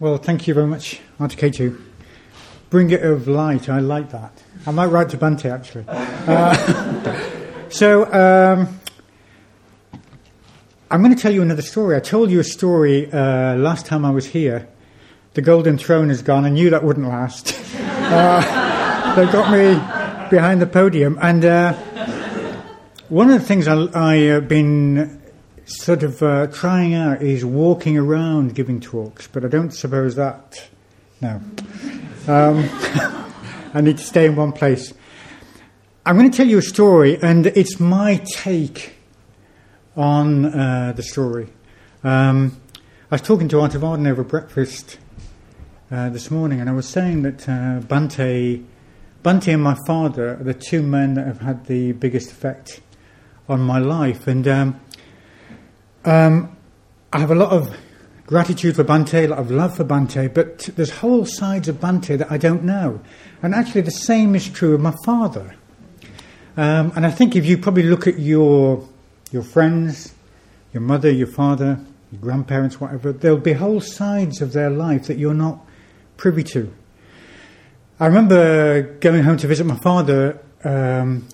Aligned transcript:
Well, 0.00 0.16
thank 0.16 0.48
you 0.48 0.54
very 0.54 0.66
much, 0.66 1.00
Auntie 1.20 1.36
Katie. 1.36 1.72
Bring 2.68 2.90
it 2.90 3.04
of 3.04 3.28
light, 3.28 3.68
I 3.68 3.78
like 3.78 4.10
that. 4.10 4.32
I 4.66 4.72
might 4.72 4.86
write 4.86 5.10
to 5.10 5.16
Bhante 5.16 5.50
actually. 5.50 5.84
Uh, 6.24 7.68
so, 7.68 8.10
um, 8.10 8.80
I'm 10.90 11.02
going 11.02 11.14
to 11.14 11.20
tell 11.20 11.32
you 11.32 11.42
another 11.42 11.60
story. 11.60 11.96
I 11.96 12.00
told 12.00 12.30
you 12.30 12.40
a 12.40 12.44
story 12.44 13.12
uh, 13.12 13.56
last 13.56 13.84
time 13.84 14.06
I 14.06 14.10
was 14.10 14.24
here. 14.24 14.66
The 15.34 15.42
golden 15.42 15.76
throne 15.76 16.10
is 16.10 16.22
gone. 16.22 16.46
I 16.46 16.48
knew 16.48 16.70
that 16.70 16.82
wouldn't 16.82 17.06
last. 17.06 17.54
uh, 17.76 19.14
they 19.14 19.26
got 19.30 19.52
me 19.52 19.74
behind 20.30 20.62
the 20.62 20.66
podium. 20.66 21.18
And 21.20 21.44
uh, 21.44 21.74
one 23.10 23.28
of 23.28 23.38
the 23.38 23.46
things 23.46 23.68
I, 23.68 23.86
I 23.94 24.16
have 24.32 24.48
been 24.48 25.20
sort 25.66 26.02
of 26.02 26.22
uh, 26.22 26.46
trying 26.48 26.94
out 26.94 27.22
is 27.22 27.44
walking 27.44 27.96
around 27.96 28.54
giving 28.54 28.80
talks, 28.80 29.26
but 29.26 29.44
I 29.44 29.48
don't 29.48 29.72
suppose 29.72 30.14
that. 30.16 30.68
No. 31.20 31.40
Um, 32.28 32.68
I 33.74 33.80
need 33.80 33.98
to 33.98 34.04
stay 34.04 34.26
in 34.26 34.36
one 34.36 34.52
place. 34.52 34.92
I'm 36.06 36.18
going 36.18 36.30
to 36.30 36.36
tell 36.36 36.46
you 36.46 36.58
a 36.58 36.62
story, 36.62 37.18
and 37.22 37.46
it's 37.46 37.80
my 37.80 38.20
take 38.30 38.94
on 39.96 40.44
uh, 40.44 40.92
the 40.94 41.02
story. 41.02 41.48
Um, 42.02 42.60
I 43.10 43.14
was 43.14 43.22
talking 43.22 43.48
to 43.48 43.60
Auntie 43.60 43.78
Varden 43.78 44.06
over 44.06 44.22
breakfast 44.22 44.98
uh, 45.90 46.10
this 46.10 46.30
morning, 46.30 46.60
and 46.60 46.68
I 46.68 46.72
was 46.72 46.86
saying 46.86 47.22
that 47.22 47.48
uh, 47.48 47.80
Bhante, 47.80 48.64
Bhante 49.22 49.54
and 49.54 49.62
my 49.62 49.76
father 49.86 50.36
are 50.38 50.44
the 50.44 50.54
two 50.54 50.82
men 50.82 51.14
that 51.14 51.26
have 51.26 51.40
had 51.40 51.66
the 51.66 51.92
biggest 51.92 52.30
effect 52.30 52.80
on 53.48 53.60
my 53.60 53.78
life. 53.78 54.26
And 54.26 54.46
um, 54.46 54.80
um, 56.04 56.56
I 57.12 57.20
have 57.20 57.30
a 57.30 57.34
lot 57.34 57.52
of 57.52 57.76
gratitude 58.26 58.76
for 58.76 58.84
Bhante, 58.84 59.24
a 59.24 59.28
lot 59.28 59.38
of 59.38 59.50
love 59.50 59.76
for 59.76 59.84
Bhante, 59.84 60.32
but 60.32 60.70
there's 60.76 60.90
whole 60.90 61.26
sides 61.26 61.68
of 61.68 61.76
Bhante 61.76 62.18
that 62.18 62.30
I 62.30 62.38
don't 62.38 62.64
know. 62.64 63.00
And 63.42 63.54
actually, 63.54 63.82
the 63.82 63.90
same 63.90 64.34
is 64.34 64.48
true 64.48 64.74
of 64.74 64.80
my 64.80 64.94
father. 65.04 65.54
Um, 66.56 66.92
and 66.96 67.04
I 67.04 67.10
think 67.10 67.36
if 67.36 67.44
you 67.44 67.58
probably 67.58 67.82
look 67.82 68.06
at 68.06 68.18
your 68.18 68.88
your 69.30 69.42
friends, 69.42 70.14
your 70.72 70.80
mother, 70.82 71.10
your 71.10 71.26
father, 71.26 71.80
your 72.12 72.20
grandparents, 72.20 72.80
whatever, 72.80 73.12
there'll 73.12 73.38
be 73.38 73.52
whole 73.52 73.80
sides 73.80 74.40
of 74.40 74.52
their 74.52 74.70
life 74.70 75.06
that 75.08 75.18
you're 75.18 75.34
not 75.34 75.58
privy 76.16 76.44
to. 76.44 76.72
I 77.98 78.06
remember 78.06 78.82
going 79.00 79.24
home 79.24 79.36
to 79.38 79.46
visit 79.46 79.64
my 79.64 79.76
father 79.76 80.40
um, 80.62 81.28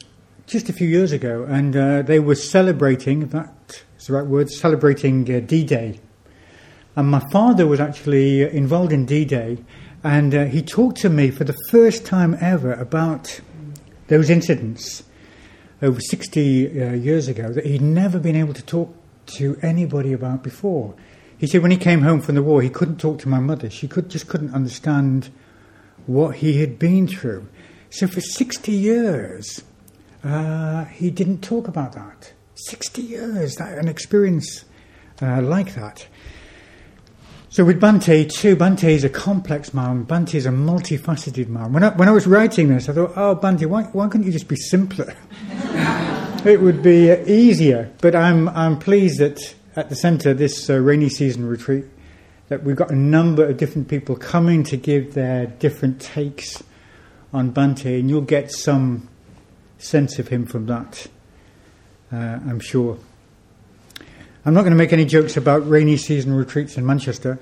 just 0.47 0.69
a 0.69 0.73
few 0.73 0.89
years 0.89 1.13
ago, 1.13 1.45
and 1.45 1.77
uh, 1.77 2.03
they 2.03 2.19
were 2.19 2.35
celebrating, 2.35 3.29
that 3.29 3.83
the 4.11 4.17
right 4.17 4.27
word, 4.27 4.51
celebrating 4.51 5.33
uh, 5.33 5.41
D 5.41 5.65
Day. 5.65 6.01
And 6.97 7.09
my 7.09 7.21
father 7.31 7.67
was 7.67 7.81
actually 7.81 8.43
involved 8.43 8.93
in 8.93 9.07
D 9.07 9.25
Day, 9.25 9.59
and 10.03 10.35
uh, 10.35 10.45
he 10.47 10.63
talked 10.63 10.99
to 10.99 11.09
me 11.09 11.31
for 11.31 11.45
the 11.45 11.57
first 11.71 12.05
time 12.05 12.37
ever 12.41 12.73
about 12.73 13.41
those 14.09 14.29
incidents 14.29 15.05
over 15.83 16.01
60 16.01 16.83
uh, 16.83 16.93
years 16.95 17.29
ago 17.29 17.53
that 17.53 17.65
he'd 17.65 17.81
never 17.81 18.19
been 18.19 18.37
able 18.37 18.53
to 18.53 18.63
talk 18.63 18.95
to 19.27 19.57
anybody 19.63 20.13
about 20.13 20.43
before. 20.43 20.95
He 21.39 21.47
said 21.47 21.63
when 21.63 21.71
he 21.71 21.77
came 21.77 22.03
home 22.03 22.21
from 22.21 22.35
the 22.35 22.43
war, 22.43 22.61
he 22.61 22.69
couldn't 22.69 22.99
talk 22.99 23.21
to 23.21 23.29
my 23.29 23.39
mother. 23.39 23.71
She 23.71 23.89
could, 23.89 24.11
just 24.11 24.29
couldn't 24.29 24.53
understand 24.53 25.31
what 26.07 26.37
he 26.37 26.61
had 26.61 26.79
been 26.79 27.07
through. 27.07 27.49
So 27.89 28.07
for 28.09 28.21
60 28.21 28.73
years, 28.73 29.63
uh, 30.23 30.85
he 30.87 31.11
didn't 31.11 31.41
talk 31.43 31.69
about 31.69 31.93
that. 31.93 32.33
60 32.67 33.03
years, 33.03 33.57
that, 33.57 33.79
an 33.79 33.89
experience 33.89 34.65
uh, 35.23 35.41
like 35.43 35.75
that. 35.75 36.07
So 37.49 37.65
with 37.65 37.81
Bhante 37.81 38.31
too, 38.31 38.55
Bhante 38.55 38.85
is 38.85 39.03
a 39.03 39.09
complex 39.09 39.75
man. 39.75 40.07
Bhante 40.07 40.37
is 40.37 40.47
a 40.47 40.51
multifaceted 40.51 41.49
man. 41.49 41.73
When 41.73 41.83
I, 41.83 41.89
when 41.97 42.09
I 42.09 42.13
was 42.13 42.27
writing 42.27 42.69
this, 42.69 42.89
I 42.89 42.93
thought, 42.93 43.13
oh, 43.17 43.35
Bhante, 43.35 43.67
why, 43.67 43.83
why 43.85 44.09
couldn't 44.09 44.27
you 44.27 44.33
just 44.33 44.47
be 44.47 44.55
simpler? 44.55 45.17
it 46.45 46.61
would 46.61 46.81
be 46.81 47.11
easier. 47.27 47.91
But 48.01 48.15
I'm, 48.15 48.49
I'm 48.51 48.79
pleased 48.79 49.19
that 49.19 49.57
at 49.75 49.89
the 49.89 49.97
centre, 49.97 50.33
this 50.33 50.71
uh, 50.71 50.77
rainy 50.77 51.09
season 51.09 51.47
retreat, 51.47 51.87
that 52.49 52.63
we've 52.63 52.77
got 52.77 52.91
a 52.91 52.97
number 52.97 53.45
of 53.45 53.57
different 53.57 53.89
people 53.89 54.17
coming 54.17 54.63
to 54.65 54.77
give 54.77 55.15
their 55.15 55.47
different 55.47 56.01
takes 56.01 56.63
on 57.33 57.53
Bhante, 57.53 57.99
and 57.99 58.09
you'll 58.09 58.23
get 58.23 58.51
some 58.51 59.09
sense 59.79 60.19
of 60.19 60.29
him 60.29 60.47
from 60.47 60.67
that, 60.67 61.07
uh, 62.13 62.17
I'm 62.17 62.61
sure. 62.61 62.99
I'm 64.45 64.55
not 64.55 64.63
going 64.63 64.73
to 64.73 64.77
make 64.77 64.93
any 64.93 65.05
jokes 65.05 65.37
about 65.37 65.69
rainy 65.69 65.97
season 65.97 66.33
retreats 66.33 66.77
in 66.77 66.87
Manchester. 66.87 67.39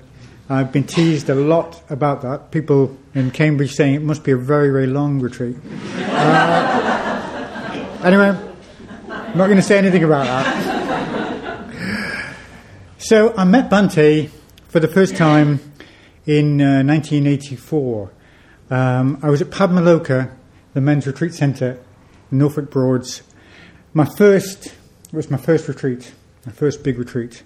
I've 0.49 0.71
been 0.71 0.83
teased 0.83 1.29
a 1.29 1.35
lot 1.35 1.81
about 1.89 2.23
that. 2.23 2.51
People 2.51 2.97
in 3.13 3.31
Cambridge 3.31 3.73
saying 3.73 3.95
it 3.95 4.01
must 4.01 4.23
be 4.23 4.31
a 4.31 4.37
very, 4.37 4.71
very 4.71 4.87
long 4.87 5.19
retreat. 5.19 5.55
Uh, 5.95 7.99
anyway, 8.03 8.37
I'm 9.09 9.37
not 9.37 9.45
going 9.45 9.57
to 9.57 9.61
say 9.61 9.77
anything 9.77 10.03
about 10.03 10.25
that. 10.25 10.75
So 12.97 13.33
I 13.37 13.45
met 13.45 13.69
Bhante 13.69 14.29
for 14.67 14.79
the 14.79 14.87
first 14.87 15.15
time 15.15 15.59
in 16.25 16.61
uh, 16.61 16.83
1984. 16.83 18.11
Um, 18.69 19.19
I 19.23 19.29
was 19.29 19.41
at 19.41 19.49
Padmaloka, 19.49 20.31
the 20.73 20.81
men's 20.81 21.07
retreat 21.07 21.33
centre 21.33 21.79
Norfolk 22.31 22.69
Broads. 22.69 23.23
My 23.91 24.05
first 24.05 24.75
was 25.11 25.31
my 25.31 25.37
first 25.37 25.67
retreat, 25.67 26.13
my 26.45 26.51
first 26.51 26.83
big 26.83 26.99
retreat. 26.99 27.41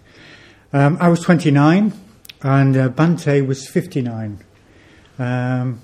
Um, 0.74 0.98
I 1.00 1.08
was 1.08 1.22
29, 1.22 1.94
and 2.42 2.76
uh, 2.76 2.90
Bhante 2.90 3.48
was 3.48 3.66
59. 3.70 4.44
Um, 5.20 5.80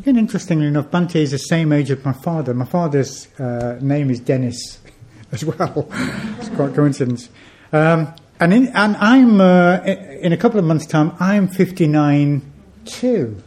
again, 0.00 0.16
interestingly 0.16 0.66
enough, 0.66 0.86
Bhante 0.86 1.16
is 1.16 1.32
the 1.32 1.38
same 1.38 1.72
age 1.72 1.90
as 1.90 2.02
my 2.06 2.14
father. 2.14 2.54
My 2.54 2.64
father's 2.64 3.28
uh, 3.38 3.78
name 3.82 4.10
is 4.10 4.20
Dennis 4.20 4.78
as 5.32 5.44
well. 5.44 5.90
it's 6.38 6.48
quite 6.48 6.70
a 6.70 6.72
coincidence. 6.72 7.28
Um, 7.70 8.14
and, 8.40 8.54
in, 8.54 8.68
and 8.68 8.96
I'm 8.96 9.42
uh, 9.42 9.80
in 9.82 10.32
a 10.32 10.38
couple 10.38 10.58
of 10.58 10.64
months' 10.64 10.86
time. 10.86 11.12
I'm 11.20 11.48
59 11.48 12.50
too. 12.86 13.42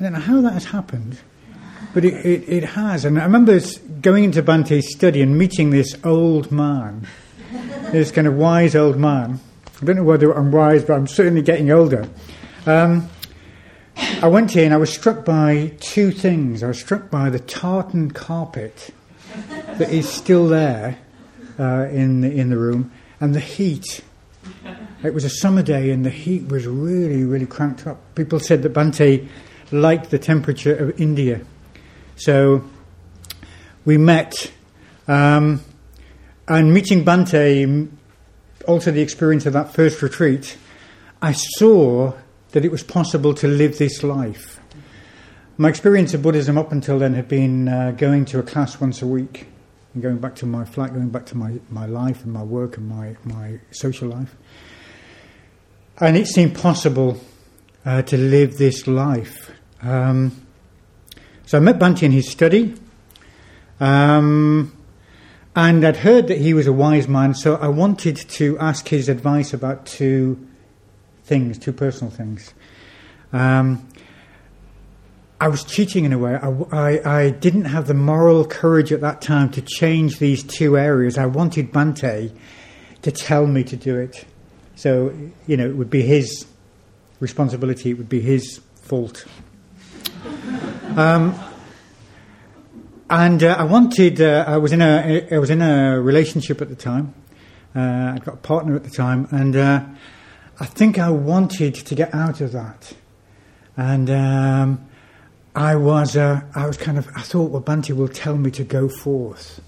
I 0.00 0.02
don't 0.02 0.12
know 0.14 0.18
how 0.18 0.40
that 0.40 0.54
has 0.54 0.64
happened. 0.64 1.20
But 1.94 2.04
it, 2.04 2.26
it, 2.26 2.48
it, 2.48 2.64
has. 2.64 3.04
And 3.04 3.18
I 3.18 3.24
remember 3.24 3.60
going 4.02 4.24
into 4.24 4.42
Bhante's 4.42 4.92
study 4.92 5.22
and 5.22 5.38
meeting 5.38 5.70
this 5.70 5.96
old 6.04 6.50
man, 6.50 7.06
this 7.92 8.10
kind 8.10 8.26
of 8.26 8.34
wise 8.34 8.74
old 8.74 8.98
man. 8.98 9.40
I 9.80 9.84
don't 9.84 9.96
know 9.96 10.04
whether 10.04 10.32
I'm 10.32 10.50
wise, 10.50 10.84
but 10.84 10.94
I'm 10.94 11.06
certainly 11.06 11.42
getting 11.42 11.70
older. 11.70 12.08
Um, 12.66 13.08
I 13.96 14.28
went 14.28 14.56
in, 14.56 14.72
I 14.72 14.76
was 14.76 14.92
struck 14.92 15.24
by 15.24 15.72
two 15.80 16.10
things. 16.10 16.62
I 16.62 16.68
was 16.68 16.80
struck 16.80 17.10
by 17.10 17.30
the 17.30 17.38
tartan 17.38 18.10
carpet 18.10 18.90
that 19.78 19.90
is 19.90 20.08
still 20.08 20.48
there 20.48 20.98
uh, 21.58 21.86
in, 21.90 22.20
the, 22.20 22.32
in 22.32 22.50
the 22.50 22.56
room, 22.56 22.92
and 23.20 23.34
the 23.34 23.40
heat. 23.40 24.02
It 25.02 25.14
was 25.14 25.24
a 25.24 25.30
summer 25.30 25.62
day, 25.62 25.90
and 25.90 26.04
the 26.04 26.10
heat 26.10 26.48
was 26.48 26.66
really, 26.66 27.24
really 27.24 27.46
cranked 27.46 27.86
up. 27.86 28.14
People 28.14 28.40
said 28.40 28.62
that 28.62 28.72
Bhante 28.72 29.28
liked 29.70 30.10
the 30.10 30.18
temperature 30.18 30.74
of 30.74 31.00
India. 31.00 31.40
So 32.16 32.64
we 33.84 33.98
met, 33.98 34.52
um, 35.08 35.60
and 36.46 36.72
meeting 36.72 37.04
Bhante, 37.04 37.88
also 38.66 38.90
the 38.90 39.02
experience 39.02 39.46
of 39.46 39.52
that 39.54 39.74
first 39.74 40.00
retreat, 40.02 40.56
I 41.20 41.32
saw 41.32 42.12
that 42.52 42.64
it 42.64 42.70
was 42.70 42.82
possible 42.82 43.34
to 43.34 43.48
live 43.48 43.78
this 43.78 44.02
life. 44.02 44.60
My 45.56 45.68
experience 45.68 46.14
of 46.14 46.22
Buddhism 46.22 46.58
up 46.58 46.72
until 46.72 46.98
then 46.98 47.14
had 47.14 47.28
been 47.28 47.68
uh, 47.68 47.92
going 47.92 48.24
to 48.26 48.38
a 48.38 48.42
class 48.42 48.80
once 48.80 49.02
a 49.02 49.06
week 49.06 49.46
and 49.92 50.02
going 50.02 50.18
back 50.18 50.34
to 50.36 50.46
my 50.46 50.64
flat, 50.64 50.92
going 50.92 51.10
back 51.10 51.26
to 51.26 51.36
my, 51.36 51.60
my 51.70 51.86
life 51.86 52.24
and 52.24 52.32
my 52.32 52.42
work 52.42 52.76
and 52.76 52.88
my, 52.88 53.16
my 53.24 53.60
social 53.70 54.08
life. 54.08 54.34
And 55.98 56.16
it 56.16 56.26
seemed 56.26 56.56
possible 56.56 57.20
uh, 57.84 58.02
to 58.02 58.16
live 58.16 58.56
this 58.56 58.86
life. 58.86 59.52
Um, 59.80 60.43
so 61.54 61.58
I 61.58 61.60
met 61.60 61.78
Bhante 61.78 62.02
in 62.02 62.10
his 62.10 62.28
study, 62.28 62.74
um, 63.78 64.76
and 65.54 65.86
I'd 65.86 65.98
heard 65.98 66.26
that 66.26 66.38
he 66.38 66.52
was 66.52 66.66
a 66.66 66.72
wise 66.72 67.06
man, 67.06 67.32
so 67.32 67.54
I 67.54 67.68
wanted 67.68 68.16
to 68.16 68.58
ask 68.58 68.88
his 68.88 69.08
advice 69.08 69.54
about 69.54 69.86
two 69.86 70.48
things, 71.22 71.56
two 71.56 71.72
personal 71.72 72.10
things. 72.10 72.52
Um, 73.32 73.86
I 75.40 75.46
was 75.46 75.62
cheating 75.62 76.04
in 76.04 76.12
a 76.12 76.18
way. 76.18 76.34
I, 76.34 76.48
I, 76.72 77.18
I, 77.18 77.30
didn't 77.30 77.66
have 77.66 77.86
the 77.86 77.94
moral 77.94 78.44
courage 78.44 78.92
at 78.92 79.00
that 79.02 79.22
time 79.22 79.48
to 79.52 79.62
change 79.62 80.18
these 80.18 80.42
two 80.42 80.76
areas. 80.76 81.16
I 81.16 81.26
wanted 81.26 81.72
Bhante 81.72 82.32
to 83.02 83.12
tell 83.12 83.46
me 83.46 83.62
to 83.62 83.76
do 83.76 83.96
it. 83.96 84.24
So, 84.74 85.16
you 85.46 85.56
know, 85.56 85.68
it 85.68 85.76
would 85.76 85.88
be 85.88 86.02
his 86.02 86.46
responsibility, 87.20 87.90
it 87.90 87.98
would 87.98 88.08
be 88.08 88.20
his 88.20 88.60
fault. 88.74 89.24
Um, 90.96 91.34
and 93.10 93.42
uh, 93.42 93.56
I 93.58 93.64
wanted. 93.64 94.20
Uh, 94.20 94.44
I 94.46 94.56
was 94.56 94.72
in 94.72 94.80
a. 94.80 95.26
I 95.30 95.38
was 95.38 95.50
in 95.50 95.60
a 95.60 96.00
relationship 96.00 96.62
at 96.62 96.68
the 96.68 96.76
time. 96.76 97.14
Uh, 97.74 98.12
I'd 98.14 98.24
got 98.24 98.34
a 98.34 98.38
partner 98.38 98.76
at 98.76 98.84
the 98.84 98.90
time, 98.90 99.28
and 99.30 99.56
uh, 99.56 99.84
I 100.60 100.66
think 100.66 100.98
I 100.98 101.10
wanted 101.10 101.74
to 101.74 101.94
get 101.94 102.14
out 102.14 102.40
of 102.40 102.52
that. 102.52 102.94
and 103.76 104.08
um, 104.10 104.86
I 105.54 105.76
was 105.76 106.16
uh, 106.16 106.40
I 106.54 106.66
was 106.66 106.76
kind 106.76 106.98
of 106.98 107.08
I 107.16 107.22
thought 107.22 107.50
well 107.50 107.62
Bhante 107.62 107.94
will 107.94 108.08
tell 108.08 108.36
me 108.36 108.50
to 108.52 108.64
go 108.64 108.88
forth, 108.88 109.60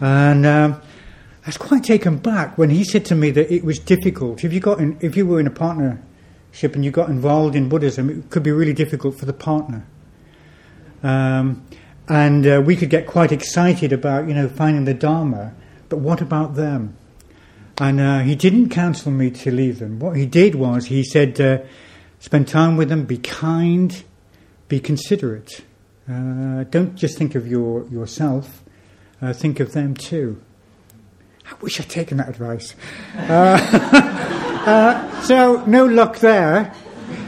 and 0.00 0.44
um, 0.46 0.80
I 1.44 1.48
was 1.48 1.56
quite 1.56 1.84
taken 1.84 2.18
back 2.18 2.58
when 2.58 2.70
he 2.70 2.84
said 2.84 3.04
to 3.06 3.14
me 3.14 3.30
that 3.30 3.52
it 3.52 3.64
was 3.64 3.78
difficult 3.78 4.44
if 4.44 4.52
you 4.52 4.60
got 4.60 4.80
in, 4.80 4.98
if 5.00 5.16
you 5.16 5.26
were 5.26 5.40
in 5.40 5.46
a 5.46 5.50
partnership 6.56 6.74
and 6.74 6.84
you 6.84 6.90
got 6.90 7.10
involved 7.10 7.54
in 7.54 7.68
Buddhism 7.68 8.08
it 8.08 8.30
could 8.30 8.42
be 8.42 8.50
really 8.50 8.72
difficult 8.72 9.18
for 9.18 9.26
the 9.26 9.32
partner, 9.32 9.84
um, 11.02 11.62
and 12.08 12.46
uh, 12.46 12.62
we 12.64 12.76
could 12.76 12.88
get 12.90 13.06
quite 13.06 13.30
excited 13.32 13.92
about 13.92 14.26
you 14.26 14.34
know 14.34 14.48
finding 14.48 14.86
the 14.86 14.94
Dharma, 14.94 15.52
but 15.88 15.98
what 15.98 16.20
about 16.22 16.54
them? 16.54 16.96
And 17.78 18.00
uh, 18.00 18.20
he 18.20 18.34
didn't 18.34 18.70
counsel 18.70 19.12
me 19.12 19.30
to 19.30 19.50
leave 19.50 19.80
them. 19.80 19.98
What 19.98 20.16
he 20.16 20.24
did 20.24 20.54
was 20.54 20.86
he 20.86 21.04
said, 21.04 21.38
uh, 21.38 21.58
spend 22.20 22.48
time 22.48 22.78
with 22.78 22.88
them, 22.88 23.04
be 23.04 23.18
kind, 23.18 24.02
be 24.68 24.80
considerate. 24.80 25.62
Uh, 26.08 26.64
don't 26.70 26.94
just 26.96 27.18
think 27.18 27.34
of 27.34 27.46
your 27.46 27.86
yourself, 27.88 28.62
uh, 29.20 29.34
think 29.34 29.60
of 29.60 29.72
them 29.72 29.94
too. 29.94 30.40
I 31.44 31.54
wish 31.60 31.78
I'd 31.80 31.90
taken 31.90 32.16
that 32.16 32.28
advice. 32.30 32.74
Uh, 34.66 34.70
uh, 34.70 35.22
so, 35.22 35.64
no 35.66 35.86
luck 35.86 36.18
there. 36.18 36.74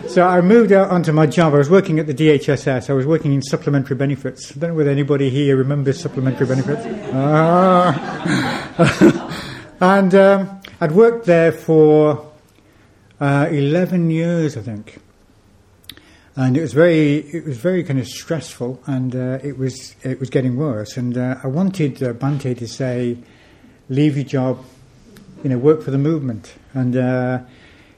So 0.08 0.26
I 0.26 0.40
moved 0.40 0.72
out 0.72 0.90
onto 0.90 1.12
my 1.12 1.26
job. 1.26 1.54
I 1.54 1.58
was 1.58 1.70
working 1.70 1.98
at 1.98 2.06
the 2.06 2.14
DHSS. 2.14 2.90
I 2.90 2.92
was 2.94 3.06
working 3.06 3.32
in 3.32 3.42
supplementary 3.42 3.96
benefits. 3.96 4.50
I 4.50 4.60
don't 4.60 4.70
know 4.70 4.76
whether 4.76 4.90
anybody 4.90 5.30
here 5.30 5.56
remembers 5.56 6.00
supplementary 6.00 6.46
benefits. 6.46 6.84
And 9.80 10.12
um, 10.12 10.60
I'd 10.80 10.90
worked 10.90 11.26
there 11.26 11.52
for 11.52 12.32
uh, 13.20 13.46
11 13.48 14.10
years, 14.10 14.56
I 14.56 14.62
think. 14.62 14.98
And 16.34 16.56
it 16.56 16.60
was 16.60 16.72
very, 16.72 17.18
it 17.18 17.44
was 17.44 17.58
very 17.58 17.84
kind 17.84 18.00
of 18.00 18.08
stressful, 18.08 18.82
and 18.86 19.14
uh, 19.14 19.38
it 19.42 19.56
was, 19.56 19.94
it 20.02 20.18
was 20.18 20.30
getting 20.30 20.56
worse. 20.56 20.96
And 20.96 21.16
uh, 21.16 21.36
I 21.42 21.46
wanted 21.46 22.02
uh, 22.02 22.12
Bhante 22.12 22.56
to 22.58 22.68
say, 22.68 23.18
"Leave 23.88 24.16
your 24.16 24.24
job, 24.24 24.64
you 25.42 25.50
know, 25.50 25.58
work 25.58 25.82
for 25.82 25.90
the 25.90 25.98
movement." 25.98 26.54
And 26.74 26.96
uh, 26.96 27.40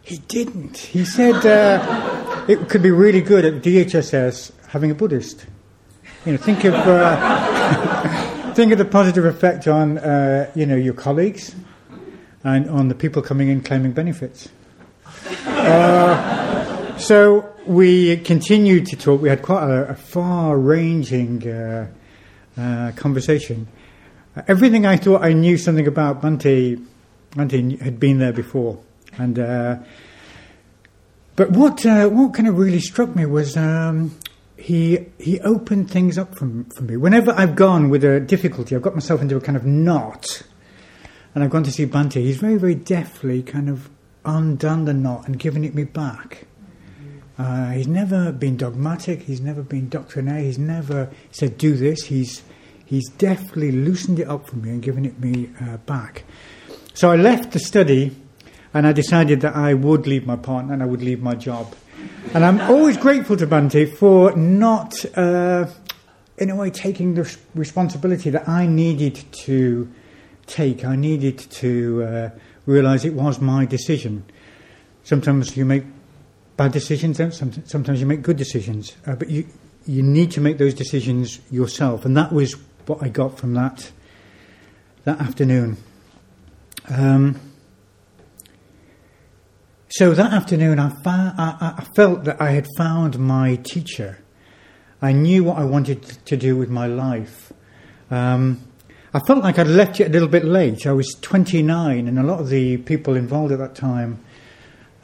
he 0.03 0.19
didn't. 0.19 0.77
He 0.77 1.05
said 1.05 1.45
uh, 1.47 2.45
it 2.49 2.69
could 2.69 2.83
be 2.83 2.91
really 2.91 3.21
good 3.21 3.45
at 3.45 3.63
DHSS 3.63 4.53
having 4.69 4.91
a 4.91 4.95
Buddhist. 4.95 5.47
You 6.25 6.33
know, 6.33 6.39
think 6.39 6.65
of 6.65 6.75
uh, 6.75 8.53
think 8.55 8.73
of 8.73 8.79
the 8.79 8.85
positive 8.85 9.25
effect 9.25 9.67
on 9.69 9.99
uh, 9.99 10.51
you 10.55 10.67
know 10.67 10.77
your 10.77 10.95
colleagues, 10.95 11.55
and 12.45 12.69
on 12.69 12.89
the 12.89 12.95
people 12.95 13.23
coming 13.23 13.49
in 13.49 13.61
claiming 13.61 13.93
benefits. 13.93 14.49
Uh, 15.47 16.97
so 16.99 17.53
we 17.67 18.17
continued 18.19 18.87
to 18.87 18.97
talk. 18.97 19.21
We 19.21 19.29
had 19.29 19.43
quite 19.43 19.65
a, 19.65 19.91
a 19.91 19.95
far-ranging 19.95 21.49
uh, 21.49 22.93
conversation. 22.97 23.69
everything 24.49 24.87
I 24.87 24.97
thought 24.97 25.23
I 25.23 25.33
knew 25.33 25.57
something 25.57 25.87
about 25.87 26.23
Bhante, 26.23 26.85
Bhante 27.33 27.81
had 27.81 28.01
been 28.01 28.19
there 28.19 28.33
before, 28.33 28.81
and 29.19 29.39
uh, 29.39 29.77
but 31.37 31.51
what 31.51 31.85
uh, 31.87 32.09
what 32.09 32.35
kind 32.35 32.49
of 32.49 32.59
really 32.59 32.81
struck 32.81 33.15
me 33.15 33.27
was. 33.27 33.57
Um, 33.57 34.17
he 34.57 35.07
he 35.19 35.41
opened 35.41 35.91
things 35.91 36.19
up 36.19 36.35
for, 36.35 36.47
for 36.75 36.83
me. 36.83 36.95
Whenever 36.95 37.33
I've 37.33 37.57
gone 37.57 37.89
with 37.89 38.05
a 38.05 38.21
difficulty, 38.21 38.77
I've 38.77 38.83
got 38.83 38.93
myself 38.95 39.23
into 39.23 39.35
a 39.39 39.41
kind 39.41 39.57
of 39.57 39.65
knot 39.65 40.43
and 41.35 41.45
I've 41.45 41.51
gone 41.51 41.63
to 41.65 41.73
see 41.73 41.87
Bhante, 41.87 42.21
he's 42.21 42.39
very, 42.39 42.57
very 42.57 42.75
deftly 42.75 43.43
kind 43.43 43.69
of 43.69 43.89
undone 44.25 44.85
the 44.85 44.95
knot 44.95 45.27
and 45.27 45.39
given 45.39 45.65
it 45.65 45.75
me 45.75 45.85
back. 45.85 46.47
Uh, 47.39 47.71
he's 47.71 47.87
never 47.87 48.33
been 48.33 48.57
dogmatic, 48.57 49.23
he's 49.23 49.41
never 49.41 49.63
been 49.63 49.89
doctrinaire, 49.89 50.41
he's 50.41 50.59
never 50.59 51.09
said, 51.31 51.57
do 51.57 51.75
this. 51.75 52.05
He's, 52.05 52.43
he's 52.85 53.09
deftly 53.11 53.71
loosened 53.71 54.19
it 54.19 54.29
up 54.29 54.49
for 54.49 54.57
me 54.57 54.71
and 54.71 54.83
given 54.83 55.07
it 55.07 55.19
me 55.21 55.51
uh, 55.61 55.79
back. 55.79 56.25
So 57.01 57.11
I 57.11 57.17
left 57.17 57.53
the 57.53 57.59
study 57.59 58.15
and 58.75 58.87
I 58.87 58.93
decided 58.93 59.41
that 59.41 59.57
I 59.57 59.73
would 59.73 60.07
leave 60.07 60.27
my 60.27 60.37
partner 60.37 60.75
and 60.75 60.83
I 60.83 60.85
would 60.85 61.01
leave 61.01 61.23
my 61.23 61.35
job. 61.35 61.75
And 62.35 62.45
I'm 62.45 62.61
always 62.61 62.99
grateful 62.99 63.39
to 63.39 63.47
Bhante 63.47 63.97
for 63.97 64.37
not, 64.37 65.03
uh, 65.17 65.65
in 66.37 66.51
a 66.51 66.55
way, 66.55 66.69
taking 66.69 67.15
the 67.15 67.35
responsibility 67.55 68.29
that 68.29 68.47
I 68.47 68.67
needed 68.67 69.25
to 69.47 69.91
take. 70.47 70.85
I 70.85 70.95
needed 70.95 71.39
to 71.39 72.03
uh, 72.03 72.31
realize 72.67 73.07
it 73.07 73.15
was 73.15 73.41
my 73.41 73.65
decision. 73.65 74.23
Sometimes 75.03 75.57
you 75.57 75.65
make 75.65 75.85
bad 76.59 76.73
decisions, 76.73 77.17
sometimes 77.17 77.99
you 77.99 78.05
make 78.05 78.21
good 78.21 78.37
decisions, 78.37 78.95
uh, 79.07 79.15
but 79.15 79.31
you 79.31 79.47
you 79.87 80.03
need 80.03 80.33
to 80.33 80.43
make 80.43 80.59
those 80.59 80.75
decisions 80.75 81.41
yourself, 81.51 82.05
and 82.05 82.15
that 82.19 82.31
was 82.31 82.57
what 82.85 83.03
I 83.03 83.09
got 83.09 83.39
from 83.39 83.55
that 83.55 83.91
that 85.05 85.19
afternoon. 85.19 85.79
Um, 86.91 87.39
so 89.91 90.13
that 90.13 90.33
afternoon, 90.33 90.81
I, 90.81 90.89
fa- 90.89 91.35
I, 91.39 91.75
I, 91.79 91.85
felt 91.95 92.25
that 92.25 92.41
I 92.41 92.51
had 92.51 92.67
found 92.77 93.17
my 93.19 93.57
teacher. 93.57 94.19
I 95.01 95.13
knew 95.13 95.45
what 95.45 95.59
I 95.59 95.65
wanted 95.65 96.03
to 96.03 96.37
do 96.37 96.57
with 96.57 96.69
my 96.69 96.89
life. 96.89 97.53
Um, 98.11 98.63
I 99.15 99.21
felt 99.21 99.45
like 99.45 99.59
I'd 99.61 99.69
left 99.69 100.01
it 100.01 100.09
a 100.09 100.11
little 100.11 100.27
bit 100.27 100.45
late. 100.45 100.85
I 100.85 100.93
was 100.93 101.17
29, 101.21 102.09
and 102.09 102.19
a 102.19 102.25
lot 102.25 102.41
of 102.41 102.49
the 102.49 102.79
people 102.79 103.15
involved 103.15 103.53
at 103.53 103.59
that 103.59 103.77
time 103.77 104.25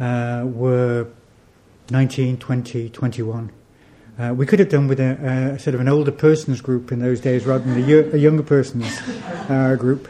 uh, 0.01 0.43
were 0.45 1.07
19, 1.91 2.39
20, 2.39 2.91
21. 2.91 3.53
Uh, 4.19 4.35
we 4.35 4.45
could 4.45 4.59
have 4.59 4.71
done 4.71 4.89
with 4.89 4.99
a, 4.99 5.55
a, 5.55 5.59
sort 5.61 5.75
of 5.75 5.81
an 5.81 5.89
older 5.89 6.11
persons 6.11 6.61
group 6.61 6.91
in 6.91 6.99
those 6.99 7.21
days 7.21 7.47
rather 7.47 7.65
than 7.65 7.79
a, 7.79 8.15
a 8.15 8.19
younger 8.19 8.43
persons 8.43 8.87
uh, 9.49 9.77
group. 9.79 10.09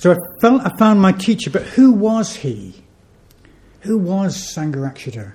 So 0.00 0.12
I 0.12 0.16
felt 0.40 0.62
I 0.64 0.74
found 0.78 1.02
my 1.02 1.12
teacher, 1.12 1.50
but 1.50 1.60
who 1.60 1.92
was 1.92 2.36
he? 2.36 2.74
Who 3.80 3.98
was 3.98 4.34
Sangharakshita? 4.34 5.34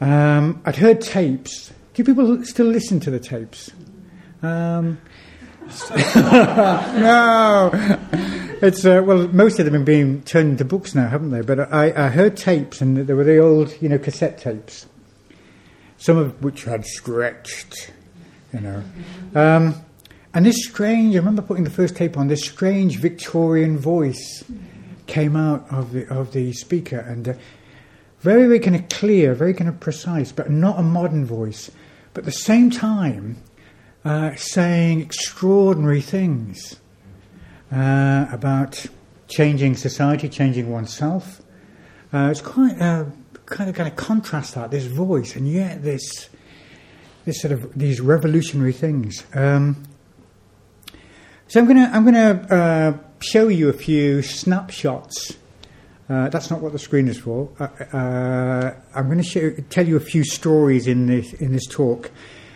Um, 0.00 0.62
I'd 0.64 0.76
heard 0.76 1.00
tapes. 1.00 1.72
Do 1.92 2.04
people 2.04 2.44
still 2.44 2.66
listen 2.66 3.00
to 3.00 3.10
the 3.10 3.18
tapes? 3.18 3.72
Um, 4.42 5.00
no, 6.14 7.70
it's 8.62 8.84
uh, 8.84 9.02
well, 9.04 9.26
most 9.26 9.58
of 9.58 9.64
them 9.64 9.74
have 9.74 9.84
been 9.84 10.22
turned 10.22 10.52
into 10.52 10.64
books 10.64 10.94
now, 10.94 11.08
haven't 11.08 11.32
they? 11.32 11.40
But 11.40 11.72
I, 11.72 12.06
I 12.06 12.10
heard 12.10 12.36
tapes, 12.36 12.80
and 12.80 12.96
there 12.96 13.16
were 13.16 13.24
the 13.24 13.38
old, 13.38 13.74
you 13.82 13.88
know, 13.88 13.98
cassette 13.98 14.38
tapes, 14.38 14.86
some 15.96 16.16
of 16.16 16.44
which 16.44 16.62
had 16.62 16.86
stretched, 16.86 17.90
you 18.52 18.60
know. 18.60 18.84
Um, 19.34 19.83
and 20.34 20.44
this 20.44 20.64
strange, 20.64 21.14
I 21.14 21.18
remember 21.18 21.42
putting 21.42 21.62
the 21.62 21.70
first 21.70 21.94
tape 21.94 22.18
on. 22.18 22.26
This 22.26 22.44
strange 22.44 22.98
Victorian 22.98 23.78
voice 23.78 24.44
came 25.06 25.36
out 25.36 25.64
of 25.70 25.92
the 25.92 26.08
of 26.12 26.32
the 26.32 26.52
speaker, 26.52 26.98
and 26.98 27.28
uh, 27.28 27.34
very, 28.20 28.46
very 28.46 28.58
kind 28.58 28.74
of 28.74 28.88
clear, 28.88 29.34
very 29.34 29.54
kind 29.54 29.68
of 29.68 29.78
precise, 29.78 30.32
but 30.32 30.50
not 30.50 30.78
a 30.78 30.82
modern 30.82 31.24
voice. 31.24 31.70
But 32.12 32.22
at 32.22 32.24
the 32.26 32.32
same 32.32 32.70
time, 32.70 33.36
uh, 34.04 34.34
saying 34.34 35.00
extraordinary 35.00 36.00
things 36.00 36.80
uh, 37.72 38.26
about 38.32 38.86
changing 39.28 39.76
society, 39.76 40.28
changing 40.28 40.70
oneself. 40.70 41.42
Uh, 42.12 42.28
it's 42.30 42.40
quite 42.40 42.80
a 42.80 43.10
kind 43.46 43.70
of 43.70 43.76
kind 43.76 43.88
of 43.88 43.96
contrast 43.96 44.54
that 44.54 44.70
this 44.70 44.86
voice 44.86 45.36
and 45.36 45.46
yet 45.46 45.82
this 45.82 46.30
this 47.24 47.40
sort 47.40 47.52
of 47.52 47.78
these 47.78 48.00
revolutionary 48.00 48.72
things. 48.72 49.24
Um, 49.34 49.82
so 51.48 51.60
I'm 51.60 51.66
gonna 51.66 51.90
I'm 51.92 52.04
gonna 52.04 52.46
uh, 52.50 52.98
show 53.20 53.48
you 53.48 53.68
a 53.68 53.72
few 53.72 54.22
snapshots. 54.22 55.36
Uh, 56.08 56.28
that's 56.28 56.50
not 56.50 56.60
what 56.60 56.72
the 56.72 56.78
screen 56.78 57.08
is 57.08 57.18
for. 57.18 57.48
Uh, 57.58 57.64
uh, 57.96 58.74
I'm 58.94 59.06
going 59.06 59.22
to 59.22 59.62
tell 59.70 59.88
you 59.88 59.96
a 59.96 60.00
few 60.00 60.22
stories 60.22 60.86
in 60.86 61.06
this 61.06 61.32
in 61.34 61.52
this 61.52 61.66
talk. 61.66 62.10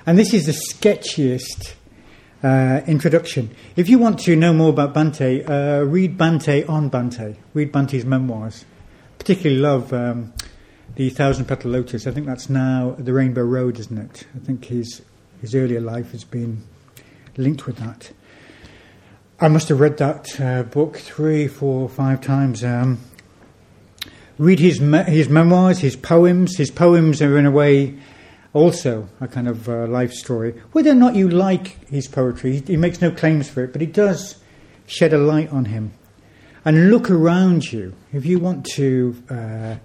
And 0.04 0.18
this 0.18 0.34
is 0.34 0.46
the 0.46 0.52
sketchiest 0.52 1.74
uh, 2.42 2.82
introduction. 2.86 3.54
If 3.76 3.88
you 3.88 3.98
want 3.98 4.18
to 4.20 4.36
know 4.36 4.52
more 4.52 4.70
about 4.70 4.94
Bhante, 4.94 5.48
uh, 5.48 5.84
read 5.84 6.18
Bhante 6.18 6.68
on 6.68 6.90
Bhante. 6.90 7.36
Read 7.54 7.72
Bhante's 7.72 8.04
memoirs. 8.04 8.64
Particularly 9.18 9.60
love 9.60 9.92
um, 9.92 10.32
the 10.96 11.10
Thousand 11.10 11.46
Petal 11.46 11.70
Lotus. 11.70 12.06
I 12.06 12.10
think 12.10 12.26
that's 12.26 12.48
now 12.48 12.94
the 12.98 13.12
Rainbow 13.12 13.42
Road, 13.42 13.78
isn't 13.78 13.98
it? 13.98 14.26
I 14.34 14.38
think 14.38 14.66
his 14.66 15.02
his 15.40 15.54
earlier 15.54 15.80
life 15.80 16.12
has 16.12 16.24
been 16.24 16.64
linked 17.36 17.66
with 17.66 17.76
that. 17.76 18.12
I 19.40 19.46
must 19.46 19.68
have 19.68 19.78
read 19.78 19.98
that 19.98 20.40
uh, 20.40 20.64
book 20.64 20.96
three, 20.96 21.46
four, 21.46 21.88
five 21.88 22.20
times. 22.20 22.64
Um, 22.64 22.98
read 24.36 24.58
his 24.58 24.80
me- 24.80 25.04
his 25.04 25.28
memoirs, 25.28 25.78
his 25.78 25.94
poems. 25.94 26.56
His 26.56 26.72
poems 26.72 27.22
are 27.22 27.38
in 27.38 27.46
a 27.46 27.50
way 27.52 27.94
also 28.52 29.08
a 29.20 29.28
kind 29.28 29.46
of 29.46 29.68
uh, 29.68 29.86
life 29.86 30.12
story. 30.12 30.60
Whether 30.72 30.90
or 30.90 30.96
not 30.96 31.14
you 31.14 31.28
like 31.28 31.88
his 31.88 32.08
poetry, 32.08 32.54
he, 32.54 32.60
he, 32.72 32.76
makes 32.76 33.00
no 33.00 33.12
claims 33.12 33.48
for 33.48 33.62
it, 33.62 33.70
but 33.70 33.80
he 33.80 33.86
does 33.86 34.42
shed 34.86 35.12
a 35.12 35.18
light 35.18 35.52
on 35.52 35.66
him. 35.66 35.92
And 36.64 36.90
look 36.90 37.08
around 37.08 37.72
you. 37.72 37.94
If 38.12 38.26
you 38.26 38.40
want 38.40 38.66
to 38.74 39.22
uh, 39.30 39.76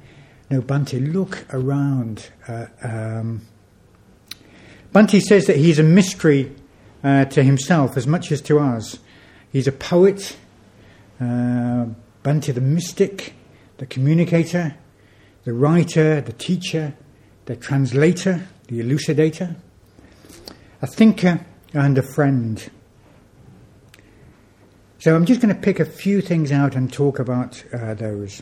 No, 0.50 0.62
Bhante, 0.64 1.14
look 1.14 1.46
around. 1.54 2.30
Uh, 2.48 2.66
um, 2.82 3.42
says 4.96 5.46
that 5.46 5.58
he's 5.58 5.78
a 5.78 5.84
mystery 5.84 6.56
uh, 7.04 7.26
to 7.26 7.44
himself 7.44 7.98
as 7.98 8.08
much 8.08 8.32
as 8.32 8.42
to 8.42 8.60
us. 8.60 8.98
He's 9.54 9.68
a 9.68 9.72
poet, 9.72 10.36
uh, 11.22 11.86
Bhante 12.24 12.54
the 12.54 12.60
mystic, 12.60 13.36
the 13.78 13.86
communicator, 13.86 14.76
the 15.44 15.54
writer, 15.54 16.22
the 16.22 16.34
teacher, 16.34 16.96
the 17.46 17.56
translator, 17.56 18.48
the 18.68 18.82
elucidator, 18.82 19.56
a 20.82 20.88
thinker, 20.88 21.46
and 21.72 21.98
a 22.00 22.02
friend. 22.02 22.68
So 24.98 25.16
I'm 25.16 25.26
just 25.26 25.40
going 25.40 25.54
to 25.54 25.62
pick 25.62 25.80
a 25.80 25.86
few 25.86 26.22
things 26.22 26.52
out 26.52 26.76
and 26.76 26.92
talk 26.92 27.20
about 27.20 27.64
uh, 27.72 27.94
those. 27.94 28.42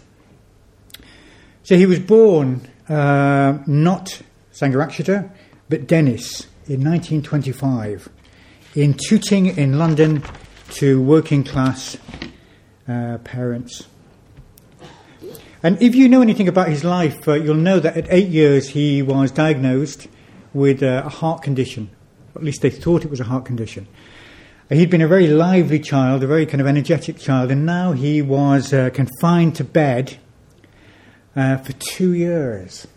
So 1.63 1.75
he 1.75 1.85
was 1.85 1.99
born 1.99 2.61
uh, 2.87 3.57
not 3.67 4.21
Sangharakshita, 4.53 5.29
but 5.67 5.87
Dennis 5.87 6.47
in 6.67 6.85
1925 6.85 8.07
in 8.75 8.93
Tooting 8.93 9.47
in 9.57 9.77
London 9.77 10.23
to 10.71 11.01
working 11.01 11.43
class 11.43 11.97
uh, 12.87 13.17
parents. 13.23 13.87
And 15.63 15.81
if 15.81 15.93
you 15.93 16.09
know 16.09 16.21
anything 16.21 16.47
about 16.47 16.69
his 16.69 16.83
life, 16.83 17.27
uh, 17.27 17.33
you'll 17.33 17.55
know 17.55 17.79
that 17.79 17.95
at 17.95 18.07
eight 18.09 18.29
years 18.29 18.69
he 18.69 19.01
was 19.01 19.31
diagnosed 19.31 20.07
with 20.53 20.81
uh, 20.81 21.03
a 21.05 21.09
heart 21.09 21.43
condition. 21.43 21.89
At 22.35 22.43
least 22.43 22.61
they 22.61 22.69
thought 22.69 23.03
it 23.03 23.11
was 23.11 23.19
a 23.19 23.25
heart 23.25 23.45
condition. 23.45 23.87
He'd 24.69 24.89
been 24.89 25.01
a 25.01 25.07
very 25.07 25.27
lively 25.27 25.79
child, 25.79 26.23
a 26.23 26.27
very 26.27 26.45
kind 26.45 26.61
of 26.61 26.67
energetic 26.67 27.19
child, 27.19 27.51
and 27.51 27.65
now 27.65 27.91
he 27.91 28.21
was 28.21 28.73
uh, 28.73 28.89
confined 28.91 29.55
to 29.57 29.65
bed 29.65 30.17
uh, 31.35 31.57
for 31.57 31.73
two 31.73 32.13
years. 32.13 32.87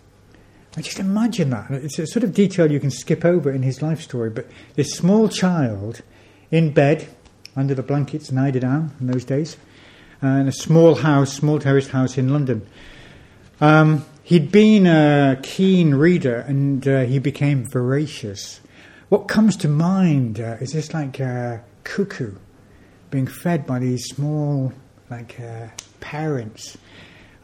I 0.76 0.82
just 0.82 0.98
imagine 0.98 1.50
that. 1.50 1.70
It's 1.70 1.98
a 1.98 2.06
sort 2.06 2.24
of 2.24 2.32
detail 2.32 2.70
you 2.70 2.80
can 2.80 2.90
skip 2.90 3.24
over 3.24 3.50
in 3.50 3.62
his 3.62 3.82
life 3.82 4.00
story, 4.00 4.30
but 4.30 4.46
this 4.74 4.92
small 4.92 5.28
child 5.28 6.02
in 6.50 6.72
bed 6.72 7.08
under 7.56 7.74
the 7.74 7.82
blankets 7.82 8.30
in 8.30 8.36
Eiderdown 8.36 8.90
in 9.00 9.06
those 9.06 9.24
days, 9.24 9.56
uh, 10.22 10.26
in 10.26 10.48
a 10.48 10.52
small 10.52 10.96
house, 10.96 11.32
small 11.32 11.58
terraced 11.58 11.90
house 11.90 12.18
in 12.18 12.32
London. 12.32 12.66
Um, 13.60 14.04
he'd 14.22 14.50
been 14.50 14.86
a 14.86 15.38
keen 15.42 15.94
reader 15.94 16.36
and 16.36 16.86
uh, 16.86 17.02
he 17.02 17.18
became 17.18 17.64
voracious. 17.64 18.60
What 19.08 19.28
comes 19.28 19.56
to 19.58 19.68
mind 19.68 20.40
uh, 20.40 20.56
is 20.60 20.72
this 20.72 20.92
like 20.92 21.20
a 21.20 21.62
cuckoo 21.84 22.34
being 23.10 23.26
fed 23.26 23.66
by 23.66 23.78
these 23.78 24.06
small, 24.06 24.72
like 25.10 25.38
uh, 25.40 25.68
parents 26.00 26.76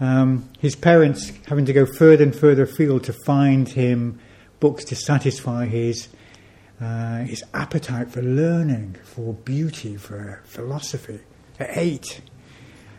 um, 0.01 0.49
his 0.59 0.75
parents 0.75 1.31
having 1.47 1.67
to 1.67 1.75
go 1.75 1.85
further 1.85 2.25
and 2.25 2.35
further 2.35 2.63
afield 2.63 3.05
to 3.05 3.13
find 3.13 3.69
him 3.69 4.19
books 4.59 4.85
to 4.87 4.97
satisfy 4.97 5.67
his 5.67 6.09
uh, 6.81 7.19
his 7.19 7.45
appetite 7.53 8.11
for 8.11 8.23
learning, 8.23 8.97
for 9.05 9.35
beauty, 9.35 9.97
for 9.97 10.41
philosophy. 10.45 11.21
At 11.59 11.77
eight, 11.77 12.23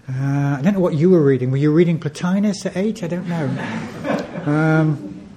uh, 0.07 0.57
I 0.59 0.61
don't 0.61 0.73
know 0.73 0.79
what 0.79 0.93
you 0.93 1.09
were 1.09 1.23
reading. 1.23 1.51
Were 1.51 1.57
you 1.57 1.71
reading 1.71 1.99
Plotinus 1.99 2.65
at 2.65 2.77
eight? 2.77 3.03
I 3.03 3.07
don't 3.07 3.27
know. 3.27 3.47
Um, 4.45 5.27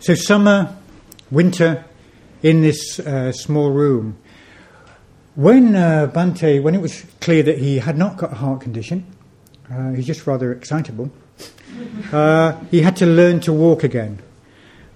so 0.00 0.14
summer, 0.14 0.76
winter, 1.30 1.84
in 2.42 2.62
this 2.62 3.00
uh, 3.00 3.32
small 3.32 3.70
room. 3.70 4.18
When 5.34 5.74
uh, 5.74 6.10
Bhante, 6.12 6.62
when 6.62 6.74
it 6.74 6.80
was 6.80 7.04
clear 7.20 7.42
that 7.42 7.58
he 7.58 7.78
had 7.78 7.96
not 7.96 8.16
got 8.16 8.32
a 8.32 8.36
heart 8.36 8.60
condition, 8.60 9.06
uh, 9.70 9.92
he's 9.92 10.06
just 10.06 10.26
rather 10.26 10.52
excitable, 10.52 11.10
uh, 12.12 12.58
he 12.70 12.80
had 12.82 12.96
to 12.96 13.06
learn 13.06 13.40
to 13.40 13.52
walk 13.52 13.84
again. 13.84 14.20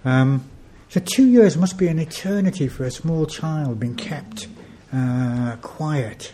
Um, 0.05 0.49
so 0.89 1.01
two 1.01 1.27
years 1.27 1.57
must 1.57 1.79
be 1.79 1.89
an 1.89 1.99
eternity 1.99 2.69
for 2.69 2.85
a 2.85 2.91
small 2.91 3.27
child 3.27 3.81
being 3.81 3.97
kept 3.97 4.49
uh, 4.93 5.57
quiet. 5.62 6.33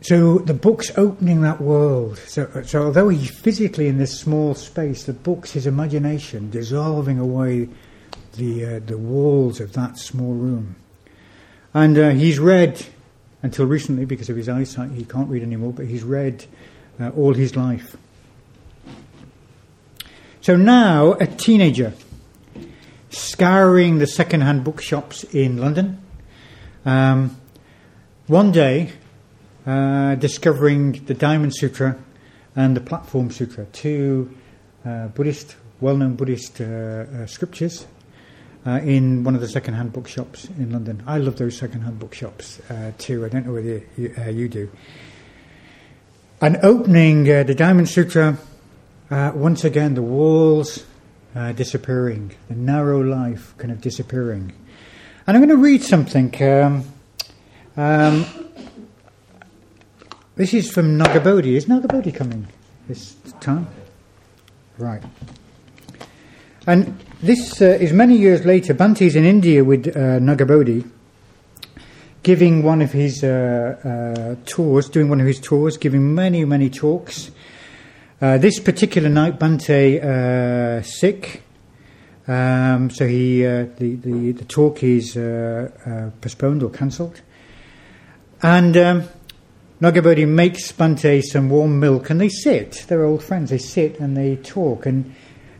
So 0.00 0.38
the 0.38 0.54
book's 0.54 0.96
opening 0.96 1.42
that 1.42 1.60
world. 1.60 2.18
So, 2.18 2.62
so 2.64 2.84
although 2.84 3.08
he's 3.08 3.30
physically 3.30 3.88
in 3.88 3.98
this 3.98 4.18
small 4.18 4.54
space, 4.54 5.04
the 5.04 5.12
book's 5.12 5.52
his 5.52 5.66
imagination 5.66 6.50
dissolving 6.50 7.18
away 7.18 7.68
the 8.36 8.64
uh, 8.64 8.80
the 8.86 8.96
walls 8.96 9.60
of 9.60 9.72
that 9.72 9.98
small 9.98 10.34
room. 10.34 10.76
And 11.74 11.98
uh, 11.98 12.10
he's 12.10 12.38
read, 12.38 12.86
until 13.42 13.66
recently, 13.66 14.04
because 14.04 14.30
of 14.30 14.36
his 14.36 14.48
eyesight, 14.48 14.92
he 14.92 15.04
can't 15.04 15.28
read 15.28 15.42
anymore, 15.42 15.72
but 15.72 15.86
he's 15.86 16.02
read 16.02 16.46
uh, 17.00 17.10
all 17.10 17.34
his 17.34 17.56
life. 17.56 17.96
So 20.48 20.56
now, 20.56 21.12
a 21.12 21.26
teenager, 21.26 21.92
scouring 23.10 23.98
the 23.98 24.06
second-hand 24.06 24.64
bookshops 24.64 25.22
in 25.24 25.58
London, 25.58 26.00
um, 26.86 27.36
one 28.28 28.50
day, 28.50 28.92
uh, 29.66 30.14
discovering 30.14 31.04
the 31.04 31.12
Diamond 31.12 31.54
Sutra 31.54 31.98
and 32.56 32.74
the 32.74 32.80
Platform 32.80 33.30
Sutra, 33.30 33.66
two 33.74 34.34
uh, 34.86 35.08
Buddhist, 35.08 35.54
well-known 35.82 36.14
Buddhist 36.16 36.62
uh, 36.62 36.64
uh, 36.64 37.26
scriptures 37.26 37.86
uh, 38.66 38.80
in 38.82 39.24
one 39.24 39.34
of 39.34 39.42
the 39.42 39.48
second-hand 39.48 39.92
bookshops 39.92 40.46
in 40.56 40.72
London. 40.72 41.02
I 41.06 41.18
love 41.18 41.36
those 41.36 41.58
second-hand 41.58 41.98
bookshops 41.98 42.58
uh, 42.70 42.92
too. 42.96 43.22
I 43.26 43.28
don't 43.28 43.44
know 43.44 43.52
whether 43.52 43.82
you, 43.98 44.14
you 44.32 44.48
do. 44.48 44.70
And 46.40 46.56
opening 46.62 47.24
the 47.24 47.54
Diamond 47.54 47.90
Sutra, 47.90 48.38
uh, 49.10 49.32
once 49.34 49.64
again 49.64 49.94
the 49.94 50.02
walls 50.02 50.84
uh, 51.34 51.52
disappearing, 51.52 52.34
the 52.48 52.54
narrow 52.54 53.00
life 53.00 53.54
kind 53.58 53.72
of 53.72 53.80
disappearing. 53.80 54.52
And 55.26 55.36
I'm 55.36 55.42
going 55.42 55.56
to 55.56 55.62
read 55.62 55.82
something. 55.82 56.34
Um, 56.42 56.84
um, 57.76 58.26
this 60.36 60.54
is 60.54 60.70
from 60.70 60.98
Nagabodhi. 60.98 61.56
Is 61.56 61.66
Nagabodhi 61.66 62.14
coming 62.14 62.48
this 62.86 63.14
time? 63.40 63.66
Right. 64.78 65.02
And 66.66 66.98
this 67.22 67.60
uh, 67.60 67.64
is 67.80 67.92
many 67.92 68.16
years 68.16 68.44
later. 68.44 68.74
Bhante 68.74 69.02
is 69.02 69.16
in 69.16 69.24
India 69.24 69.64
with 69.64 69.88
uh, 69.88 70.20
Nagabodhi, 70.20 70.88
giving 72.22 72.62
one 72.62 72.82
of 72.82 72.92
his 72.92 73.24
uh, 73.24 74.36
uh, 74.38 74.44
tours, 74.44 74.88
doing 74.88 75.08
one 75.08 75.20
of 75.20 75.26
his 75.26 75.40
tours, 75.40 75.76
giving 75.76 76.14
many, 76.14 76.44
many 76.44 76.70
talks. 76.70 77.30
Uh, 78.20 78.36
this 78.36 78.58
particular 78.58 79.08
night, 79.08 79.38
Bhante 79.38 80.02
uh, 80.02 80.82
sick, 80.82 81.42
um, 82.26 82.90
so 82.90 83.06
he 83.06 83.42
the, 83.42 83.98
the, 84.02 84.32
the 84.32 84.44
talk 84.44 84.82
is 84.82 85.14
postponed 86.20 86.62
or 86.62 86.70
cancelled, 86.70 87.20
and. 88.42 88.76
Um, 88.76 89.08
Nagabodhi 89.80 90.26
makes 90.26 90.72
Bhante 90.72 91.22
some 91.22 91.48
warm 91.50 91.78
milk 91.78 92.10
and 92.10 92.20
they 92.20 92.28
sit. 92.28 92.84
They're 92.88 93.04
old 93.04 93.22
friends. 93.22 93.50
They 93.50 93.58
sit 93.58 94.00
and 94.00 94.16
they 94.16 94.34
talk. 94.34 94.86
And 94.86 95.14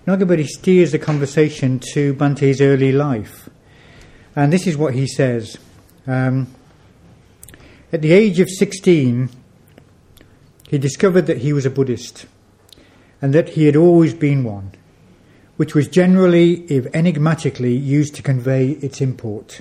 Nagabodhi 0.08 0.44
steers 0.44 0.90
the 0.90 0.98
conversation 0.98 1.78
to 1.92 2.14
Bhante's 2.14 2.60
early 2.60 2.90
life. 2.90 3.48
And 4.34 4.52
this 4.52 4.66
is 4.66 4.76
what 4.76 4.94
he 4.94 5.06
says. 5.06 5.56
Um, 6.04 6.48
at 7.92 8.02
the 8.02 8.10
age 8.10 8.40
of 8.40 8.50
16, 8.50 9.30
he 10.68 10.78
discovered 10.78 11.26
that 11.26 11.38
he 11.38 11.52
was 11.52 11.64
a 11.64 11.70
Buddhist 11.70 12.26
and 13.20 13.34
that 13.34 13.50
he 13.50 13.66
had 13.66 13.76
always 13.76 14.14
been 14.14 14.44
one, 14.44 14.72
which 15.56 15.74
was 15.74 15.88
generally, 15.88 16.62
if 16.72 16.86
enigmatically, 16.94 17.74
used 17.74 18.14
to 18.14 18.22
convey 18.22 18.70
its 18.70 19.00
import. 19.00 19.60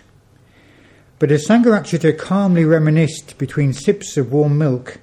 But 1.19 1.31
as 1.31 1.47
Sangharakshita 1.47 2.17
calmly 2.17 2.65
reminisced 2.65 3.37
between 3.37 3.73
sips 3.73 4.17
of 4.17 4.31
warm 4.31 4.57
milk, 4.57 4.99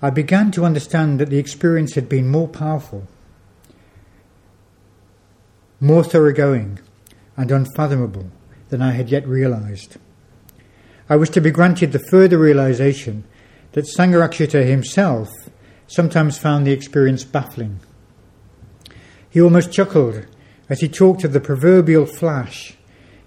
I 0.00 0.10
began 0.10 0.50
to 0.52 0.64
understand 0.64 1.20
that 1.20 1.28
the 1.28 1.38
experience 1.38 1.94
had 1.94 2.08
been 2.08 2.28
more 2.28 2.48
powerful 2.48 3.06
more 5.80 6.02
thoroughgoing 6.02 6.80
and 7.36 7.50
unfathomable 7.50 8.30
than 8.68 8.82
I 8.82 8.92
had 8.92 9.10
yet 9.10 9.26
realized. 9.26 9.96
I 11.08 11.16
was 11.16 11.30
to 11.30 11.40
be 11.40 11.50
granted 11.50 11.92
the 11.92 12.04
further 12.10 12.38
realization 12.38 13.24
that 13.72 13.86
Sangharakshita 13.86 14.66
himself 14.66 15.28
sometimes 15.88 16.38
found 16.38 16.64
the 16.64 16.72
experience 16.72 17.24
baffling. 17.24 17.80
He 19.28 19.40
almost 19.40 19.72
chuckled 19.72 20.26
as 20.68 20.80
he 20.80 20.88
talked 20.88 21.24
of 21.24 21.32
the 21.32 21.40
proverbial 21.40 22.06
flash 22.06 22.76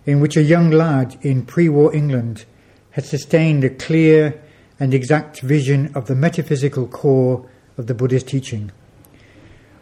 in 0.05 0.19
which 0.19 0.37
a 0.37 0.43
young 0.43 0.71
lad 0.71 1.17
in 1.21 1.45
pre 1.45 1.67
war 1.67 1.93
England 1.93 2.45
had 2.91 3.05
sustained 3.05 3.63
a 3.63 3.69
clear 3.69 4.41
and 4.79 4.93
exact 4.93 5.41
vision 5.41 5.91
of 5.95 6.07
the 6.07 6.15
metaphysical 6.15 6.87
core 6.87 7.47
of 7.77 7.87
the 7.87 7.93
Buddhist 7.93 8.27
teaching. 8.27 8.71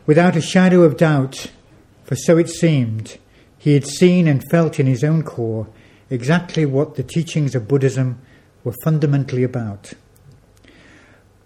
Without 0.06 0.36
a 0.36 0.42
shadow 0.42 0.82
of 0.82 0.98
doubt, 0.98 1.52
for 2.04 2.16
so 2.16 2.38
it 2.38 2.50
seemed 2.50 3.18
he 3.58 3.74
had 3.74 3.86
seen 3.86 4.28
and 4.28 4.44
felt 4.50 4.80
in 4.80 4.88
his 4.88 5.04
own 5.04 5.24
core 5.24 5.68
exactly 6.10 6.66
what 6.66 6.96
the 6.96 7.04
teachings 7.04 7.56
of 7.56 7.68
Buddhism 7.68 8.20
were 8.64 8.74
fundamentally 8.84 9.44
about. 9.44 9.94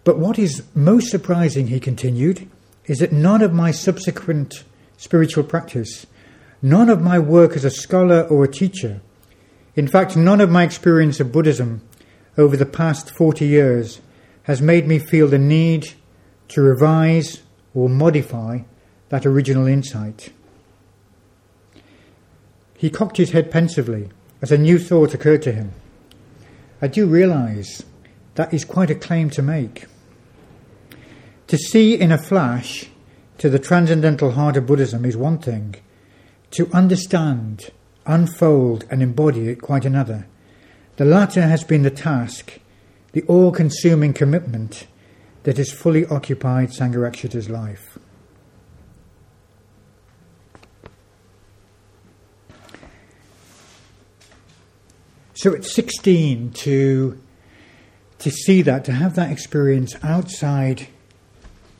But 0.03 0.17
what 0.17 0.37
is 0.37 0.63
most 0.75 1.09
surprising, 1.09 1.67
he 1.67 1.79
continued, 1.79 2.49
is 2.85 2.99
that 2.99 3.11
none 3.11 3.41
of 3.41 3.53
my 3.53 3.71
subsequent 3.71 4.63
spiritual 4.97 5.43
practice, 5.43 6.05
none 6.61 6.89
of 6.89 7.01
my 7.01 7.19
work 7.19 7.55
as 7.55 7.63
a 7.63 7.69
scholar 7.69 8.21
or 8.23 8.43
a 8.43 8.51
teacher, 8.51 9.01
in 9.75 9.87
fact, 9.87 10.15
none 10.15 10.39
of 10.39 10.51
my 10.51 10.63
experience 10.63 11.19
of 11.19 11.31
Buddhism 11.31 11.81
over 12.37 12.55
the 12.55 12.65
past 12.65 13.09
40 13.09 13.45
years 13.45 14.01
has 14.43 14.61
made 14.61 14.87
me 14.87 14.99
feel 14.99 15.27
the 15.27 15.39
need 15.39 15.93
to 16.49 16.61
revise 16.61 17.41
or 17.73 17.89
modify 17.89 18.59
that 19.09 19.25
original 19.25 19.65
insight. 19.65 20.31
He 22.77 22.89
cocked 22.89 23.17
his 23.17 23.31
head 23.31 23.49
pensively 23.49 24.09
as 24.41 24.51
a 24.51 24.57
new 24.57 24.77
thought 24.77 25.13
occurred 25.13 25.41
to 25.43 25.51
him. 25.51 25.71
I 26.81 26.87
do 26.87 27.07
realize 27.07 27.83
that 28.35 28.53
is 28.53 28.65
quite 28.65 28.89
a 28.89 28.95
claim 28.95 29.29
to 29.31 29.41
make. 29.41 29.85
To 31.47 31.57
see 31.57 31.99
in 31.99 32.11
a 32.11 32.17
flash 32.17 32.89
to 33.37 33.49
the 33.49 33.59
transcendental 33.59 34.31
heart 34.31 34.57
of 34.57 34.65
Buddhism 34.65 35.05
is 35.05 35.17
one 35.17 35.37
thing. 35.37 35.75
To 36.51 36.69
understand, 36.71 37.71
unfold, 38.05 38.85
and 38.89 39.01
embody 39.01 39.49
it 39.49 39.61
quite 39.61 39.85
another. 39.85 40.27
The 40.97 41.05
latter 41.05 41.41
has 41.41 41.63
been 41.63 41.83
the 41.83 41.91
task, 41.91 42.59
the 43.13 43.23
all 43.23 43.51
consuming 43.51 44.13
commitment 44.13 44.87
that 45.43 45.57
has 45.57 45.71
fully 45.71 46.05
occupied 46.05 46.69
Sangharakshita's 46.69 47.49
life. 47.49 47.97
So 55.33 55.53
at 55.53 55.65
16, 55.65 56.51
to, 56.51 57.19
to 58.19 58.31
see 58.31 58.61
that, 58.61 58.85
to 58.85 58.93
have 58.93 59.15
that 59.15 59.31
experience 59.31 59.95
outside 60.01 60.87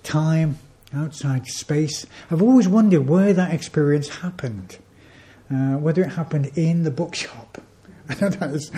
time, 0.03 0.60
outside 0.93 1.48
space, 1.48 2.05
I've 2.29 2.41
always 2.41 2.67
wondered 2.67 3.07
where 3.07 3.33
that 3.33 3.53
experience 3.53 4.10
happened. 4.10 4.77
Uh, 5.53 5.77
whether 5.77 6.01
it 6.01 6.10
happened 6.13 6.51
in 6.55 6.83
the 6.83 6.89
bookshop. 6.89 7.62
I 8.10 8.15
know 8.15 8.29
that's, 8.29 8.72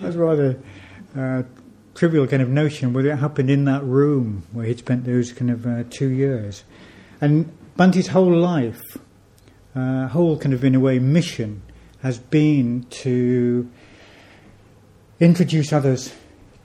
that's 0.00 0.14
rather 0.14 0.56
uh, 1.16 1.42
trivial 1.94 2.26
kind 2.26 2.42
of 2.42 2.48
notion, 2.48 2.92
whether 2.92 3.10
it 3.10 3.16
happened 3.16 3.50
in 3.50 3.64
that 3.64 3.82
room 3.82 4.44
where 4.52 4.66
he'd 4.66 4.78
spent 4.78 5.04
those 5.04 5.32
kind 5.32 5.50
of 5.50 5.66
uh, 5.66 5.84
two 5.90 6.08
years. 6.08 6.64
And 7.20 7.50
Bhante's 7.76 8.08
whole 8.08 8.32
life, 8.32 8.98
uh, 9.74 10.08
whole 10.08 10.38
kind 10.38 10.54
of 10.54 10.62
in 10.64 10.74
a 10.74 10.80
way 10.80 10.98
mission, 10.98 11.62
has 12.02 12.18
been 12.18 12.84
to 12.90 13.68
introduce 15.18 15.72
others 15.72 16.14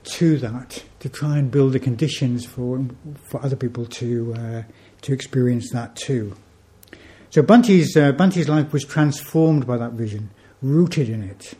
to 0.03 0.37
that, 0.37 0.83
to 0.99 1.09
try 1.09 1.37
and 1.37 1.51
build 1.51 1.73
the 1.73 1.79
conditions 1.79 2.45
for 2.45 2.85
for 3.29 3.43
other 3.43 3.55
people 3.55 3.85
to 3.85 4.33
uh, 4.33 4.63
to 5.01 5.13
experience 5.13 5.71
that 5.71 5.95
too. 5.95 6.35
So 7.29 7.41
Bhante's, 7.43 7.95
uh, 7.97 8.13
Bhante's 8.13 8.47
life 8.47 8.71
was 8.71 8.85
transformed 8.85 9.67
by 9.67 9.77
that 9.77 9.91
vision, 9.91 10.31
rooted 10.61 11.09
in 11.09 11.21
it. 11.23 11.53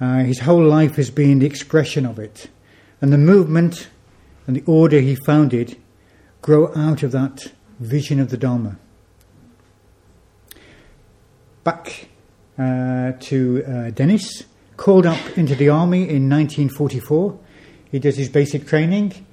Uh, 0.00 0.18
his 0.18 0.40
whole 0.40 0.64
life 0.64 0.94
has 0.96 1.10
been 1.10 1.40
the 1.40 1.46
expression 1.46 2.06
of 2.06 2.18
it. 2.18 2.48
And 3.00 3.12
the 3.12 3.18
movement 3.18 3.88
and 4.46 4.54
the 4.54 4.62
order 4.66 5.00
he 5.00 5.16
founded 5.26 5.76
grow 6.42 6.72
out 6.76 7.02
of 7.02 7.12
that 7.12 7.52
vision 7.80 8.20
of 8.20 8.30
the 8.30 8.36
Dharma. 8.36 8.78
Back 11.64 12.08
uh, 12.56 13.12
to 13.20 13.64
uh, 13.64 13.90
Dennis, 13.90 14.44
called 14.76 15.06
up 15.06 15.36
into 15.36 15.56
the 15.56 15.68
army 15.68 16.02
in 16.02 16.30
1944. 16.30 17.38
He 17.90 17.98
does 17.98 18.16
his 18.16 18.28
basic 18.28 18.66
training. 18.66 19.26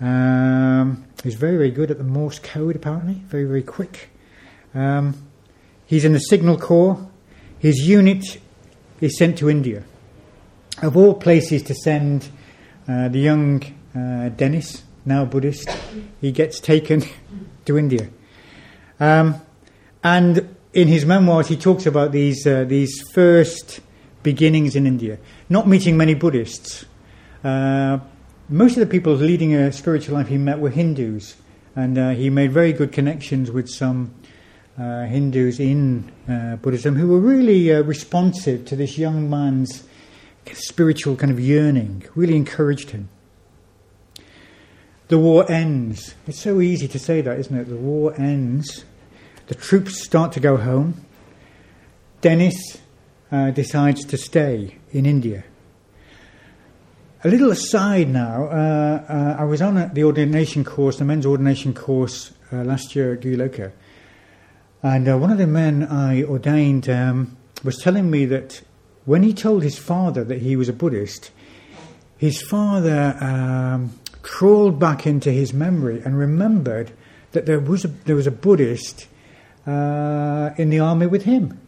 Um, 0.00 1.04
he's 1.24 1.34
very, 1.34 1.56
very 1.56 1.70
good 1.70 1.90
at 1.90 1.98
the 1.98 2.04
Morse 2.04 2.38
code, 2.38 2.76
apparently, 2.76 3.14
very, 3.14 3.44
very 3.44 3.62
quick. 3.62 4.10
Um, 4.74 5.26
he's 5.86 6.04
in 6.04 6.12
the 6.12 6.20
Signal 6.20 6.58
Corps. 6.58 7.08
His 7.58 7.78
unit 7.78 8.38
is 9.00 9.18
sent 9.18 9.38
to 9.38 9.50
India. 9.50 9.82
Of 10.82 10.96
all 10.96 11.14
places 11.14 11.62
to 11.64 11.74
send 11.74 12.28
uh, 12.86 13.08
the 13.08 13.18
young 13.18 13.64
uh, 13.96 14.28
Dennis, 14.28 14.84
now 15.04 15.24
Buddhist, 15.24 15.68
he 16.20 16.30
gets 16.30 16.60
taken 16.60 17.02
to 17.64 17.76
India. 17.76 18.08
Um, 19.00 19.40
and 20.04 20.54
in 20.72 20.86
his 20.86 21.04
memoirs, 21.04 21.48
he 21.48 21.56
talks 21.56 21.86
about 21.86 22.12
these, 22.12 22.46
uh, 22.46 22.64
these 22.64 23.02
first 23.12 23.80
beginnings 24.22 24.76
in 24.76 24.86
India, 24.86 25.18
not 25.48 25.66
meeting 25.66 25.96
many 25.96 26.14
Buddhists. 26.14 26.84
Uh, 27.44 28.00
most 28.48 28.76
of 28.76 28.80
the 28.80 28.86
people 28.86 29.14
leading 29.14 29.54
a 29.54 29.70
spiritual 29.70 30.16
life 30.16 30.28
he 30.28 30.38
met 30.38 30.58
were 30.58 30.70
Hindus, 30.70 31.36
and 31.76 31.96
uh, 31.96 32.10
he 32.10 32.30
made 32.30 32.50
very 32.50 32.72
good 32.72 32.92
connections 32.92 33.50
with 33.50 33.68
some 33.68 34.12
uh, 34.76 35.04
Hindus 35.04 35.60
in 35.60 36.10
uh, 36.28 36.56
Buddhism 36.56 36.96
who 36.96 37.08
were 37.08 37.20
really 37.20 37.72
uh, 37.72 37.82
responsive 37.82 38.64
to 38.66 38.76
this 38.76 38.98
young 38.98 39.30
man's 39.30 39.84
spiritual 40.52 41.14
kind 41.14 41.30
of 41.30 41.38
yearning, 41.38 42.04
really 42.16 42.34
encouraged 42.34 42.90
him. 42.90 43.08
The 45.08 45.18
war 45.18 45.50
ends. 45.50 46.14
It's 46.26 46.40
so 46.40 46.60
easy 46.60 46.88
to 46.88 46.98
say 46.98 47.20
that, 47.20 47.38
isn't 47.38 47.56
it? 47.56 47.68
The 47.68 47.76
war 47.76 48.14
ends. 48.18 48.84
The 49.46 49.54
troops 49.54 50.02
start 50.02 50.32
to 50.32 50.40
go 50.40 50.56
home. 50.56 51.04
Dennis 52.20 52.78
decides 53.30 54.04
to 54.06 54.18
stay 54.18 54.76
in 54.90 55.06
India. 55.06 55.44
A 57.24 57.28
little 57.28 57.50
aside 57.50 58.08
now, 58.08 58.44
uh, 58.44 59.04
uh, 59.08 59.36
I 59.40 59.44
was 59.44 59.60
on 59.60 59.90
the 59.92 60.04
ordination 60.04 60.62
course, 60.62 60.98
the 60.98 61.04
men's 61.04 61.26
ordination 61.26 61.74
course 61.74 62.30
last 62.52 62.94
year 62.94 63.14
at 63.14 63.22
Guhyaloka. 63.22 63.72
And 64.84 65.08
uh, 65.08 65.18
one 65.18 65.32
of 65.32 65.38
the 65.38 65.48
men 65.48 65.82
I 65.82 66.22
ordained 66.22 66.88
um, 66.88 67.36
was 67.64 67.76
telling 67.78 68.08
me 68.08 68.24
that 68.26 68.62
when 69.04 69.24
he 69.24 69.34
told 69.34 69.64
his 69.64 69.76
father 69.76 70.22
that 70.22 70.42
he 70.42 70.54
was 70.54 70.68
a 70.68 70.72
Buddhist, 70.72 71.32
his 72.16 72.40
father 72.40 73.16
um, 73.20 73.98
crawled 74.22 74.78
back 74.78 75.04
into 75.04 75.32
his 75.32 75.52
memory 75.52 76.00
and 76.04 76.16
remembered 76.16 76.92
that 77.32 77.46
there 77.46 77.58
was 77.58 77.84
a, 77.84 77.88
there 77.88 78.14
was 78.14 78.28
a 78.28 78.30
Buddhist 78.30 79.08
uh, 79.66 80.50
in 80.56 80.70
the 80.70 80.78
army 80.78 81.08
with 81.08 81.24
him. 81.24 81.60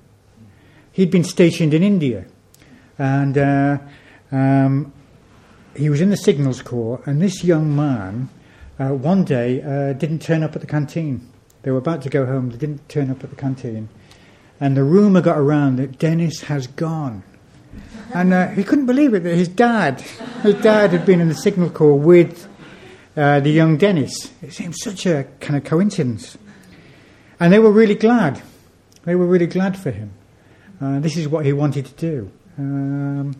He'd 0.93 1.11
been 1.11 1.25
stationed 1.25 1.75
in 1.75 1.83
India, 1.83 2.27
and 2.99 3.37
uh, 3.37 3.79
um, 4.31 4.93
he 5.77 5.91
was 5.91 6.01
in 6.01 6.11
the 6.11 6.17
Signals 6.17 6.63
Corps. 6.63 7.01
And 7.07 7.21
this 7.21 7.45
young 7.45 7.75
man, 7.75 8.29
uh, 8.79 8.89
one 8.89 9.25
day, 9.25 9.63
uh, 9.63 9.93
didn't 9.93 10.21
turn 10.21 10.43
up 10.43 10.55
at 10.55 10.61
the 10.61 10.67
canteen. 10.67 11.29
They 11.63 11.71
were 11.71 11.79
about 11.79 12.03
to 12.03 12.09
go 12.09 12.27
home. 12.27 12.51
They 12.51 12.57
didn't 12.57 12.89
turn 12.89 13.11
up 13.11 13.23
at 13.23 13.31
the 13.31 13.37
canteen. 13.37 13.89
And 14.61 14.77
the 14.77 14.85
rumour 14.85 15.21
got 15.21 15.39
around 15.39 15.77
that 15.77 15.99
Dennis 15.99 16.43
has 16.43 16.67
gone. 16.67 17.23
And 18.13 18.33
uh, 18.33 18.49
he 18.49 18.65
couldn't 18.65 18.87
believe 18.87 19.15
it 19.15 19.23
that 19.23 19.37
his 19.37 19.49
dad, 19.49 20.01
his 20.43 20.55
dad 20.57 20.91
had 20.91 21.07
been 21.07 21.21
in 21.21 21.29
the 21.29 21.35
Signal 21.35 21.71
Corps 21.71 21.99
with 21.99 22.49
uh, 23.17 23.41
the 23.41 23.51
young 23.51 23.77
Dennis. 23.77 24.33
It 24.43 24.53
seemed 24.53 24.75
such 24.77 25.07
a 25.07 25.27
kind 25.41 25.57
of 25.57 25.65
coincidence. 25.65 26.37
And 27.39 27.53
they 27.53 27.59
were 27.59 27.71
really 27.71 27.95
glad. 27.95 28.43
They 29.05 29.15
were 29.15 29.27
really 29.27 29.47
glad 29.47 29.79
for 29.79 29.91
him. 29.91 30.13
Uh, 30.81 30.99
this 31.01 31.17
is 31.17 31.29
what 31.29 31.47
he 31.47 31.53
wanted 31.53 31.87
to 31.87 31.95
do. 31.95 32.31
Um, 32.59 33.37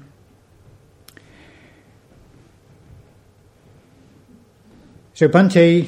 so 5.21 5.29
Bhante 5.29 5.87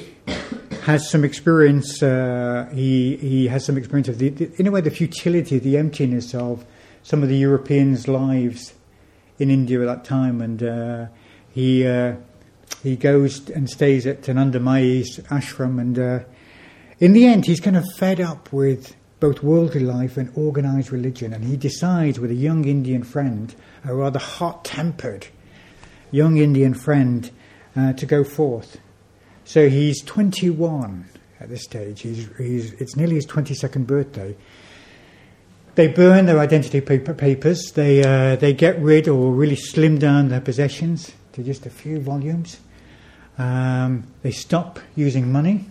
has 0.83 1.09
some 1.09 1.25
experience. 1.25 2.03
Uh, 2.03 2.69
he 2.75 3.17
he 3.17 3.49
has 3.49 3.65
some 3.65 3.79
experience 3.79 4.09
of 4.09 4.19
the, 4.19 4.29
the, 4.29 4.53
in 4.61 4.67
a 4.67 4.71
way 4.71 4.83
the 4.83 4.91
futility, 4.91 5.59
the 5.59 5.79
emptiness 5.79 6.35
of 6.35 6.67
some 7.03 7.23
of 7.23 7.31
the 7.31 7.37
Europeans' 7.39 8.07
lives 8.07 8.75
in 9.39 9.51
India 9.51 9.81
at 9.81 9.87
that 9.87 10.05
time, 10.05 10.43
and 10.43 10.63
uh, 10.63 11.07
he 11.51 11.87
uh, 11.87 12.17
he 12.83 12.95
goes 12.95 13.49
and 13.49 13.71
stays 13.71 14.07
at 14.07 14.29
Ananda 14.29 14.61
Mayi's 14.61 15.19
ashram, 15.31 15.81
and 15.81 15.99
uh, 15.99 16.19
in 16.99 17.15
the 17.15 17.25
end, 17.25 17.47
he's 17.47 17.59
kind 17.59 17.79
of 17.79 17.87
fed 17.97 18.21
up 18.21 18.53
with 18.53 18.95
both 19.19 19.43
worldly 19.43 19.81
life 19.81 20.19
and 20.19 20.31
organized 20.37 20.93
religion, 20.93 21.33
and 21.33 21.43
he 21.43 21.57
decides 21.57 22.21
with 22.21 22.31
a 22.31 22.35
young 22.35 22.67
Indian 22.67 23.03
friend, 23.03 23.55
a 23.83 23.95
rather 23.95 24.19
hot-tempered 24.19 25.29
young 26.11 26.37
Indian 26.37 26.75
friend, 26.75 27.31
uh, 27.75 27.95
to 27.95 28.05
go 28.05 28.25
forth 28.25 28.77
so 29.45 29.69
he's 29.69 30.03
21 30.03 31.07
at 31.41 31.49
this 31.49 31.65
stage. 31.65 32.03
He's, 32.03 32.29
he's, 32.39 32.73
it's 32.75 32.97
nearly 32.97 33.17
his 33.17 33.27
22nd 33.27 33.87
birthday. 33.87 34.37
They 35.75 35.89
burn 35.89 36.27
their 36.27 36.39
identity 36.39 36.81
paper 36.81 37.15
papers. 37.15 37.73
They, 37.75 38.03
uh, 38.03 38.37
they 38.37 38.53
get 38.53 38.79
rid 38.81 39.09
or 39.09 39.33
really 39.33 39.57
slim 39.57 39.99
down 39.99 40.29
their 40.29 40.41
possessions 40.41 41.13
to 41.33 41.43
just 41.43 41.67
a 41.67 41.71
few 41.71 41.99
volumes. 41.99 42.61
Um, 43.39 44.05
they 44.23 44.31
stop 44.31 44.79
using 44.95 45.33
money 45.33 45.67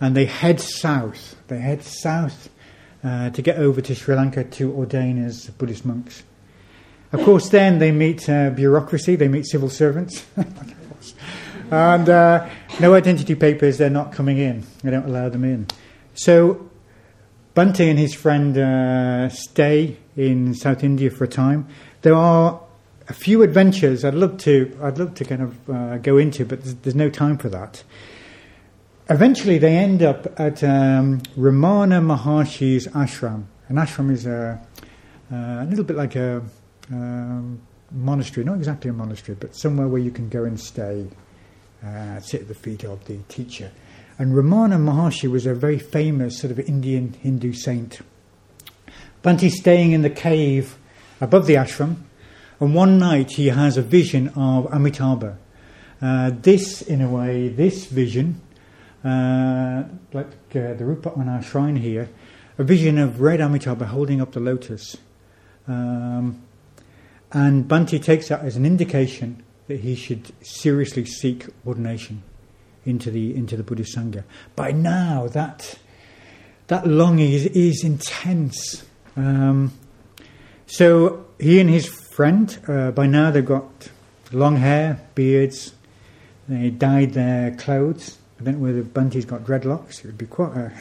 and 0.00 0.16
they 0.16 0.26
head 0.26 0.60
south. 0.60 1.36
They 1.48 1.58
head 1.58 1.82
south 1.82 2.50
uh, 3.02 3.30
to 3.30 3.42
get 3.42 3.58
over 3.58 3.80
to 3.80 3.94
Sri 3.94 4.14
Lanka 4.14 4.44
to 4.44 4.72
ordain 4.72 5.24
as 5.24 5.46
Buddhist 5.50 5.84
monks. 5.84 6.22
Of 7.12 7.22
course, 7.22 7.48
then 7.48 7.78
they 7.78 7.90
meet 7.90 8.28
uh, 8.28 8.50
bureaucracy, 8.50 9.16
they 9.16 9.28
meet 9.28 9.46
civil 9.46 9.70
servants. 9.70 10.26
and 11.70 12.08
uh, 12.08 12.48
no 12.80 12.94
identity 12.94 13.34
papers, 13.34 13.78
they're 13.78 13.90
not 13.90 14.12
coming 14.12 14.38
in. 14.38 14.64
They 14.82 14.90
don't 14.90 15.06
allow 15.06 15.28
them 15.28 15.44
in. 15.44 15.66
So 16.14 16.68
Bhante 17.54 17.90
and 17.90 17.98
his 17.98 18.14
friend 18.14 18.56
uh, 18.56 19.28
stay 19.30 19.96
in 20.16 20.54
South 20.54 20.84
India 20.84 21.10
for 21.10 21.24
a 21.24 21.28
time. 21.28 21.66
There 22.02 22.14
are 22.14 22.60
a 23.08 23.12
few 23.12 23.42
adventures 23.42 24.04
I'd 24.04 24.14
love 24.14 24.36
to 24.38 24.78
I'd 24.82 24.98
love 24.98 25.14
to 25.14 25.24
kind 25.24 25.42
of 25.42 25.70
uh, 25.70 25.98
go 25.98 26.18
into, 26.18 26.44
but 26.44 26.62
there's, 26.62 26.74
there's, 26.76 26.94
no 26.94 27.10
time 27.10 27.38
for 27.38 27.48
that. 27.48 27.82
Eventually, 29.10 29.58
they 29.58 29.76
end 29.76 30.02
up 30.02 30.38
at 30.38 30.62
um, 30.62 31.20
Ramana 31.36 32.00
Maharshi's 32.00 32.86
ashram. 32.88 33.46
An 33.68 33.76
ashram 33.76 34.10
is 34.10 34.26
a, 34.26 34.60
a 35.30 35.64
little 35.64 35.84
bit 35.84 35.96
like 35.96 36.14
a 36.14 36.42
um, 36.92 37.60
monastery, 37.90 38.44
not 38.44 38.58
exactly 38.58 38.90
a 38.90 38.92
monastery, 38.92 39.36
but 39.40 39.56
somewhere 39.56 39.88
where 39.88 40.00
you 40.00 40.10
can 40.10 40.28
go 40.28 40.44
and 40.44 40.60
stay, 40.60 41.06
uh, 41.84 42.20
sit 42.20 42.42
at 42.42 42.48
the 42.48 42.54
feet 42.54 42.84
of 42.84 43.04
the 43.06 43.18
teacher. 43.28 43.70
And 44.18 44.32
Ramana 44.32 44.78
Maharshi 44.78 45.30
was 45.30 45.46
a 45.46 45.54
very 45.54 45.78
famous 45.78 46.38
sort 46.38 46.50
of 46.50 46.58
Indian 46.58 47.12
Hindu 47.12 47.52
saint. 47.52 48.00
Bhante's 49.22 49.58
staying 49.58 49.92
in 49.92 50.02
the 50.02 50.10
cave 50.10 50.76
above 51.20 51.46
the 51.46 51.54
ashram, 51.54 51.96
and 52.60 52.74
one 52.74 52.98
night 52.98 53.32
he 53.32 53.48
has 53.48 53.76
a 53.76 53.82
vision 53.82 54.28
of 54.30 54.72
Amitabha. 54.72 55.38
Uh, 56.00 56.30
this, 56.42 56.82
in 56.82 57.00
a 57.00 57.08
way, 57.08 57.48
this 57.48 57.86
vision, 57.86 58.40
uh, 59.04 59.84
like 60.12 60.26
uh, 60.54 60.74
the 60.74 60.84
Rupa 60.84 61.12
on 61.12 61.28
our 61.28 61.42
shrine 61.42 61.76
here, 61.76 62.08
a 62.56 62.64
vision 62.64 62.98
of 62.98 63.20
red 63.20 63.40
Amitabha 63.40 63.86
holding 63.86 64.20
up 64.20 64.32
the 64.32 64.40
lotus. 64.40 64.96
Um, 65.66 66.42
and 67.32 67.68
Bhante 67.68 68.02
takes 68.02 68.28
that 68.28 68.40
as 68.40 68.56
an 68.56 68.64
indication 68.64 69.42
that 69.68 69.80
he 69.80 69.94
should 69.94 70.32
seriously 70.44 71.04
seek 71.04 71.46
ordination 71.66 72.22
into 72.84 73.10
the 73.10 73.36
into 73.36 73.56
the 73.56 73.62
Buddhist 73.62 73.96
Sangha. 73.96 74.24
By 74.56 74.72
now, 74.72 75.28
that 75.28 75.78
that 76.66 76.86
longing 76.86 77.32
is, 77.32 77.46
is 77.46 77.84
intense. 77.84 78.84
Um, 79.16 79.72
so 80.66 81.26
he 81.38 81.60
and 81.60 81.70
his 81.70 81.86
friend, 81.86 82.58
uh, 82.66 82.90
by 82.90 83.06
now 83.06 83.30
they've 83.30 83.44
got 83.44 83.88
long 84.32 84.56
hair, 84.56 85.00
beards. 85.14 85.74
They 86.48 86.70
dyed 86.70 87.12
their 87.12 87.54
clothes. 87.56 88.18
I 88.40 88.44
don't 88.44 88.58
know 88.58 88.66
whether 88.66 88.82
Bhante's 88.82 89.24
got 89.24 89.44
dreadlocks. 89.44 89.98
It 89.98 90.06
would 90.06 90.18
be 90.18 90.26
quite. 90.26 90.56
A 90.56 90.72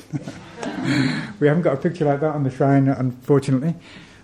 we 1.40 1.48
haven't 1.48 1.64
got 1.64 1.74
a 1.74 1.78
picture 1.78 2.06
like 2.06 2.22
that 2.22 2.36
on 2.36 2.44
the 2.44 2.52
shrine, 2.52 2.88
unfortunately. 2.88 3.76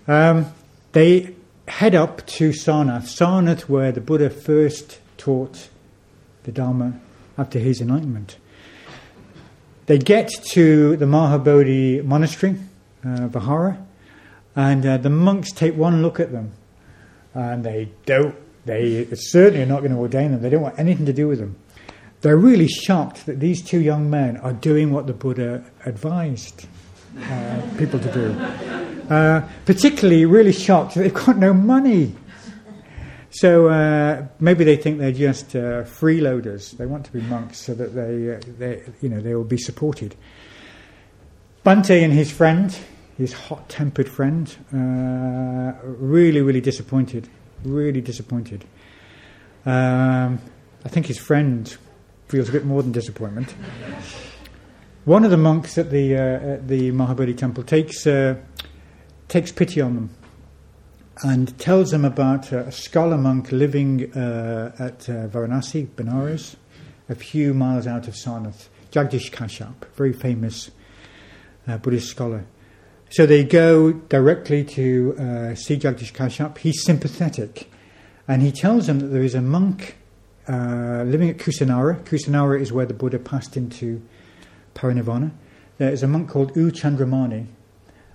Um, 0.06 0.46
they 0.92 1.34
head 1.68 1.94
up 1.94 2.26
to 2.26 2.50
Sarnath. 2.50 3.04
Sarnath, 3.04 3.62
where 3.62 3.92
the 3.92 4.00
Buddha 4.00 4.30
first 4.30 4.98
taught 5.16 5.68
the 6.44 6.52
Dharma 6.52 7.00
after 7.36 7.58
his 7.58 7.80
enlightenment. 7.80 8.36
They 9.86 9.98
get 9.98 10.30
to 10.50 10.96
the 10.96 11.04
Mahabodhi 11.04 12.04
monastery, 12.04 12.56
uh, 13.04 13.28
Vihara, 13.28 13.84
and 14.56 14.86
uh, 14.86 14.96
the 14.96 15.10
monks 15.10 15.52
take 15.52 15.74
one 15.74 16.02
look 16.02 16.20
at 16.20 16.32
them, 16.32 16.52
and 17.34 17.64
they 17.64 17.90
don't. 18.06 18.34
They 18.64 19.06
certainly 19.14 19.62
are 19.62 19.66
not 19.66 19.80
going 19.80 19.92
to 19.92 19.98
ordain 19.98 20.30
them. 20.30 20.40
They 20.40 20.48
don't 20.48 20.62
want 20.62 20.78
anything 20.78 21.04
to 21.04 21.12
do 21.12 21.28
with 21.28 21.38
them. 21.38 21.56
They're 22.22 22.38
really 22.38 22.68
shocked 22.68 23.26
that 23.26 23.40
these 23.40 23.62
two 23.62 23.80
young 23.80 24.08
men 24.08 24.38
are 24.38 24.54
doing 24.54 24.90
what 24.90 25.06
the 25.06 25.12
Buddha 25.12 25.62
advised 25.84 26.66
uh, 27.18 27.60
people 27.76 28.00
to 28.00 28.12
do. 28.12 28.83
Uh, 29.10 29.42
particularly, 29.66 30.24
really 30.24 30.52
shocked 30.52 30.94
that 30.94 31.00
they've 31.00 31.14
got 31.14 31.36
no 31.36 31.52
money. 31.52 32.14
So 33.30 33.68
uh, 33.68 34.26
maybe 34.38 34.62
they 34.62 34.76
think 34.76 34.98
they're 34.98 35.10
just 35.10 35.56
uh, 35.56 35.82
freeloaders. 35.82 36.76
They 36.76 36.86
want 36.86 37.04
to 37.06 37.12
be 37.12 37.20
monks 37.22 37.58
so 37.58 37.74
that 37.74 37.94
they, 37.94 38.36
uh, 38.36 38.40
they, 38.58 38.82
you 39.02 39.08
know, 39.08 39.20
they 39.20 39.34
will 39.34 39.44
be 39.44 39.58
supported. 39.58 40.14
Bhante 41.66 42.02
and 42.02 42.12
his 42.12 42.30
friend, 42.30 42.76
his 43.18 43.32
hot-tempered 43.32 44.08
friend, 44.08 44.54
uh, 44.72 45.72
really, 45.82 46.42
really 46.42 46.60
disappointed. 46.60 47.28
Really 47.64 48.00
disappointed. 48.00 48.64
Um, 49.66 50.38
I 50.84 50.88
think 50.88 51.06
his 51.06 51.18
friend 51.18 51.76
feels 52.28 52.48
a 52.48 52.52
bit 52.52 52.64
more 52.64 52.82
than 52.82 52.92
disappointment. 52.92 53.54
One 55.06 55.24
of 55.24 55.30
the 55.30 55.36
monks 55.36 55.76
at 55.76 55.90
the 55.90 56.16
uh, 56.16 56.54
at 56.54 56.68
the 56.68 56.90
Mahabodhi 56.92 57.36
temple 57.36 57.62
takes 57.64 58.06
takes 59.34 59.50
pity 59.50 59.80
on 59.80 59.96
them 59.96 60.10
and 61.24 61.58
tells 61.58 61.90
them 61.90 62.04
about 62.04 62.52
a 62.52 62.70
scholar 62.70 63.18
monk 63.18 63.50
living 63.50 64.08
uh, 64.12 64.72
at 64.78 65.08
uh, 65.08 65.26
Varanasi, 65.26 65.88
Benares, 65.88 66.54
a 67.08 67.16
few 67.16 67.52
miles 67.52 67.84
out 67.84 68.06
of 68.06 68.14
Sarnath, 68.14 68.68
Jagdish 68.92 69.32
Kashyap, 69.32 69.74
very 69.96 70.12
famous 70.12 70.70
uh, 71.66 71.78
Buddhist 71.78 72.06
scholar. 72.06 72.44
So 73.10 73.26
they 73.26 73.42
go 73.42 73.94
directly 73.94 74.62
to 74.62 75.16
uh, 75.18 75.54
see 75.56 75.78
Jagdish 75.78 76.12
Kashyap. 76.12 76.58
He's 76.58 76.84
sympathetic, 76.84 77.68
and 78.28 78.40
he 78.40 78.52
tells 78.52 78.86
them 78.86 79.00
that 79.00 79.08
there 79.08 79.24
is 79.24 79.34
a 79.34 79.42
monk 79.42 79.96
uh, 80.48 81.02
living 81.04 81.28
at 81.28 81.38
Kusinara. 81.38 82.04
Kusinara 82.04 82.60
is 82.60 82.72
where 82.72 82.86
the 82.86 82.94
Buddha 82.94 83.18
passed 83.18 83.56
into 83.56 84.00
parinirvana. 84.76 85.32
There 85.78 85.90
is 85.90 86.04
a 86.04 86.06
monk 86.06 86.30
called 86.30 86.54
U 86.54 86.70
Chandramani, 86.70 87.48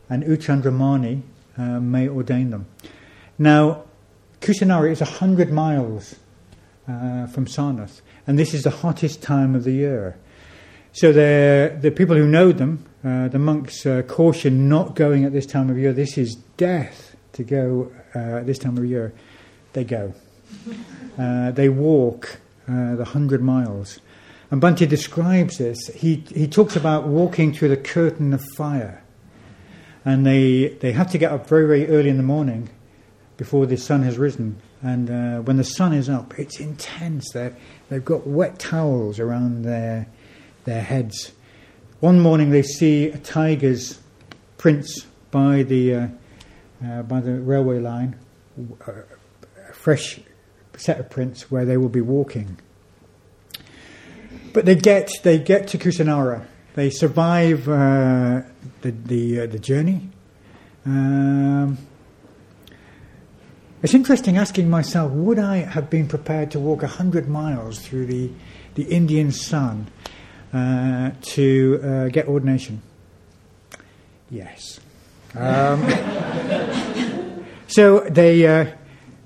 and 0.09 0.23
U 0.23 0.37
Chandramani 0.37 1.21
uh, 1.57 1.79
may 1.79 2.07
ordain 2.07 2.49
them. 2.49 2.65
Now, 3.37 3.83
Kusinara 4.41 4.91
is 4.91 5.01
100 5.01 5.51
miles 5.51 6.15
uh, 6.87 7.27
from 7.27 7.45
Sarnath, 7.45 8.01
and 8.25 8.39
this 8.39 8.53
is 8.53 8.63
the 8.63 8.69
hottest 8.69 9.21
time 9.21 9.55
of 9.55 9.63
the 9.63 9.71
year. 9.71 10.17
So 10.93 11.11
the 11.11 11.91
people 11.95 12.15
who 12.15 12.27
know 12.27 12.51
them, 12.51 12.85
uh, 13.05 13.27
the 13.27 13.39
monks 13.39 13.85
uh, 13.85 14.01
caution 14.01 14.67
not 14.67 14.95
going 14.95 15.23
at 15.23 15.31
this 15.31 15.45
time 15.45 15.69
of 15.69 15.77
year. 15.77 15.93
This 15.93 16.17
is 16.17 16.35
death 16.57 17.15
to 17.33 17.43
go 17.43 17.91
uh, 18.15 18.41
this 18.41 18.57
time 18.57 18.77
of 18.77 18.85
year. 18.85 19.13
They 19.73 19.83
go. 19.83 20.13
Uh, 21.17 21.51
they 21.51 21.67
walk 21.67 22.39
uh, 22.69 22.95
the 22.95 23.03
hundred 23.03 23.41
miles. 23.41 23.99
And 24.51 24.61
Bhante 24.61 24.87
describes 24.87 25.57
this. 25.57 25.87
He, 25.87 26.23
he 26.33 26.47
talks 26.47 26.77
about 26.77 27.07
walking 27.07 27.53
through 27.53 27.67
the 27.67 27.75
curtain 27.75 28.31
of 28.31 28.41
fire 28.55 29.03
and 30.05 30.25
they, 30.25 30.69
they 30.79 30.91
have 30.91 31.11
to 31.11 31.17
get 31.17 31.31
up 31.31 31.47
very, 31.47 31.67
very 31.67 31.87
early 31.87 32.09
in 32.09 32.17
the 32.17 32.23
morning 32.23 32.69
before 33.37 33.65
the 33.65 33.77
sun 33.77 34.03
has 34.03 34.17
risen. 34.17 34.61
And 34.81 35.09
uh, 35.09 35.41
when 35.41 35.57
the 35.57 35.63
sun 35.63 35.93
is 35.93 36.09
up, 36.09 36.37
it's 36.39 36.59
intense. 36.59 37.31
they 37.33 37.53
they've 37.89 38.03
got 38.03 38.25
wet 38.25 38.59
towels 38.59 39.19
around 39.19 39.63
their, 39.63 40.07
their 40.65 40.81
heads. 40.81 41.31
One 41.99 42.19
morning 42.19 42.51
they 42.51 42.61
see 42.61 43.07
a 43.07 43.17
tiger's 43.17 43.99
prints 44.57 45.05
by 45.31 45.63
the, 45.63 45.93
uh, 45.93 46.07
uh, 46.85 47.01
by 47.03 47.19
the 47.19 47.33
railway 47.33 47.79
line, 47.79 48.17
a 48.87 49.73
fresh 49.73 50.19
set 50.77 50.99
of 50.99 51.09
prints 51.09 51.51
where 51.51 51.65
they 51.65 51.75
will 51.75 51.89
be 51.89 52.01
walking. 52.01 52.57
But 54.53 54.65
they 54.65 54.75
get, 54.75 55.11
they 55.23 55.37
get 55.39 55.67
to 55.69 55.77
Kusinara 55.77 56.47
they 56.79 56.89
survive 56.89 57.67
uh, 57.67 58.41
the 58.81 58.91
the, 58.91 59.41
uh, 59.41 59.45
the 59.47 59.59
journey. 59.59 60.09
Um, 60.85 61.77
it's 63.81 63.93
interesting 63.93 64.37
asking 64.37 64.69
myself, 64.69 65.11
would 65.11 65.39
I 65.39 65.57
have 65.57 65.89
been 65.89 66.07
prepared 66.07 66.51
to 66.51 66.59
walk 66.59 66.83
hundred 66.83 67.29
miles 67.29 67.79
through 67.79 68.07
the 68.07 68.31
the 68.75 68.83
Indian 68.83 69.31
sun 69.31 69.87
uh, 70.53 71.11
to 71.21 71.79
uh, 71.83 72.07
get 72.09 72.27
ordination? 72.27 72.81
Yes. 74.29 74.79
Um, 75.35 75.87
so 77.67 78.01
they. 78.01 78.45
Uh, 78.45 78.65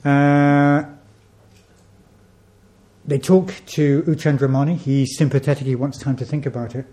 uh, 0.07 0.85
they 3.05 3.19
talk 3.19 3.53
to 3.65 3.81
U 4.07 4.15
Chandramani. 4.15 4.77
He's 4.77 5.17
sympathetic. 5.17 5.65
He 5.65 5.75
wants 5.75 5.97
time 5.97 6.15
to 6.17 6.25
think 6.25 6.45
about 6.45 6.73
it 6.73 6.85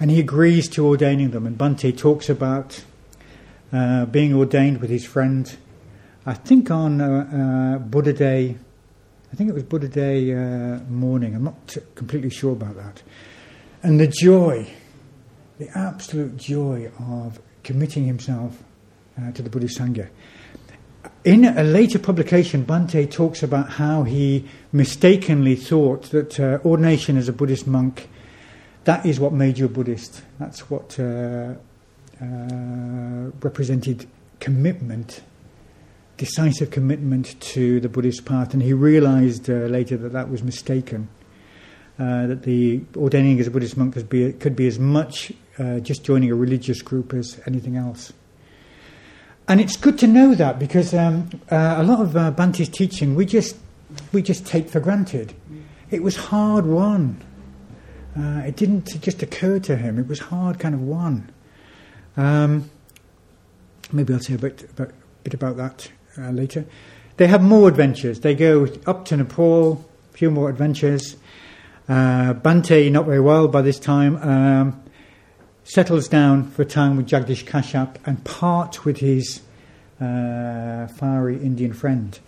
and 0.00 0.10
he 0.10 0.20
agrees 0.20 0.68
to 0.70 0.86
ordaining 0.86 1.30
them. 1.30 1.46
And 1.46 1.56
Bhante 1.56 1.96
talks 1.96 2.28
about 2.28 2.84
uh, 3.72 4.06
being 4.06 4.34
ordained 4.34 4.80
with 4.80 4.90
his 4.90 5.04
friend, 5.04 5.56
I 6.26 6.34
think 6.34 6.70
on 6.70 7.00
uh, 7.00 7.76
uh, 7.76 7.78
Buddha 7.78 8.12
Day, 8.12 8.56
I 9.32 9.36
think 9.36 9.50
it 9.50 9.52
was 9.52 9.64
Buddha 9.64 9.88
Day 9.88 10.32
uh, 10.32 10.78
morning, 10.88 11.34
I'm 11.34 11.44
not 11.44 11.68
t- 11.68 11.80
completely 11.94 12.30
sure 12.30 12.52
about 12.52 12.76
that. 12.76 13.02
And 13.82 14.00
the 14.00 14.06
joy, 14.06 14.66
the 15.58 15.68
absolute 15.76 16.36
joy 16.36 16.90
of 16.98 17.40
committing 17.62 18.04
himself 18.04 18.62
uh, 19.20 19.32
to 19.32 19.42
the 19.42 19.50
Buddhist 19.50 19.78
Sangha. 19.78 20.08
In 21.24 21.44
a 21.44 21.62
later 21.62 21.98
publication, 21.98 22.64
Bhante 22.64 23.10
talks 23.10 23.42
about 23.42 23.70
how 23.70 24.02
he 24.02 24.48
mistakenly 24.72 25.56
thought 25.56 26.04
that 26.10 26.38
uh, 26.38 26.58
ordination 26.64 27.16
as 27.16 27.28
a 27.28 27.32
Buddhist 27.32 27.66
monk 27.66 28.08
that 28.84 29.04
is 29.06 29.18
what 29.18 29.32
made 29.32 29.58
you 29.58 29.66
a 29.66 29.68
Buddhist. 29.68 30.22
That's 30.38 30.70
what 30.70 30.98
uh, 30.98 31.54
uh, 32.20 33.30
represented 33.40 34.06
commitment, 34.40 35.22
decisive 36.16 36.70
commitment 36.70 37.40
to 37.40 37.80
the 37.80 37.88
Buddhist 37.88 38.24
path. 38.24 38.54
And 38.54 38.62
he 38.62 38.72
realized 38.72 39.48
uh, 39.48 39.54
later 39.68 39.96
that 39.96 40.12
that 40.12 40.30
was 40.30 40.42
mistaken. 40.42 41.08
uh, 41.98 42.26
that 42.26 42.42
the 42.42 42.80
ordaining 42.96 43.38
as 43.40 43.46
a 43.46 43.50
Buddhist 43.50 43.76
monk 43.76 43.94
could 43.94 44.08
be, 44.08 44.32
could 44.32 44.56
be 44.56 44.66
as 44.66 44.78
much 44.78 45.32
uh, 45.58 45.78
just 45.78 46.02
joining 46.02 46.30
a 46.30 46.34
religious 46.34 46.82
group 46.82 47.14
as 47.14 47.40
anything 47.46 47.76
else. 47.76 48.12
And 49.46 49.60
it's 49.60 49.76
good 49.76 49.98
to 50.00 50.06
know 50.06 50.34
that 50.34 50.58
because 50.58 50.94
um, 50.94 51.28
uh, 51.50 51.76
a 51.78 51.84
lot 51.84 52.00
of 52.00 52.16
uh, 52.16 52.30
Bhante's 52.30 52.68
teaching 52.68 53.14
we 53.14 53.26
just 53.26 53.56
we 54.12 54.22
just 54.22 54.46
take 54.46 54.68
for 54.68 54.80
granted. 54.80 55.34
It 55.90 56.02
was 56.02 56.16
hard 56.16 56.66
won. 56.66 57.22
Uh, 58.16 58.42
it 58.46 58.56
didn't 58.56 59.00
just 59.00 59.22
occur 59.22 59.58
to 59.58 59.76
him. 59.76 59.98
It 59.98 60.06
was 60.06 60.20
hard 60.20 60.60
kind 60.60 60.74
of 60.74 60.80
won. 60.80 61.30
Um, 62.16 62.70
maybe 63.92 64.14
I'll 64.14 64.20
say 64.20 64.34
a 64.34 64.38
bit, 64.38 64.68
a 64.78 64.92
bit 65.24 65.34
about 65.34 65.56
that 65.56 65.90
uh, 66.16 66.30
later. 66.30 66.64
They 67.16 67.26
have 67.26 67.42
more 67.42 67.68
adventures. 67.68 68.20
They 68.20 68.34
go 68.34 68.68
up 68.86 69.04
to 69.06 69.16
Nepal, 69.16 69.84
a 70.12 70.16
few 70.16 70.30
more 70.30 70.48
adventures. 70.48 71.16
Uh, 71.88 72.34
Bhante, 72.34 72.90
not 72.90 73.04
very 73.04 73.20
well 73.20 73.48
by 73.48 73.62
this 73.62 73.78
time, 73.78 74.16
um, 74.16 74.82
settles 75.64 76.08
down 76.08 76.50
for 76.50 76.62
a 76.62 76.66
time 76.66 76.96
with 76.96 77.06
Jagdish 77.06 77.44
Kashyap 77.44 77.96
and 78.06 78.24
parts 78.24 78.84
with 78.84 78.98
his 78.98 79.42
uh, 80.00 80.86
fiery 80.88 81.36
Indian 81.36 81.72
friend. 81.72 82.18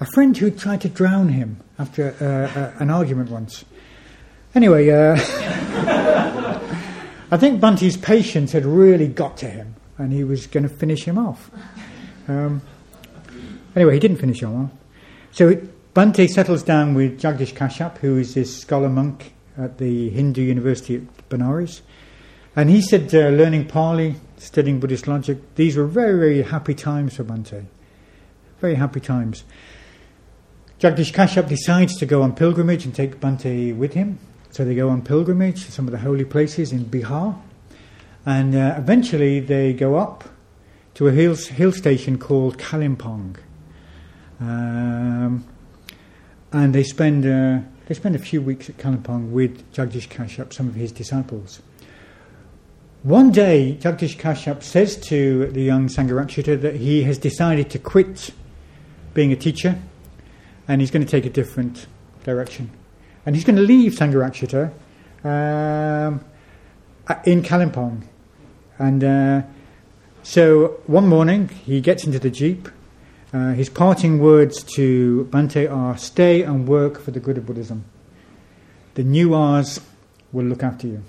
A 0.00 0.06
friend 0.06 0.36
who 0.36 0.50
tried 0.50 0.80
to 0.82 0.88
drown 0.88 1.28
him 1.28 1.60
after 1.78 2.14
uh, 2.20 2.80
an 2.82 2.90
argument 2.90 3.30
once. 3.30 3.64
Anyway, 4.54 4.90
uh, 4.90 5.16
I 7.30 7.36
think 7.36 7.60
Bhante's 7.60 7.96
patience 7.96 8.52
had 8.52 8.64
really 8.64 9.06
got 9.06 9.36
to 9.38 9.48
him 9.48 9.76
and 9.96 10.12
he 10.12 10.24
was 10.24 10.46
going 10.46 10.64
to 10.64 10.68
finish 10.68 11.04
him 11.04 11.18
off. 11.18 11.50
Um, 12.26 12.62
anyway, 13.76 13.94
he 13.94 14.00
didn't 14.00 14.16
finish 14.16 14.42
him 14.42 14.64
off. 14.64 14.70
So 15.30 15.54
Bhante 15.94 16.28
settles 16.28 16.62
down 16.62 16.94
with 16.94 17.20
Jagdish 17.20 17.52
Kashyap, 17.52 17.98
who 17.98 18.16
is 18.16 18.34
this 18.34 18.60
scholar 18.60 18.88
monk 18.88 19.34
at 19.58 19.78
the 19.78 20.08
Hindu 20.10 20.42
University 20.42 20.96
at 20.96 21.28
Benares. 21.28 21.82
And 22.56 22.70
he 22.70 22.80
said, 22.80 23.14
uh, 23.14 23.28
learning 23.28 23.68
Pali, 23.68 24.16
studying 24.36 24.80
Buddhist 24.80 25.06
logic, 25.06 25.38
these 25.54 25.76
were 25.76 25.86
very, 25.86 26.18
very 26.18 26.42
happy 26.42 26.74
times 26.74 27.16
for 27.16 27.24
Bhante. 27.24 27.66
Very 28.60 28.74
happy 28.74 29.00
times. 29.00 29.44
Jagdish 30.80 31.12
Kashyap 31.12 31.48
decides 31.48 31.96
to 31.98 32.06
go 32.06 32.22
on 32.22 32.34
pilgrimage 32.34 32.84
and 32.84 32.94
take 32.94 33.20
Bhante 33.20 33.76
with 33.76 33.94
him. 33.94 34.18
So 34.50 34.64
they 34.64 34.74
go 34.74 34.88
on 34.88 35.02
pilgrimage 35.02 35.64
to 35.66 35.72
some 35.72 35.86
of 35.86 35.92
the 35.92 35.98
holy 35.98 36.24
places 36.24 36.72
in 36.72 36.84
Bihar. 36.84 37.40
And 38.26 38.54
uh, 38.54 38.74
eventually 38.76 39.40
they 39.40 39.72
go 39.72 39.96
up 39.96 40.24
to 40.94 41.08
a 41.08 41.12
hill, 41.12 41.34
hill 41.34 41.72
station 41.72 42.18
called 42.18 42.58
Kalimpong. 42.58 43.36
Um, 44.40 45.44
and 46.52 46.74
they 46.74 46.82
spend, 46.82 47.24
uh, 47.24 47.60
they 47.86 47.94
spend 47.94 48.16
a 48.16 48.18
few 48.18 48.42
weeks 48.42 48.68
at 48.68 48.76
Kalimpong 48.76 49.30
with 49.30 49.72
Jagdish 49.72 50.08
Kashyap, 50.08 50.52
some 50.52 50.68
of 50.68 50.74
his 50.74 50.90
disciples. 50.92 51.62
One 53.02 53.30
day, 53.30 53.78
Jagdish 53.80 54.16
Kashyap 54.16 54.62
says 54.62 54.96
to 55.08 55.46
the 55.46 55.62
young 55.62 55.88
Sangharakshita 55.88 56.60
that 56.60 56.76
he 56.76 57.04
has 57.04 57.16
decided 57.16 57.70
to 57.70 57.78
quit 57.78 58.30
being 59.14 59.32
a 59.32 59.36
teacher 59.36 59.80
and 60.68 60.80
he's 60.80 60.90
going 60.90 61.04
to 61.04 61.10
take 61.10 61.24
a 61.24 61.30
different 61.30 61.86
direction. 62.24 62.70
And 63.30 63.36
he's 63.36 63.44
going 63.44 63.54
to 63.54 63.62
leave 63.62 63.92
Sangharakshita 63.92 64.72
um, 65.22 66.20
in 67.24 67.44
Kalimpong. 67.44 68.02
And 68.76 69.04
uh, 69.04 69.42
so 70.24 70.80
one 70.88 71.06
morning 71.06 71.46
he 71.48 71.80
gets 71.80 72.04
into 72.04 72.18
the 72.18 72.30
jeep. 72.30 72.68
Uh, 73.32 73.52
his 73.52 73.68
parting 73.68 74.18
words 74.18 74.64
to 74.74 75.28
Bhante 75.30 75.70
are 75.70 75.96
stay 75.96 76.42
and 76.42 76.66
work 76.66 77.00
for 77.00 77.12
the 77.12 77.20
good 77.20 77.38
of 77.38 77.46
Buddhism. 77.46 77.84
The 78.94 79.04
Newars 79.04 79.80
will 80.32 80.46
look 80.46 80.64
after 80.64 80.88
you. 80.88 81.04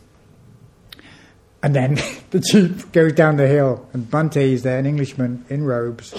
And 1.64 1.76
then 1.76 1.96
the 2.30 2.40
jeep 2.40 2.92
goes 2.92 3.14
down 3.14 3.38
the 3.38 3.48
hill, 3.48 3.90
and 3.94 4.06
Bhante 4.06 4.44
is 4.44 4.62
there, 4.62 4.78
an 4.78 4.86
Englishman 4.86 5.44
in 5.50 5.64
robes, 5.64 6.14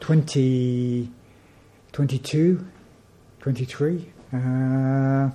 20, 0.00 1.10
22, 1.92 2.66
23. 3.40 4.12
Uh, 4.32 5.30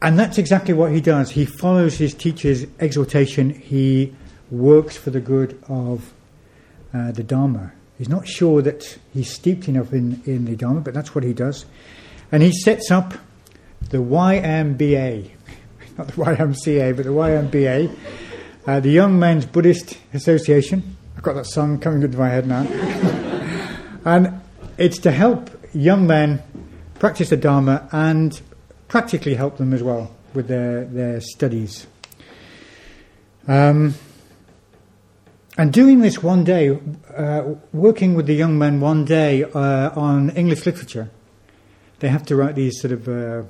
and 0.00 0.18
that's 0.18 0.38
exactly 0.38 0.74
what 0.74 0.92
he 0.92 1.00
does. 1.00 1.30
He 1.30 1.44
follows 1.44 1.96
his 1.96 2.14
teacher's 2.14 2.66
exhortation, 2.80 3.50
he 3.50 4.14
works 4.50 4.96
for 4.96 5.10
the 5.10 5.20
good 5.20 5.62
of 5.68 6.12
uh, 6.92 7.12
the 7.12 7.22
Dharma. 7.22 7.72
He's 7.98 8.08
not 8.08 8.26
sure 8.26 8.62
that 8.62 8.98
he's 9.12 9.32
steeped 9.32 9.68
enough 9.68 9.92
in, 9.92 10.22
in 10.26 10.44
the 10.44 10.56
Dharma, 10.56 10.80
but 10.80 10.94
that's 10.94 11.14
what 11.14 11.24
he 11.24 11.32
does. 11.32 11.64
And 12.30 12.42
he 12.42 12.52
sets 12.52 12.90
up 12.90 13.14
the 13.90 13.98
YMBA, 13.98 15.30
not 15.98 16.08
the 16.08 16.12
YMCA, 16.12 16.96
but 16.96 17.04
the 17.04 17.12
YMBA 17.12 17.96
uh, 18.66 18.80
the 18.80 18.90
Young 18.90 19.18
Men's 19.18 19.44
Buddhist 19.46 19.98
Association. 20.14 20.96
I've 21.16 21.22
got 21.22 21.34
that 21.34 21.46
song 21.46 21.78
coming 21.78 22.02
into 22.02 22.18
my 22.18 22.28
head 22.28 22.46
now. 22.46 22.62
and 24.04 24.40
it's 24.78 24.98
to 25.00 25.10
help 25.10 25.50
young 25.74 26.06
men 26.06 26.42
practice 27.02 27.30
the 27.30 27.36
Dharma 27.36 27.88
and 27.90 28.40
practically 28.86 29.34
help 29.34 29.56
them 29.56 29.74
as 29.74 29.82
well 29.82 30.14
with 30.34 30.46
their, 30.46 30.84
their 30.84 31.20
studies. 31.20 31.88
Um, 33.48 33.96
and 35.58 35.72
doing 35.72 35.98
this 35.98 36.22
one 36.22 36.44
day, 36.44 36.78
uh, 37.16 37.54
working 37.72 38.14
with 38.14 38.26
the 38.26 38.34
young 38.34 38.56
men 38.56 38.78
one 38.78 39.04
day 39.04 39.42
uh, 39.42 39.90
on 39.98 40.30
English 40.36 40.64
literature, 40.64 41.10
they 41.98 42.06
have 42.06 42.24
to 42.26 42.36
write 42.36 42.54
these 42.54 42.80
sort 42.80 42.92
of 42.92 43.08
uh, 43.08 43.42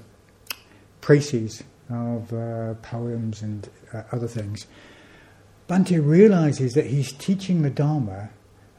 précis 1.03 1.62
of 1.91 2.33
uh, 2.33 2.73
poems 2.81 3.43
and 3.43 3.69
uh, 3.93 4.01
other 4.12 4.29
things. 4.29 4.67
Bhante 5.69 6.01
realizes 6.03 6.73
that 6.73 6.87
he's 6.87 7.12
teaching 7.12 7.61
the 7.61 7.69
Dharma 7.69 8.31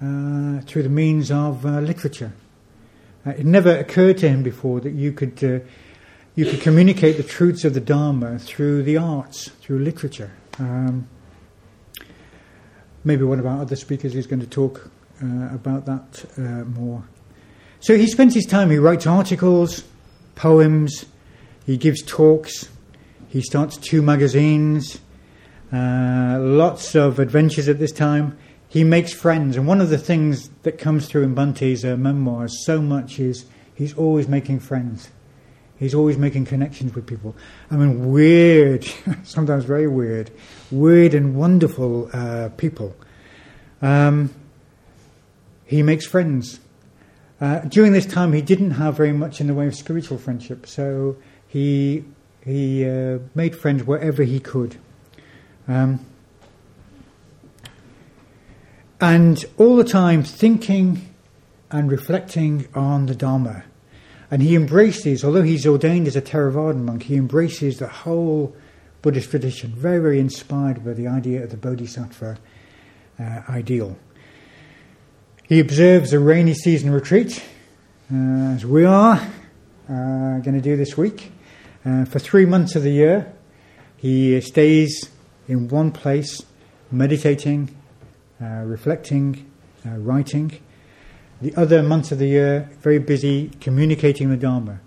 uh, 0.01 0.61
through 0.61 0.81
the 0.81 0.89
means 0.89 1.29
of 1.29 1.63
literature. 1.63 2.33
Uh, 3.25 3.31
it 3.31 3.45
never 3.45 3.75
occurred 3.77 4.17
to 4.17 4.27
him 4.27 4.43
before 4.43 4.79
that 4.81 4.93
you 4.93 5.11
could, 5.11 5.43
uh, 5.43 5.59
you 6.35 6.45
could 6.45 6.61
communicate 6.61 7.17
the 7.17 7.23
truths 7.23 7.63
of 7.63 7.73
the 7.73 7.79
Dharma 7.79 8.37
through 8.39 8.83
the 8.83 8.97
arts, 8.97 9.49
through 9.61 9.79
literature. 9.79 10.31
Um, 10.59 11.07
maybe 13.03 13.23
one 13.23 13.39
of 13.39 13.45
our 13.45 13.61
other 13.61 13.75
speakers 13.75 14.15
is 14.15 14.27
going 14.27 14.41
to 14.41 14.47
talk 14.47 14.89
uh, 15.21 15.53
about 15.53 15.85
that 15.85 16.25
uh, 16.37 16.65
more. 16.65 17.03
So 17.79 17.97
he 17.97 18.07
spends 18.07 18.33
his 18.33 18.45
time, 18.45 18.69
he 18.69 18.77
writes 18.77 19.07
articles, 19.07 19.83
poems, 20.35 21.05
he 21.65 21.77
gives 21.77 22.01
talks, 22.01 22.69
he 23.29 23.41
starts 23.41 23.77
two 23.77 24.01
magazines. 24.01 24.99
Uh, 25.71 26.37
lots 26.39 26.93
of 26.93 27.17
adventures 27.17 27.67
at 27.67 27.79
this 27.79 27.91
time. 27.91 28.37
He 28.73 28.83
makes 28.83 29.13
friends, 29.13 29.55
and 29.55 29.67
one 29.67 29.81
of 29.81 29.89
the 29.89 29.99
things 29.99 30.49
that 30.63 30.79
comes 30.79 31.07
through 31.07 31.21
in 31.25 31.35
Bhante's 31.35 31.85
uh, 31.85 31.95
memoirs 31.95 32.65
so 32.65 32.81
much 32.81 33.19
is 33.19 33.45
he's 33.75 33.93
always 33.93 34.27
making 34.27 34.61
friends. 34.61 35.11
He's 35.77 35.93
always 35.93 36.17
making 36.17 36.45
connections 36.45 36.95
with 36.95 37.05
people. 37.05 37.35
I 37.69 37.75
mean, 37.75 38.11
weird, 38.11 38.83
sometimes 39.25 39.65
very 39.65 39.87
weird, 39.87 40.31
weird 40.71 41.13
and 41.13 41.35
wonderful 41.35 42.09
uh, 42.13 42.49
people. 42.57 42.95
Um, 43.79 44.33
he 45.67 45.83
makes 45.83 46.07
friends. 46.07 46.59
Uh, 47.39 47.59
during 47.59 47.93
this 47.93 48.07
time, 48.07 48.33
he 48.33 48.41
didn't 48.41 48.71
have 48.71 48.97
very 48.97 49.13
much 49.13 49.39
in 49.39 49.45
the 49.45 49.53
way 49.53 49.67
of 49.67 49.75
spiritual 49.75 50.17
friendship, 50.17 50.65
so 50.65 51.15
he 51.47 52.05
he 52.43 52.89
uh, 52.89 53.19
made 53.35 53.55
friends 53.55 53.83
wherever 53.83 54.23
he 54.23 54.39
could. 54.39 54.77
Um, 55.67 56.03
and 59.03 59.43
all 59.57 59.75
the 59.75 59.83
time 59.83 60.23
thinking 60.23 61.13
and 61.69 61.91
reflecting 61.91 62.65
on 62.73 63.05
the 63.07 63.13
Dharma. 63.13 63.65
And 64.31 64.41
he 64.41 64.55
embraces, 64.55 65.25
although 65.25 65.41
he's 65.41 65.67
ordained 65.67 66.07
as 66.07 66.15
a 66.15 66.21
Theravadan 66.21 66.85
monk, 66.85 67.03
he 67.03 67.17
embraces 67.17 67.79
the 67.79 67.89
whole 67.89 68.55
Buddhist 69.01 69.29
tradition, 69.29 69.73
very, 69.75 69.99
very 69.99 70.19
inspired 70.21 70.85
by 70.85 70.93
the 70.93 71.07
idea 71.07 71.43
of 71.43 71.49
the 71.49 71.57
Bodhisattva 71.57 72.37
uh, 73.19 73.41
ideal. 73.49 73.97
He 75.49 75.59
observes 75.59 76.13
a 76.13 76.19
rainy 76.19 76.53
season 76.53 76.89
retreat, 76.89 77.43
uh, 78.09 78.53
as 78.55 78.65
we 78.65 78.85
are 78.85 79.15
uh, 79.89 80.39
going 80.39 80.53
to 80.53 80.61
do 80.61 80.77
this 80.77 80.95
week. 80.95 81.33
Uh, 81.83 82.05
for 82.05 82.19
three 82.19 82.45
months 82.45 82.77
of 82.77 82.83
the 82.83 82.91
year, 82.91 83.33
he 83.97 84.39
stays 84.39 85.09
in 85.49 85.67
one 85.67 85.91
place, 85.91 86.41
meditating, 86.89 87.75
reflecting, 88.65 89.49
uh, 89.85 89.97
writing. 89.97 90.51
The 91.41 91.55
other 91.55 91.83
months 91.83 92.11
of 92.11 92.19
the 92.19 92.27
year, 92.27 92.69
very 92.81 92.99
busy 92.99 93.49
communicating 93.59 94.29
the 94.29 94.37
Dharma, 94.37 94.79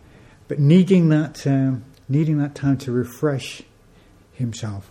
but 0.49 0.59
needing 0.59 1.09
that, 1.11 1.47
um, 1.47 1.85
needing 2.09 2.39
that 2.39 2.55
time 2.55 2.79
to 2.79 2.93
refresh 2.93 3.63
himself. 4.33 4.91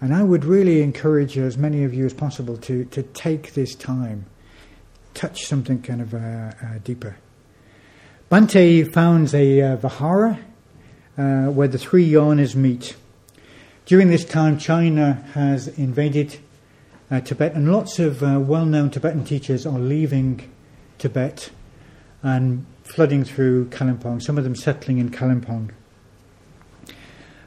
And 0.00 0.14
I 0.14 0.22
would 0.22 0.44
really 0.44 0.82
encourage 0.82 1.38
as 1.38 1.56
many 1.56 1.82
of 1.84 1.94
you 1.94 2.04
as 2.04 2.12
possible 2.12 2.56
to, 2.58 2.84
to 2.86 3.02
take 3.02 3.54
this 3.54 3.74
time, 3.74 4.26
touch 5.14 5.46
something 5.46 5.80
kind 5.82 6.02
of 6.02 6.14
uh, 6.14 6.18
uh, 6.18 6.78
deeper. 6.84 7.16
Bhante 8.30 8.92
founds 8.92 9.34
a 9.34 9.62
uh, 9.62 9.76
vihara 9.76 10.38
uh, 11.16 11.46
where 11.46 11.68
the 11.68 11.78
three 11.78 12.08
yanas 12.08 12.54
meet. 12.54 12.96
During 13.86 14.08
this 14.08 14.24
time, 14.24 14.58
China 14.58 15.24
has 15.32 15.68
invaded 15.68 16.38
uh, 17.10 17.20
Tibet, 17.20 17.54
and 17.54 17.70
lots 17.70 17.98
of 17.98 18.22
uh, 18.22 18.40
well 18.40 18.66
known 18.66 18.90
Tibetan 18.90 19.24
teachers 19.24 19.66
are 19.66 19.78
leaving 19.78 20.52
Tibet 20.98 21.50
and 22.22 22.66
flooding 22.82 23.24
through 23.24 23.66
Kalimpong, 23.66 24.22
some 24.22 24.38
of 24.38 24.44
them 24.44 24.56
settling 24.56 24.98
in 24.98 25.10
Kalimpong. 25.10 25.70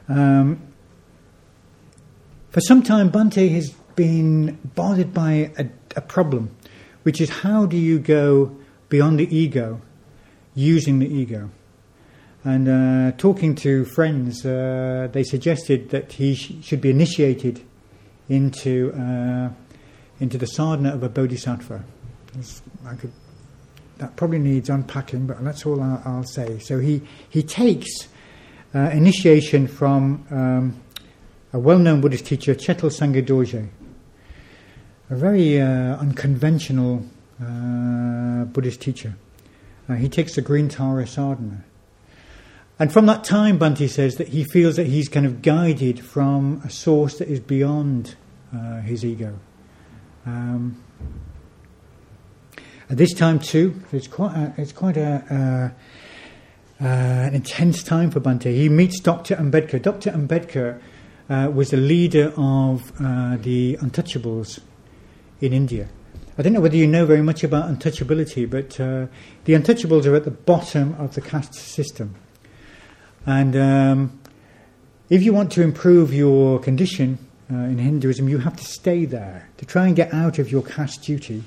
Um, 0.08 0.60
for 2.50 2.60
some 2.60 2.82
time, 2.82 3.10
Bhante 3.10 3.50
has 3.50 3.70
been 3.94 4.58
bothered 4.74 5.12
by 5.12 5.52
a, 5.58 5.66
a 5.96 6.00
problem, 6.00 6.56
which 7.02 7.20
is 7.20 7.30
how 7.30 7.66
do 7.66 7.76
you 7.76 7.98
go 7.98 8.56
beyond 8.88 9.20
the 9.20 9.36
ego 9.36 9.80
using 10.54 10.98
the 10.98 11.06
ego? 11.06 11.50
And 12.42 12.68
uh, 12.68 13.16
talking 13.18 13.54
to 13.56 13.84
friends, 13.84 14.46
uh, 14.46 15.08
they 15.12 15.22
suggested 15.22 15.90
that 15.90 16.12
he 16.12 16.34
sh- 16.34 16.54
should 16.62 16.80
be 16.80 16.90
initiated 16.90 17.62
into 18.30 18.92
uh, 18.94 19.50
into 20.20 20.38
the 20.38 20.46
sadhana 20.46 20.94
of 20.94 21.02
a 21.02 21.08
bodhisattva. 21.08 21.84
Could, 22.98 23.12
that 23.98 24.16
probably 24.16 24.38
needs 24.38 24.70
unpacking, 24.70 25.26
but 25.26 25.44
that's 25.44 25.66
all 25.66 25.82
I'll, 25.82 26.00
I'll 26.06 26.24
say. 26.24 26.58
So 26.60 26.78
he 26.78 27.02
he 27.28 27.42
takes 27.42 28.08
uh, 28.74 28.78
initiation 28.92 29.66
from 29.66 30.24
um, 30.30 30.80
a 31.52 31.58
well-known 31.58 32.00
Buddhist 32.00 32.26
teacher, 32.26 32.54
Chatral 32.54 32.90
Sangye 32.90 33.26
Dorje, 33.26 33.68
a 35.10 35.16
very 35.16 35.60
uh, 35.60 35.96
unconventional 35.96 37.04
uh, 37.42 38.44
Buddhist 38.44 38.80
teacher. 38.80 39.16
Uh, 39.88 39.94
he 39.94 40.08
takes 40.08 40.36
the 40.36 40.42
Green 40.42 40.68
Tara 40.68 41.06
sadhana. 41.06 41.64
And 42.80 42.90
from 42.90 43.04
that 43.06 43.24
time, 43.24 43.58
Bhante 43.58 43.90
says 43.90 44.16
that 44.16 44.28
he 44.28 44.42
feels 44.42 44.76
that 44.76 44.86
he's 44.86 45.10
kind 45.10 45.26
of 45.26 45.42
guided 45.42 46.00
from 46.00 46.62
a 46.64 46.70
source 46.70 47.18
that 47.18 47.28
is 47.28 47.38
beyond 47.38 48.16
uh, 48.56 48.80
his 48.80 49.04
ego. 49.04 49.38
Um, 50.24 50.82
at 52.88 52.96
this 52.96 53.12
time, 53.12 53.38
too, 53.38 53.78
it's 53.92 54.06
quite 54.06 54.34
a, 54.34 54.54
it's 54.56 54.72
quite 54.72 54.96
a, 54.96 55.74
uh, 56.80 56.82
an 56.82 57.34
intense 57.34 57.82
time 57.82 58.10
for 58.10 58.18
Bhante. 58.18 58.50
He 58.50 58.70
meets 58.70 58.98
Dr. 58.98 59.36
Ambedkar. 59.36 59.82
Dr. 59.82 60.10
Ambedkar 60.12 60.80
uh, 61.28 61.50
was 61.50 61.68
the 61.68 61.76
leader 61.76 62.32
of 62.38 62.92
uh, 62.98 63.36
the 63.36 63.76
untouchables 63.82 64.58
in 65.42 65.52
India. 65.52 65.86
I 66.38 66.42
don't 66.42 66.54
know 66.54 66.62
whether 66.62 66.76
you 66.76 66.86
know 66.86 67.04
very 67.04 67.20
much 67.20 67.44
about 67.44 67.68
untouchability, 67.68 68.48
but 68.48 68.80
uh, 68.80 69.06
the 69.44 69.52
untouchables 69.52 70.06
are 70.06 70.14
at 70.14 70.24
the 70.24 70.30
bottom 70.30 70.94
of 70.94 71.14
the 71.14 71.20
caste 71.20 71.52
system. 71.52 72.14
And 73.26 73.56
um, 73.56 74.20
if 75.08 75.22
you 75.22 75.32
want 75.32 75.52
to 75.52 75.62
improve 75.62 76.14
your 76.14 76.58
condition 76.58 77.18
uh, 77.50 77.56
in 77.56 77.78
Hinduism, 77.78 78.28
you 78.28 78.38
have 78.38 78.56
to 78.56 78.64
stay 78.64 79.04
there. 79.04 79.48
To 79.58 79.66
try 79.66 79.86
and 79.86 79.96
get 79.96 80.14
out 80.14 80.38
of 80.38 80.50
your 80.50 80.62
caste 80.62 81.02
duty 81.02 81.42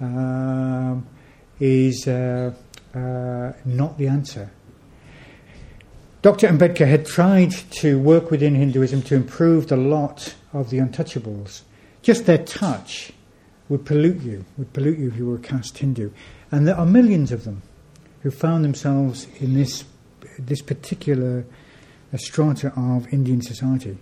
um, 0.00 1.06
is 1.60 2.06
uh, 2.06 2.52
uh, 2.94 3.52
not 3.64 3.98
the 3.98 4.08
answer. 4.08 4.50
Dr. 6.22 6.46
Ambedkar 6.48 6.86
had 6.86 7.06
tried 7.06 7.50
to 7.72 7.98
work 7.98 8.30
within 8.30 8.54
Hinduism 8.54 9.02
to 9.02 9.14
improve 9.16 9.68
the 9.68 9.76
lot 9.76 10.34
of 10.52 10.70
the 10.70 10.78
untouchables. 10.78 11.62
Just 12.02 12.26
their 12.26 12.38
touch 12.38 13.12
would 13.68 13.84
pollute 13.84 14.22
you, 14.22 14.44
would 14.58 14.72
pollute 14.72 14.98
you 14.98 15.08
if 15.08 15.16
you 15.16 15.26
were 15.26 15.36
a 15.36 15.40
caste 15.40 15.78
Hindu. 15.78 16.10
And 16.50 16.68
there 16.68 16.76
are 16.76 16.86
millions 16.86 17.32
of 17.32 17.44
them 17.44 17.62
who 18.22 18.30
found 18.30 18.64
themselves 18.64 19.26
in 19.40 19.54
this 19.54 19.84
this 20.38 20.62
particular 20.62 21.44
uh, 22.12 22.16
strata 22.16 22.72
of 22.76 23.12
Indian 23.12 23.40
society. 23.40 23.98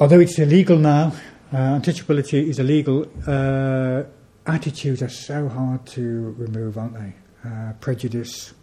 Although 0.00 0.20
it's 0.20 0.38
illegal 0.38 0.76
now, 0.76 1.12
uh, 1.52 1.78
untouchability 1.78 2.48
is 2.48 2.58
illegal, 2.58 3.06
uh, 3.26 4.02
attitudes 4.46 5.02
are 5.02 5.08
so 5.08 5.48
hard 5.48 5.86
to 5.86 6.34
remove, 6.36 6.76
aren't 6.78 6.94
they? 6.94 7.12
Uh, 7.44 7.72
prejudice 7.80 8.54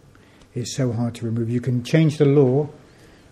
is 0.54 0.74
so 0.74 0.92
hard 0.92 1.14
to 1.14 1.24
remove. 1.24 1.48
You 1.48 1.60
can 1.60 1.82
change 1.84 2.18
the 2.18 2.24
law, 2.24 2.68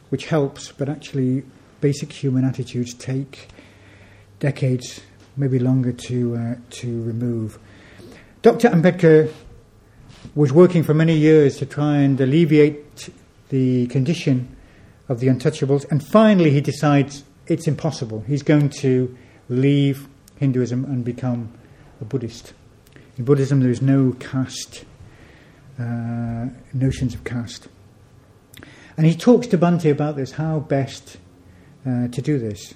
which 0.09 0.27
helps, 0.27 0.73
but 0.73 0.89
actually, 0.89 1.45
basic 1.81 2.13
human 2.13 2.45
attitudes 2.45 2.95
take 2.95 3.49
decades, 4.39 5.01
maybe 5.37 5.59
longer, 5.59 5.93
to, 5.93 6.37
uh, 6.37 6.55
to 6.71 7.03
remove. 7.03 7.59
Dr. 8.43 8.71
Ambedkar 8.71 9.31
was 10.35 10.53
working 10.53 10.83
for 10.83 10.95
many 10.95 11.17
years 11.17 11.57
to 11.59 11.67
try 11.67 11.99
and 11.99 12.21
alleviate 12.21 13.11
the 13.49 13.87
condition 13.89 14.57
of 15.09 15.21
the 15.21 15.27
untouchables, 15.27 15.91
and 15.91 16.07
finally 16.07 16.51
he 16.51 16.61
decides 16.61 17.25
it's 17.47 17.67
impossible. 17.67 18.23
He's 18.27 18.43
going 18.43 18.71
to 18.81 19.17
leave 19.49 20.09
Hinduism 20.37 20.85
and 20.85 21.05
become 21.05 21.53
a 22.01 22.05
Buddhist. 22.05 22.53
In 23.19 23.25
Buddhism, 23.25 23.61
there 23.61 23.71
is 23.71 23.83
no 23.83 24.13
caste, 24.21 24.85
uh, 25.79 26.47
notions 26.73 27.15
of 27.15 27.25
caste. 27.25 27.69
And 28.97 29.07
he 29.07 29.15
talks 29.15 29.49
to 29.49 29.59
Bhante 29.59 29.91
about 29.91 30.17
this, 30.17 30.33
how 30.33 30.61
best 30.61 31.17
uh, 31.85 32.09
to 32.09 32.23
do 32.23 32.39
this. 32.39 32.75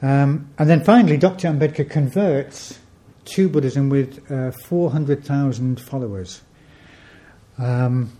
Um, 0.00 0.48
and 0.58 0.70
then 0.70 0.82
finally, 0.82 1.18
Dr. 1.18 1.48
Ambedkar 1.48 1.90
converts 1.90 2.78
to 3.24 3.48
Buddhism 3.48 3.88
with 3.88 4.30
uh, 4.30 4.50
400,000 4.50 5.80
followers. 5.80 6.42
Um, 7.58 8.12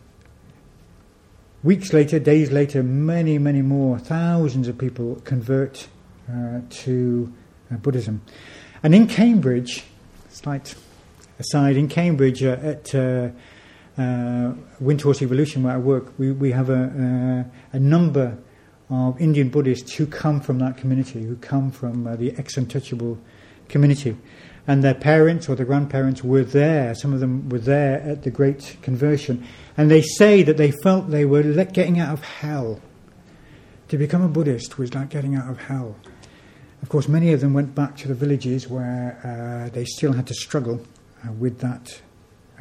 weeks 1.63 1.93
later, 1.93 2.19
days 2.19 2.51
later, 2.51 2.83
many, 2.83 3.39
many 3.39 3.63
more, 3.63 3.99
thousands 3.99 4.69
of 4.69 4.79
people 4.79 5.17
convert 5.25 5.89
uh, 6.31 6.61
to 6.69 7.33
uh, 7.73 7.77
Buddhism. 7.77 8.23
And 8.83 8.95
in 8.95 9.07
Cambridge, 9.07 9.85
slight 10.29 10.75
aside, 11.39 11.77
in 11.77 11.89
Cambridge 11.89 12.43
uh, 12.43 12.59
at 12.63 12.95
uh, 12.95 13.31
uh, 13.99 14.55
Windhorse 14.81 15.23
Evolution, 15.23 15.63
where 15.63 15.75
I 15.75 15.79
work, 15.79 16.13
we, 16.19 16.33
we 16.33 16.53
have 16.53 16.71
a, 16.71 17.51
a 17.73 17.79
number 17.79 18.39
of 18.89 19.21
Indian 19.21 19.49
Buddhists 19.49 19.95
who 19.95 20.07
come 20.07 20.41
from 20.41 20.59
that 20.59 20.77
community, 20.77 21.23
who 21.23 21.37
come 21.37 21.71
from 21.71 22.05
the 22.19 22.33
ex 22.37 22.57
untouchable 22.57 23.19
community 23.69 24.17
and 24.67 24.85
their 24.85 24.95
parents 24.95 25.49
or 25.49 25.57
their 25.57 25.67
grandparents 25.67 26.23
were 26.23 26.45
there. 26.45 26.95
Some 26.95 27.13
of 27.13 27.21
them 27.21 27.49
were 27.49 27.59
there 27.59 28.01
at 28.01 28.23
the 28.23 28.31
Great 28.31 28.77
Conversion. 28.83 29.47
And 29.77 29.91
they 29.91 30.03
say 30.03 30.43
that 30.43 30.57
they 30.57 30.71
felt 30.71 31.11
they 31.11 31.25
were 31.25 31.43
getting 31.43 31.99
out 31.99 32.13
of 32.13 32.23
hell. 32.23 32.81
To 33.89 33.99
become 33.99 34.23
a 34.23 34.29
Buddhist 34.29 34.79
was 34.79 34.95
like 34.95 35.11
getting 35.11 35.35
out 35.35 35.51
of 35.51 35.59
hell. 35.59 35.97
Of 36.83 36.89
course, 36.89 37.09
many 37.09 37.33
of 37.33 37.41
them 37.41 37.53
went 37.53 37.75
back 37.75 37.97
to 37.99 38.09
the 38.09 38.15
villages 38.15 38.69
where 38.69 39.19
uh, 39.25 39.75
they 39.75 39.85
still 39.85 40.13
had 40.13 40.27
to 40.29 40.35
struggle 40.35 40.81
uh, 41.27 41.33
with 41.33 41.59
that 41.61 42.01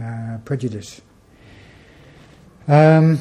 uh, 0.01 0.39
prejudice. 0.43 1.01
Um, 2.67 3.19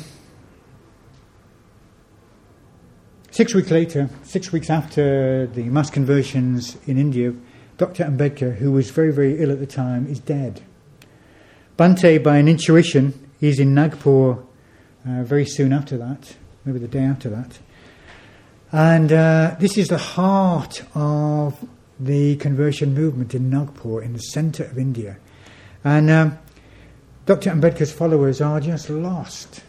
six 3.31 3.55
weeks 3.55 3.71
later, 3.71 4.09
six 4.23 4.53
weeks 4.53 4.71
after 4.71 5.47
the 5.47 5.65
mass 5.65 5.91
conversions 5.91 6.77
in 6.87 6.99
India, 6.99 7.33
Dr. 7.79 8.05
Ambedkar, 8.05 8.57
who 8.57 8.73
was 8.73 8.91
very, 8.91 9.13
very 9.13 9.41
ill 9.41 9.53
at 9.53 9.61
the 9.61 9.67
time, 9.67 10.09
is 10.09 10.19
dead. 10.19 10.63
Bhante, 11.79 12.23
by 12.23 12.39
an 12.39 12.49
intuition, 12.49 13.31
is 13.41 13.61
in 13.61 13.73
Nagpur 13.73 14.33
uh, 15.09 15.23
very 15.23 15.47
soon 15.47 15.73
after 15.73 15.97
that, 15.97 16.37
maybe 16.65 16.81
the 16.81 16.89
day 16.89 17.05
after 17.05 17.31
that. 17.31 17.61
And 18.73 19.13
uh, 19.13 19.57
this 19.61 19.79
is 19.79 19.89
the 19.89 19.99
heart 19.99 20.83
of 20.97 21.65
the 22.01 22.35
conversion 22.37 22.95
movement 22.95 23.33
in 23.33 23.49
Nagpur, 23.49 24.03
in 24.03 24.13
the 24.13 24.19
centre 24.19 24.65
of 24.65 24.77
India. 24.77 25.17
And 25.85 26.11
um, 26.11 26.39
Dr. 27.27 27.51
Ambedkar's 27.51 27.93
followers 27.93 28.41
are 28.41 28.59
just 28.59 28.91
lost. 28.91 29.63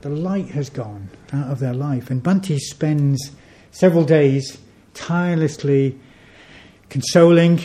The 0.00 0.08
light 0.08 0.48
has 0.48 0.70
gone 0.70 1.08
out 1.32 1.52
of 1.52 1.60
their 1.60 1.72
life. 1.72 2.10
And 2.10 2.20
Bhante 2.20 2.58
spends 2.58 3.30
several 3.70 4.04
days 4.04 4.58
tirelessly 4.92 6.00
consoling, 6.88 7.60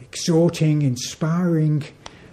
exhorting, 0.00 0.82
inspiring 0.82 1.84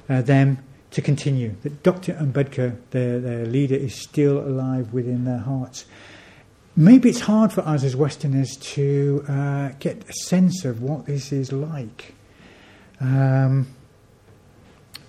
uh, 0.09 0.21
them 0.21 0.59
to 0.91 1.01
continue. 1.01 1.55
That 1.63 1.83
Dr. 1.83 2.13
Ambedkar, 2.13 2.77
their, 2.91 3.19
their 3.19 3.45
leader, 3.45 3.75
is 3.75 3.95
still 3.95 4.39
alive 4.39 4.93
within 4.93 5.25
their 5.25 5.39
hearts. 5.39 5.85
Maybe 6.75 7.09
it's 7.09 7.21
hard 7.21 7.53
for 7.53 7.61
us 7.61 7.83
as 7.83 7.95
Westerners 7.95 8.57
to 8.57 9.23
uh, 9.27 9.69
get 9.79 10.09
a 10.09 10.13
sense 10.13 10.65
of 10.65 10.81
what 10.81 11.05
this 11.05 11.31
is 11.31 11.51
like. 11.51 12.13
Um, 12.99 13.67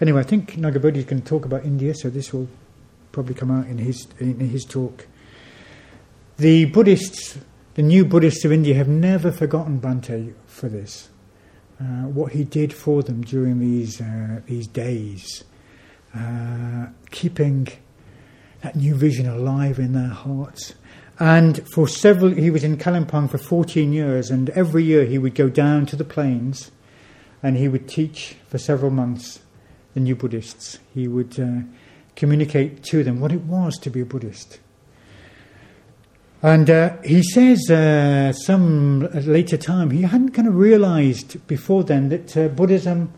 anyway, 0.01 0.21
I 0.21 0.25
think 0.25 0.53
Nagabodhi 0.53 0.97
is 0.97 1.05
going 1.05 1.23
to 1.23 1.29
talk 1.29 1.45
about 1.45 1.64
India, 1.64 1.95
so 1.95 2.09
this 2.11 2.33
will 2.33 2.49
probably 3.12 3.35
come 3.35 3.51
out 3.51 3.67
in 3.67 3.79
his 3.79 4.07
in 4.21 4.41
his 4.41 4.64
talk. 4.64 5.07
The 6.37 6.67
Buddhists, 6.67 7.39
the 7.77 7.83
new 7.83 8.07
Buddhists 8.07 8.43
of 8.47 8.53
India, 8.53 8.74
have 8.74 8.89
never 8.89 9.31
forgotten 9.31 9.79
Bhante 9.79 10.33
for 10.47 10.66
this. 10.66 11.11
Uh, 11.79 12.09
what 12.09 12.33
he 12.33 12.43
did 12.43 12.72
for 12.72 13.03
them 13.03 13.20
during 13.22 13.61
these 13.61 14.01
uh, 14.01 14.41
these 14.47 14.66
days, 14.66 15.45
uh, 16.14 16.87
keeping 17.11 17.68
that 18.62 18.77
new 18.77 18.95
vision 18.95 19.29
alive 19.29 19.79
in 19.79 19.93
their 19.93 20.09
hearts. 20.09 20.72
And 21.18 21.68
for 21.74 21.87
several, 21.87 22.31
he 22.31 22.51
was 22.51 22.64
in 22.64 22.79
Kalimpong 22.79 23.31
for 23.31 23.37
14 23.37 23.93
years, 23.93 24.31
and 24.31 24.49
every 24.51 24.83
year 24.83 25.05
he 25.05 25.18
would 25.18 25.35
go 25.35 25.51
down 25.51 25.85
to 25.87 25.97
the 25.97 26.05
plains 26.05 26.70
and 27.43 27.59
he 27.59 27.68
would 27.68 27.89
teach 27.89 28.37
for 28.49 28.57
several 28.57 28.91
months 28.91 29.41
the 29.93 30.01
new 30.01 30.16
Buddhists. 30.16 30.79
He 30.95 31.07
would 31.07 31.39
uh, 31.39 31.61
communicate 32.14 32.83
to 32.85 33.05
them 33.05 33.20
what 33.20 33.33
it 33.33 33.43
was 33.43 33.77
to 33.81 33.91
be 33.91 34.01
a 34.01 34.07
Buddhist. 34.07 34.61
And 36.47 36.70
uh, 36.70 36.97
he 37.03 37.24
says 37.24 37.68
uh, 37.72 38.32
some 38.32 39.01
later 39.11 39.57
time 39.57 39.90
he 39.90 40.03
hadn't 40.03 40.30
kind 40.30 40.47
of 40.47 40.55
realized 40.55 41.44
before 41.49 41.82
then 41.82 42.09
that 42.11 42.36
uh, 42.36 42.47
Buddhism 42.47 43.12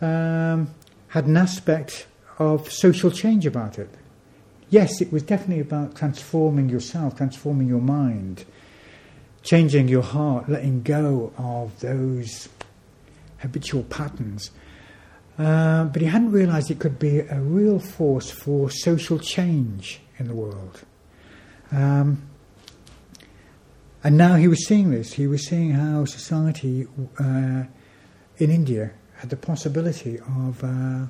um, 0.00 0.74
had 1.06 1.26
an 1.26 1.36
aspect 1.36 2.08
of 2.40 2.68
social 2.72 3.12
change 3.12 3.46
about 3.46 3.78
it. 3.78 3.88
Yes, 4.68 5.00
it 5.00 5.12
was 5.12 5.22
definitely 5.22 5.60
about 5.60 5.94
transforming 5.94 6.68
yourself, 6.68 7.16
transforming 7.16 7.68
your 7.68 7.80
mind, 7.80 8.44
changing 9.44 9.86
your 9.86 10.02
heart, 10.02 10.48
letting 10.48 10.82
go 10.82 11.32
of 11.38 11.78
those 11.78 12.48
habitual 13.38 13.84
patterns. 13.84 14.50
Uh, 15.38 15.84
but 15.84 16.02
he 16.02 16.08
hadn't 16.08 16.32
realized 16.32 16.72
it 16.72 16.80
could 16.80 16.98
be 16.98 17.20
a 17.20 17.38
real 17.38 17.78
force 17.78 18.28
for 18.28 18.70
social 18.70 19.20
change 19.20 20.00
in 20.18 20.26
the 20.26 20.34
world. 20.34 20.82
Um, 21.70 22.22
and 24.06 24.16
now 24.16 24.36
he 24.36 24.46
was 24.46 24.64
seeing 24.64 24.92
this. 24.92 25.14
He 25.14 25.26
was 25.26 25.44
seeing 25.44 25.72
how 25.72 26.04
society 26.04 26.86
uh, 27.18 27.64
in 28.38 28.50
India 28.52 28.92
had 29.16 29.30
the 29.30 29.36
possibility 29.36 30.20
of 30.20 30.62
uh, 30.62 31.06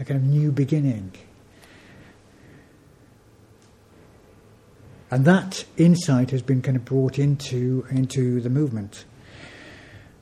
a 0.00 0.04
kind 0.06 0.12
of 0.12 0.22
new 0.22 0.50
beginning. 0.50 1.12
And 5.10 5.26
that 5.26 5.66
insight 5.76 6.30
has 6.30 6.40
been 6.40 6.62
kind 6.62 6.74
of 6.74 6.86
brought 6.86 7.18
into, 7.18 7.86
into 7.90 8.40
the 8.40 8.48
movement. 8.48 9.04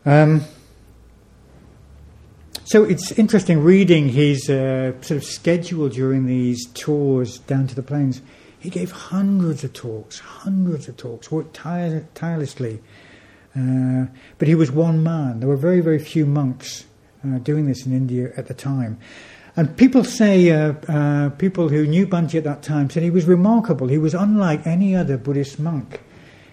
Um, 0.05 0.43
so 2.65 2.83
it's 2.83 3.13
interesting 3.13 3.63
reading 3.63 4.09
his 4.09 4.51
uh, 4.51 5.01
sort 5.01 5.19
of 5.19 5.23
schedule 5.23 5.89
during 5.89 6.27
these 6.27 6.67
tours 6.75 7.39
down 7.39 7.69
to 7.69 7.77
the 7.77 7.85
plains. 7.85 8.21
He 8.61 8.71
gave 8.71 8.93
hundreds 8.93 9.65
of 9.65 9.73
talks, 9.73 10.19
hundreds 10.19 10.87
of 10.87 10.97
talks, 10.97 11.31
worked 11.31 11.55
tire- 11.55 12.07
tirelessly. 12.15 12.81
Uh, 13.57 14.07
but 14.39 14.47
he 14.47 14.55
was 14.55 14.71
one 14.71 15.03
man. 15.03 15.41
There 15.41 15.49
were 15.49 15.57
very, 15.57 15.81
very 15.81 15.99
few 15.99 16.27
monks 16.27 16.85
uh, 17.25 17.39
doing 17.39 17.67
this 17.67 17.87
in 17.87 17.93
India 17.93 18.33
at 18.37 18.47
the 18.47 18.55
time. 18.55 18.99
And 19.57 19.77
people 19.77 20.05
say, 20.05 20.51
uh, 20.51 20.75
uh, 20.89 21.31
people 21.31 21.69
who 21.69 21.87
knew 21.87 22.07
Bhante 22.07 22.37
at 22.37 22.45
that 22.45 22.63
time 22.63 22.89
said 22.89 23.03
he 23.03 23.11
was 23.11 23.25
remarkable. 23.25 23.89
He 23.89 23.99
was 23.99 24.15
unlike 24.15 24.67
any 24.67 24.95
other 24.95 25.17
Buddhist 25.17 25.59
monk. 25.59 26.01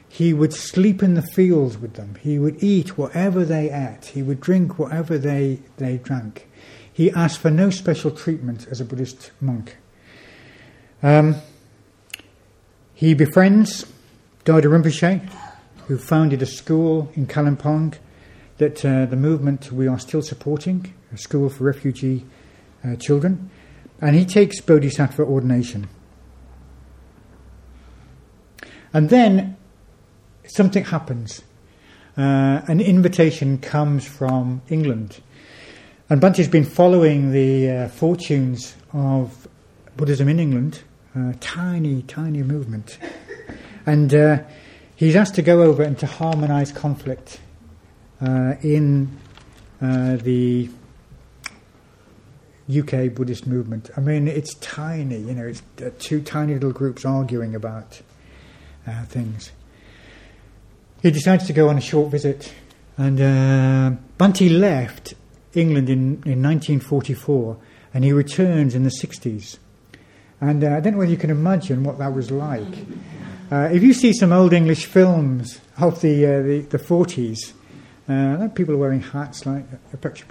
He 0.10 0.34
would 0.34 0.54
sleep 0.54 1.04
in 1.04 1.14
the 1.14 1.22
fields 1.22 1.78
with 1.78 1.94
them. 1.94 2.16
He 2.22 2.40
would 2.40 2.64
eat 2.64 2.98
whatever 2.98 3.46
they 3.46 3.70
ate. 3.70 4.06
He 4.06 4.24
would 4.24 4.40
drink 4.40 4.80
whatever 4.80 5.18
they, 5.18 5.60
they 5.76 5.98
drank. 5.98 6.48
He 6.92 7.12
asked 7.12 7.40
for 7.40 7.52
no 7.52 7.70
special 7.70 8.10
treatment 8.10 8.66
as 8.72 8.82
a 8.82 8.86
Buddhist 8.86 9.32
monk. 9.40 9.78
Um, 11.04 11.36
he 12.98 13.14
befriends 13.14 13.86
Dhardo 14.44 14.72
Rinpoche, 14.72 15.22
who 15.86 16.00
founded 16.00 16.42
a 16.42 16.48
school 16.48 17.12
in 17.14 17.28
Kalimpong 17.28 17.96
that 18.58 18.84
uh, 18.84 19.06
the 19.06 19.16
movement 19.16 19.72
we 19.72 19.88
are 19.88 20.00
still 20.00 20.24
supporting, 20.24 20.96
a 21.14 21.18
school 21.20 21.48
for 21.48 21.66
refugee 21.66 22.26
uh, 22.84 22.96
children, 22.96 23.52
and 24.02 24.16
he 24.16 24.26
takes 24.26 24.60
Bodhisattva 24.62 25.22
ordination. 25.22 25.88
And 28.92 29.12
then 29.12 29.58
something 30.48 30.86
happens. 30.86 31.44
Uh, 32.18 32.62
an 32.68 32.82
invitation 32.82 33.60
comes 33.60 34.08
from 34.08 34.64
England. 34.70 35.22
And 36.10 36.20
Bhante's 36.20 36.48
been 36.48 36.66
following 36.66 37.32
the 37.32 37.70
uh, 37.70 37.88
fortunes 37.90 38.76
of 38.92 39.48
Buddhism 39.96 40.28
in 40.30 40.40
England, 40.40 40.82
tiny, 41.40 42.02
tiny 42.04 42.44
movement. 42.44 42.98
And 43.86 44.14
uh, 44.14 44.40
he's 44.96 45.16
asked 45.16 45.36
to 45.36 45.42
go 45.42 45.64
over 45.64 45.84
and 45.84 45.98
to 46.00 46.06
harmonize 46.06 46.72
conflict 46.72 47.40
uh, 48.22 48.56
in 48.62 49.18
uh, 49.82 50.18
the 50.18 50.70
UK 52.70 53.14
Buddhist 53.14 53.48
movement. 53.48 53.90
I 53.96 54.02
mean, 54.02 54.28
it's 54.28 54.56
tiny, 54.56 55.20
you 55.20 55.34
know, 55.34 55.48
it's 55.48 55.64
uh, 55.82 55.92
two 56.00 56.22
tiny 56.22 56.54
little 56.54 56.74
groups 56.74 57.06
arguing 57.06 57.56
about 57.56 58.02
uh, 58.86 59.06
things. 59.06 59.52
He 61.02 61.12
decides 61.12 61.48
to 61.48 61.54
go 61.54 61.70
on 61.70 61.78
a 61.78 61.82
short 61.82 62.12
visit, 62.12 62.54
and 62.98 63.22
uh, 63.22 63.98
Bhante 64.18 64.50
left 64.50 65.14
England 65.54 65.90
in, 65.90 66.24
in 66.26 66.44
1944, 66.44 67.58
and 67.94 68.04
he 68.04 68.12
returns 68.12 68.76
in 68.76 68.84
the 68.84 68.90
60s. 68.90 69.58
And 70.40 70.64
uh, 70.64 70.76
I 70.76 70.80
don't 70.80 70.94
know 70.94 71.00
whether 71.00 71.12
you 71.12 71.18
can 71.18 71.30
imagine 71.30 71.84
what 71.84 71.98
that 71.98 72.14
was 72.14 72.32
like. 72.32 72.86
Uh, 73.52 73.70
if 73.72 73.82
you 73.82 73.94
see 73.94 74.14
some 74.14 74.32
old 74.32 74.54
English 74.54 74.86
films 74.86 75.60
of 75.80 76.02
the, 76.02 76.26
uh, 76.26 76.42
the, 76.42 76.60
the 76.62 76.78
40s, 76.78 77.54
uh, 78.10 78.48
people 78.50 78.76
are 78.76 78.78
wearing 78.78 79.02
hats 79.02 79.46
like 79.46 79.66
Apex 79.94 80.24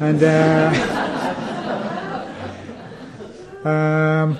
and 0.00 0.24
um, 3.64 4.38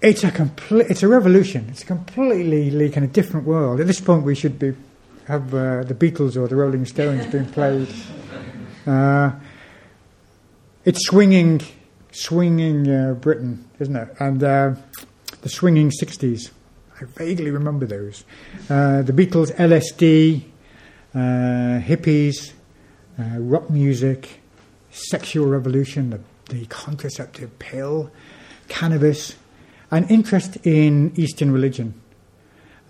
it's 0.00 0.22
a 0.22 0.30
complete, 0.30 0.86
it's 0.90 1.02
a 1.02 1.08
revolution. 1.08 1.66
It's 1.70 1.82
a 1.82 1.86
completely 1.86 2.90
kind 2.90 3.04
of 3.04 3.12
different 3.12 3.46
world. 3.46 3.80
At 3.80 3.86
this 3.86 4.00
point, 4.00 4.24
we 4.24 4.34
should 4.34 4.58
be 4.58 4.74
have 5.26 5.54
uh, 5.54 5.84
the 5.84 5.94
Beatles 5.94 6.36
or 6.36 6.48
the 6.48 6.56
Rolling 6.56 6.84
Stones 6.84 7.26
being 7.26 7.46
played. 7.46 7.88
Uh, 8.86 9.32
it's 10.84 11.06
swinging, 11.06 11.62
swinging 12.14 12.90
uh, 12.90 13.14
Britain, 13.14 13.68
isn't 13.78 13.96
it? 13.96 14.08
And 14.18 14.42
uh, 14.42 14.74
the 15.42 15.48
swinging 15.48 15.90
'60s. 15.90 16.50
I 17.00 17.04
vaguely 17.04 17.50
remember 17.50 17.86
those. 17.86 18.24
Uh, 18.70 19.02
the 19.02 19.12
Beatles, 19.12 19.52
LSD, 19.56 20.44
uh, 21.14 21.80
hippies, 21.82 22.52
rock 23.18 23.68
music, 23.68 24.40
sexual 24.90 25.46
revolution, 25.46 26.10
the, 26.10 26.20
the 26.54 26.66
contraceptive 26.66 27.58
pill, 27.58 28.12
cannabis 28.68 29.34
an 29.94 30.08
interest 30.08 30.56
in 30.66 31.12
Eastern 31.14 31.52
religion. 31.52 31.94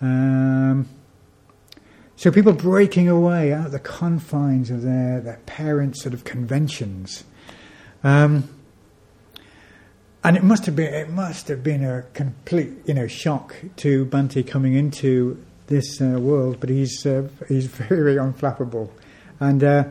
Um, 0.01 0.89
so 2.15 2.31
people 2.31 2.53
breaking 2.53 3.09
away 3.09 3.53
out 3.53 3.67
of 3.67 3.71
the 3.71 3.79
confines 3.79 4.71
of 4.71 4.81
their, 4.81 5.21
their 5.21 5.39
parents' 5.45 6.01
sort 6.01 6.13
of 6.13 6.23
conventions. 6.23 7.23
Um, 8.03 8.49
and 10.25 10.35
it 10.35 10.43
must 10.43 10.65
have 10.65 10.75
been 10.75 10.91
it 10.91 11.09
must 11.09 11.47
have 11.49 11.63
been 11.63 11.83
a 11.83 12.01
complete 12.13 12.71
you 12.85 12.95
know 12.95 13.05
shock 13.05 13.55
to 13.75 14.05
Bhante 14.07 14.45
coming 14.45 14.73
into 14.73 15.37
this 15.67 16.01
uh, 16.01 16.19
world, 16.19 16.59
but 16.59 16.69
he's 16.69 17.05
uh, 17.05 17.27
he's 17.47 17.67
very 17.89 18.15
unflappable, 18.15 18.89
and 19.39 19.63
uh, 19.63 19.83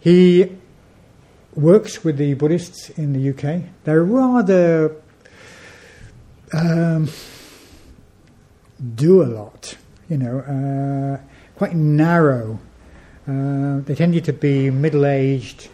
he 0.00 0.50
works 1.54 2.02
with 2.02 2.16
the 2.16 2.32
Buddhists 2.34 2.88
in 2.90 3.12
the 3.12 3.30
UK. 3.30 3.64
They're 3.84 4.02
rather 4.02 4.96
um, 6.54 7.10
do 8.94 9.22
a 9.22 9.28
lot, 9.28 9.76
you 10.08 10.16
know, 10.16 10.38
uh, 10.40 11.20
quite 11.56 11.74
narrow. 11.74 12.58
Uh, 13.28 13.80
they 13.80 13.94
tended 13.94 14.24
to 14.24 14.32
be 14.32 14.70
middle 14.70 15.04
aged 15.04 15.68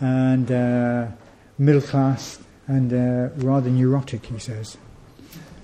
and 0.00 0.52
uh, 0.52 1.06
middle 1.58 1.80
class 1.80 2.38
and 2.66 2.92
uh, 2.92 3.34
rather 3.36 3.70
neurotic, 3.70 4.26
he 4.26 4.38
says. 4.38 4.76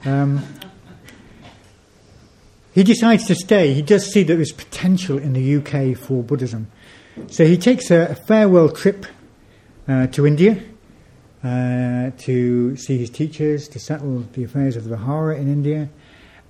Um, 0.05 0.42
he 2.72 2.84
decides 2.84 3.26
to 3.26 3.34
stay. 3.34 3.74
He 3.74 3.82
does 3.82 4.11
see 4.11 4.22
that 4.22 4.34
there's 4.34 4.53
potential 4.53 5.18
in 5.18 5.32
the 5.32 5.57
UK 5.57 5.96
for 5.96 6.22
Buddhism. 6.22 6.70
So 7.28 7.44
he 7.44 7.57
takes 7.57 7.90
a, 7.90 8.11
a 8.11 8.14
farewell 8.14 8.68
trip 8.68 9.07
uh, 9.88 10.07
to 10.09 10.26
India 10.26 10.62
uh, 11.42 12.11
to 12.18 12.76
see 12.76 12.98
his 12.98 13.11
teachers, 13.11 13.68
to 13.68 13.78
settle 13.78 14.20
the 14.32 14.44
affairs 14.44 14.76
of 14.76 14.84
the 14.84 14.90
Vihara 14.90 15.36
in 15.36 15.48
India, 15.48 15.88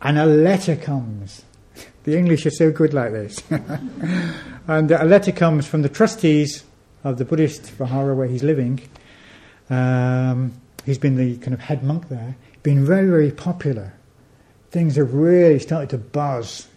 and 0.03 0.19
a 0.19 0.27
letter 0.27 0.77
comes. 0.77 1.45
The 2.03 2.17
English 2.17 2.47
are 2.47 2.51
so 2.51 2.73
good 2.73 2.95
like 2.95 3.13
this. 3.13 3.43
and 4.67 4.91
a 4.91 5.05
letter 5.05 5.33
comes 5.33 5.67
from 5.67 5.83
the 5.83 5.89
trustees 5.91 6.65
of 7.05 7.19
the 7.19 7.27
Buddhist 7.27 7.71
Vihara 7.73 8.15
where 8.15 8.27
he's 8.27 8.43
living. 8.43 8.81
Um, 9.71 10.53
he's 10.85 10.99
been 10.99 11.17
the 11.17 11.37
kind 11.37 11.55
of 11.55 11.61
head 11.61 11.83
monk 11.83 12.09
there, 12.09 12.37
been 12.63 12.85
very, 12.85 13.09
very 13.09 13.31
popular. 13.31 13.95
Things 14.71 14.97
have 14.97 15.15
really 15.15 15.59
started 15.59 15.91
to 15.91 15.99
buzz 15.99 16.69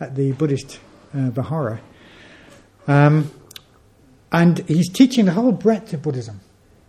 at 0.00 0.14
the 0.14 0.32
Buddhist 0.32 0.78
uh, 1.12 1.30
Vihara. 1.30 1.80
Um, 2.86 3.30
and 4.32 4.58
he's 4.68 4.88
teaching 4.88 5.24
the 5.24 5.32
whole 5.32 5.52
breadth 5.52 5.92
of 5.92 6.02
Buddhism. 6.02 6.40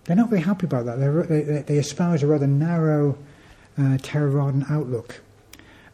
They're 0.06 0.16
not 0.16 0.30
very 0.30 0.42
happy 0.42 0.66
about 0.66 0.86
that. 0.86 1.00
They, 1.00 1.42
they, 1.42 1.62
they 1.64 1.78
espouse 1.78 2.24
a 2.24 2.28
rather 2.28 2.48
narrow 2.48 3.18
uh, 3.78 3.98
Theravadan 3.98 4.70
outlook. 4.72 5.22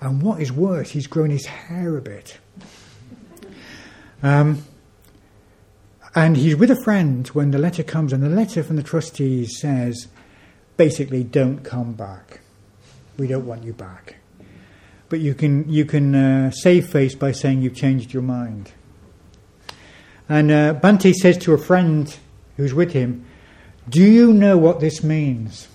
And 0.02 0.22
what 0.22 0.42
is 0.42 0.52
worse, 0.52 0.90
he's 0.92 1.08
grown 1.08 1.30
his 1.30 1.46
hair 1.46 1.98
a 1.98 2.02
bit. 2.02 2.38
Um, 4.22 4.64
and 6.16 6.38
he's 6.38 6.56
with 6.56 6.70
a 6.70 6.82
friend 6.84 7.28
when 7.30 7.52
the 7.52 7.58
letter 7.58 7.84
comes, 7.84 8.14
and 8.14 8.22
the 8.22 8.30
letter 8.30 8.64
from 8.64 8.76
the 8.76 8.84
trustees 8.84 9.60
says, 9.60 10.08
basically, 10.78 11.24
don't 11.24 11.64
come 11.64 11.94
back. 11.94 12.42
We 13.18 13.28
don't 13.28 13.46
want 13.46 13.64
you 13.64 13.74
back. 13.74 14.18
But 15.10 15.20
you 15.20 15.34
can, 15.34 15.70
you 15.70 15.86
can 15.86 16.16
uh, 16.16 16.52
save 16.52 16.88
face 16.90 17.16
by 17.16 17.32
saying 17.32 17.62
you've 17.62 17.76
changed 17.76 18.14
your 18.14 18.24
mind. 18.24 18.72
And 20.30 20.52
uh, 20.52 20.74
Bhante 20.76 21.14
says 21.14 21.38
to 21.40 21.54
a 21.54 21.58
friend 21.58 22.16
who's 22.58 22.74
with 22.74 22.94
him, 22.94 23.26
Do 23.90 24.04
you 24.04 24.34
know 24.34 24.58
what 24.58 24.80
this 24.80 25.04
means? 25.04 25.68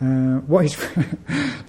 Uh, 0.00 0.40
what 0.40 0.62
his 0.62 0.76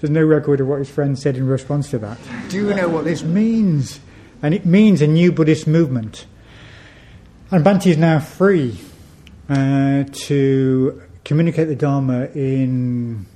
there's 0.00 0.10
no 0.10 0.24
record 0.24 0.60
of 0.60 0.66
what 0.66 0.80
his 0.80 0.90
friend 0.90 1.16
said 1.16 1.36
in 1.36 1.46
response 1.46 1.90
to 1.90 1.98
that. 1.98 2.18
Do 2.48 2.66
you 2.66 2.74
know 2.74 2.88
what 2.88 3.04
this 3.04 3.22
means? 3.22 4.00
And 4.42 4.52
it 4.52 4.66
means 4.66 5.00
a 5.00 5.06
new 5.06 5.30
Buddhist 5.30 5.68
movement. 5.68 6.26
And 7.54 7.64
Bhante 7.64 7.86
is 7.86 7.96
now 7.96 8.18
free 8.18 8.76
uh, 9.48 10.02
to 10.26 11.02
communicate 11.24 11.68
the 11.68 11.76
Dharma 11.76 12.24
in 12.34 13.26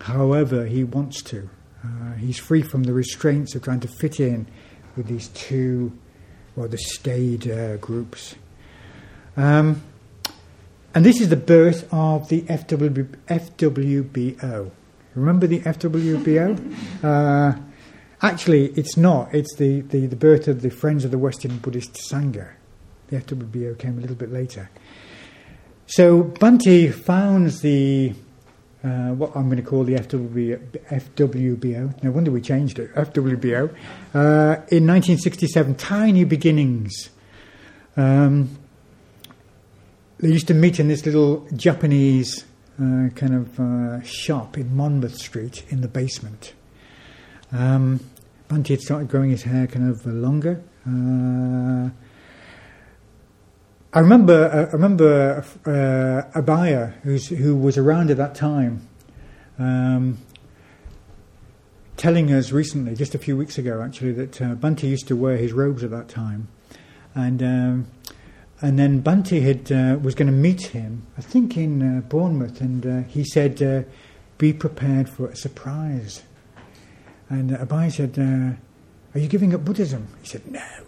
however 0.00 0.64
he 0.64 0.82
wants 0.82 1.20
to. 1.24 1.50
Uh, 1.84 2.14
he's 2.14 2.38
free 2.38 2.62
from 2.62 2.84
the 2.84 2.94
restraints 2.94 3.54
of 3.54 3.62
trying 3.62 3.80
to 3.80 3.88
fit 3.88 4.18
in 4.18 4.46
with 4.96 5.08
these 5.08 5.28
two, 5.28 5.92
well, 6.56 6.68
the 6.68 6.78
staid 6.78 7.50
uh, 7.50 7.76
groups. 7.76 8.36
Um, 9.36 9.82
and 10.94 11.04
this 11.04 11.20
is 11.20 11.28
the 11.28 11.36
birth 11.36 11.86
of 11.92 12.30
the 12.30 12.40
FW, 12.44 13.14
FWBO. 13.28 14.70
Remember 15.14 15.46
the 15.46 15.60
FWBO? 15.60 17.04
uh, 17.04 17.60
actually, 18.22 18.68
it's 18.68 18.96
not. 18.96 19.34
It's 19.34 19.54
the, 19.56 19.82
the, 19.82 20.06
the 20.06 20.16
birth 20.16 20.48
of 20.48 20.62
the 20.62 20.70
Friends 20.70 21.04
of 21.04 21.10
the 21.10 21.18
Western 21.18 21.58
Buddhist 21.58 21.92
Sangha. 22.10 22.52
The 23.08 23.20
FWBO 23.20 23.78
came 23.78 23.98
a 23.98 24.00
little 24.00 24.16
bit 24.16 24.32
later. 24.32 24.70
So 25.86 26.24
Bhante 26.24 26.92
founds 26.92 27.60
the 27.60 28.12
uh, 28.84 29.10
what 29.14 29.34
I'm 29.34 29.46
going 29.46 29.56
to 29.56 29.68
call 29.68 29.84
the 29.84 29.94
FWBO. 29.94 30.58
FWBO. 30.88 32.02
No 32.02 32.10
wonder 32.10 32.30
we 32.30 32.40
changed 32.40 32.78
it. 32.78 32.94
FWBO 32.94 33.70
uh, 34.14 34.62
in 34.68 34.86
1967. 34.86 35.74
Tiny 35.76 36.24
beginnings. 36.24 37.10
Um, 37.96 38.58
they 40.18 40.28
used 40.28 40.46
to 40.48 40.54
meet 40.54 40.78
in 40.78 40.88
this 40.88 41.04
little 41.04 41.46
Japanese 41.54 42.44
uh, 42.78 43.08
kind 43.14 43.34
of 43.34 43.60
uh, 43.60 44.02
shop 44.02 44.56
in 44.56 44.76
Monmouth 44.76 45.16
Street 45.16 45.64
in 45.68 45.80
the 45.80 45.88
basement. 45.88 46.52
Um, 47.52 48.00
Bhante 48.48 48.68
had 48.68 48.80
started 48.80 49.08
growing 49.08 49.30
his 49.30 49.42
hair 49.42 49.66
kind 49.66 49.90
of 49.90 50.06
longer. 50.06 50.62
I 53.96 54.00
remember, 54.00 54.50
uh, 54.52 54.68
I 54.68 54.72
remember 54.72 55.42
uh, 55.64 56.38
Abhaya, 56.38 56.92
who 57.00 57.56
was 57.56 57.78
around 57.78 58.10
at 58.10 58.18
that 58.18 58.34
time, 58.34 58.86
um, 59.58 60.18
telling 61.96 62.30
us 62.30 62.52
recently, 62.52 62.94
just 62.94 63.14
a 63.14 63.18
few 63.18 63.38
weeks 63.38 63.56
ago 63.56 63.80
actually, 63.80 64.12
that 64.12 64.42
uh, 64.42 64.54
Bhante 64.54 64.82
used 64.82 65.08
to 65.08 65.16
wear 65.16 65.38
his 65.38 65.54
robes 65.54 65.82
at 65.82 65.90
that 65.92 66.10
time. 66.10 66.48
And 67.14 67.42
um, 67.42 67.86
and 68.60 68.78
then 68.78 69.02
Bhante 69.02 69.40
had, 69.40 69.72
uh, 69.72 69.98
was 69.98 70.14
going 70.14 70.26
to 70.26 70.32
meet 70.32 70.66
him, 70.66 71.06
I 71.16 71.22
think 71.22 71.56
in 71.56 71.80
uh, 71.80 72.00
Bournemouth, 72.02 72.60
and 72.60 72.86
uh, 72.86 73.08
he 73.08 73.24
said, 73.24 73.86
Be 74.36 74.52
prepared 74.52 75.08
for 75.08 75.28
a 75.28 75.36
surprise. 75.36 76.22
And 77.30 77.48
Abhaya 77.50 77.90
said, 77.90 78.18
Are 79.14 79.18
you 79.18 79.28
giving 79.28 79.54
up 79.54 79.64
Buddhism? 79.64 80.08
He 80.20 80.28
said, 80.28 80.46
No. 80.50 80.85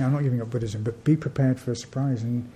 No, 0.00 0.06
I'm 0.06 0.12
not 0.14 0.22
giving 0.22 0.40
up 0.40 0.48
Buddhism, 0.48 0.82
but 0.82 1.04
be 1.04 1.14
prepared 1.14 1.60
for 1.60 1.72
a 1.72 1.76
surprise. 1.76 2.22
And 2.22 2.50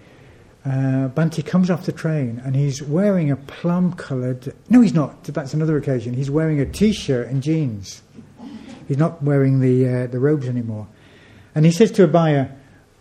uh, 0.64 1.42
comes 1.45 1.68
off 1.68 1.84
the 1.84 1.92
train 1.92 2.40
and 2.42 2.57
he's 2.57 2.82
wearing 2.82 3.30
a 3.30 3.36
plum 3.36 3.92
coloured. 3.92 4.55
No, 4.70 4.80
he's 4.80 4.95
not. 4.95 5.24
That's 5.24 5.53
another 5.53 5.76
occasion. 5.76 6.14
He's 6.14 6.30
wearing 6.30 6.59
a 6.59 6.64
t 6.64 6.95
shirt 6.95 7.28
and 7.28 7.42
jeans. 7.42 8.03
He's 8.88 8.97
not 8.97 9.22
wearing 9.22 9.61
the, 9.61 10.09
the 10.11 10.18
robes 10.18 10.49
anymore. 10.49 10.88
And 11.55 11.66
he 11.66 11.70
says 11.70 11.90
to 11.92 12.09
Abhaya, 12.09 12.51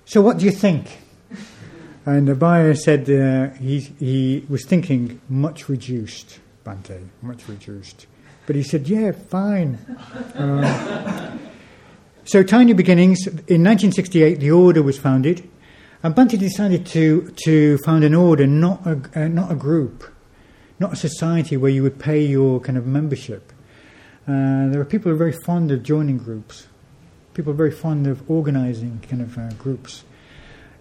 So 0.04 0.22
what 0.22 0.40
do 0.40 0.46
you 0.46 0.52
think? 0.52 1.00
And 2.06 2.28
Abhaya 2.28 2.78
said 2.78 3.10
uh, 3.10 3.56
he, 3.58 3.80
he 3.80 4.46
was 4.50 4.66
thinking 4.66 5.22
much 5.30 5.70
reduced, 5.70 6.40
Bhante, 6.66 7.08
much 7.22 7.48
reduced. 7.48 8.08
But 8.46 8.58
he 8.58 8.64
said, 8.64 8.90
yeah, 8.90 9.14
fine. 9.14 9.80
Um, 10.36 11.33
so, 12.26 12.42
Tiny 12.42 12.72
Beginnings, 12.72 13.28
in 13.28 13.64
1968, 13.64 14.40
the 14.40 14.52
order 14.52 14.82
was 14.82 14.98
founded. 14.98 15.50
And 16.04 16.16
Bhante 16.16 16.40
decided 16.40 16.86
to, 16.88 17.34
to 17.44 17.78
found 17.80 18.06
an 18.06 18.14
order, 18.14 18.48
not 18.48 18.86
a, 18.88 19.02
uh, 19.16 19.28
not 19.28 19.52
a 19.52 19.56
group, 19.56 20.06
not 20.80 20.94
a 20.94 20.96
society 20.96 21.58
where 21.58 21.72
you 21.72 21.84
would 21.84 22.00
pay 22.00 22.22
your 22.22 22.62
kind 22.62 22.78
of 22.78 22.86
membership. 22.86 23.52
Uh, 24.26 24.68
there 24.70 24.80
are 24.80 24.86
people 24.86 25.10
who 25.10 25.16
are 25.16 25.18
very 25.18 25.34
fond 25.34 25.70
of 25.72 25.84
joining 25.84 26.18
groups. 26.18 26.68
People 27.34 27.52
are 27.52 27.58
very 27.58 27.72
fond 27.72 28.08
of 28.08 28.30
organizing 28.30 29.02
kind 29.10 29.22
of 29.22 29.38
uh, 29.38 29.50
groups. 29.54 30.06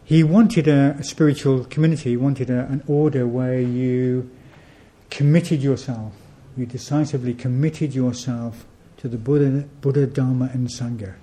He 0.05 0.23
wanted 0.23 0.69
a, 0.69 0.97
a 0.99 1.05
spiritual 1.05 1.65
community, 1.65 2.11
he 2.11 2.17
wanted 2.17 2.51
a, 2.51 2.67
an 2.67 2.85
order 2.87 3.27
where 3.27 3.61
you 3.61 4.31
committed 5.11 5.61
yourself, 5.61 6.13
you 6.57 6.67
decisively 6.67 7.35
committed 7.35 7.95
yourself 7.95 8.65
to 8.99 9.09
the 9.09 9.19
Buddha, 9.19 9.69
Buddha 9.81 10.07
Dharma, 10.07 10.51
and 10.53 10.69
Sangha. 10.69 11.15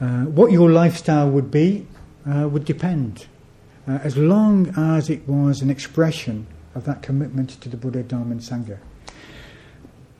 Uh, 0.00 0.24
what 0.26 0.52
your 0.52 0.70
lifestyle 0.70 1.28
would 1.28 1.50
be 1.50 1.84
uh, 2.28 2.48
would 2.48 2.64
depend, 2.64 3.26
uh, 3.88 3.98
as 4.04 4.16
long 4.16 4.72
as 4.76 5.10
it 5.10 5.26
was 5.28 5.60
an 5.60 5.70
expression 5.70 6.46
of 6.76 6.84
that 6.84 7.02
commitment 7.02 7.60
to 7.60 7.68
the 7.68 7.76
Buddha 7.76 8.04
Dharma 8.04 8.30
and 8.30 8.40
Sangha. 8.40 8.78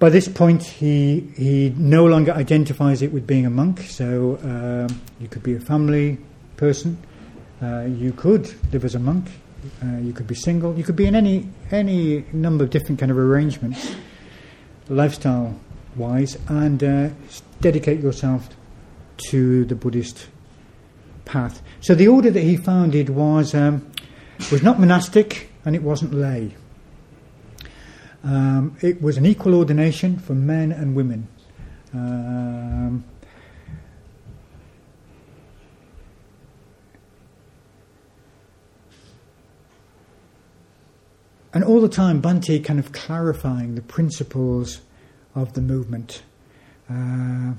By 0.00 0.10
this 0.10 0.26
point, 0.26 0.64
he, 0.64 1.20
he 1.36 1.74
no 1.76 2.06
longer 2.06 2.32
identifies 2.32 3.02
it 3.02 3.12
with 3.12 3.26
being 3.26 3.46
a 3.46 3.50
monk, 3.50 3.80
so 3.82 4.38
um, 4.42 5.00
you 5.20 5.28
could 5.28 5.42
be 5.44 5.54
a 5.54 5.60
family 5.60 6.18
person, 6.56 6.98
uh, 7.62 7.82
you 7.82 8.12
could 8.12 8.52
live 8.72 8.84
as 8.84 8.94
a 8.94 8.98
monk. 8.98 9.26
Uh, 9.82 9.98
you 9.98 10.12
could 10.12 10.28
be 10.28 10.36
single. 10.36 10.76
You 10.76 10.84
could 10.84 10.94
be 10.94 11.06
in 11.06 11.16
any 11.16 11.48
any 11.72 12.24
number 12.32 12.62
of 12.62 12.70
different 12.70 13.00
kind 13.00 13.10
of 13.10 13.18
arrangements, 13.18 13.92
lifestyle 14.88 15.58
wise, 15.96 16.38
and 16.48 16.78
dedicate 17.60 18.00
yourself 18.00 18.48
to 19.30 19.64
the 19.64 19.74
Buddhist 19.74 20.28
path. 21.24 21.62
So 21.80 21.94
the 21.94 22.08
order 22.08 22.30
that 22.30 22.40
he 22.40 22.56
founded 22.56 23.10
was 23.10 23.54
um, 23.54 23.90
was 24.50 24.62
not 24.62 24.78
monastic 24.80 25.50
and 25.64 25.74
it 25.74 25.82
wasn't 25.82 26.14
lay. 26.14 26.54
Um, 28.24 28.76
it 28.80 29.00
was 29.00 29.16
an 29.16 29.26
equal 29.26 29.54
ordination 29.54 30.18
for 30.18 30.34
men 30.34 30.72
and 30.72 30.94
women. 30.94 31.28
Um, 31.94 33.04
And 41.58 41.64
all 41.64 41.80
the 41.80 41.88
time, 41.88 42.20
Bhante 42.20 42.62
kind 42.62 42.78
of 42.78 42.92
clarifying 42.92 43.74
the 43.74 43.82
principles 43.82 44.80
of 45.34 45.54
the 45.54 45.60
movement, 45.60 46.22
uh, 46.90 47.54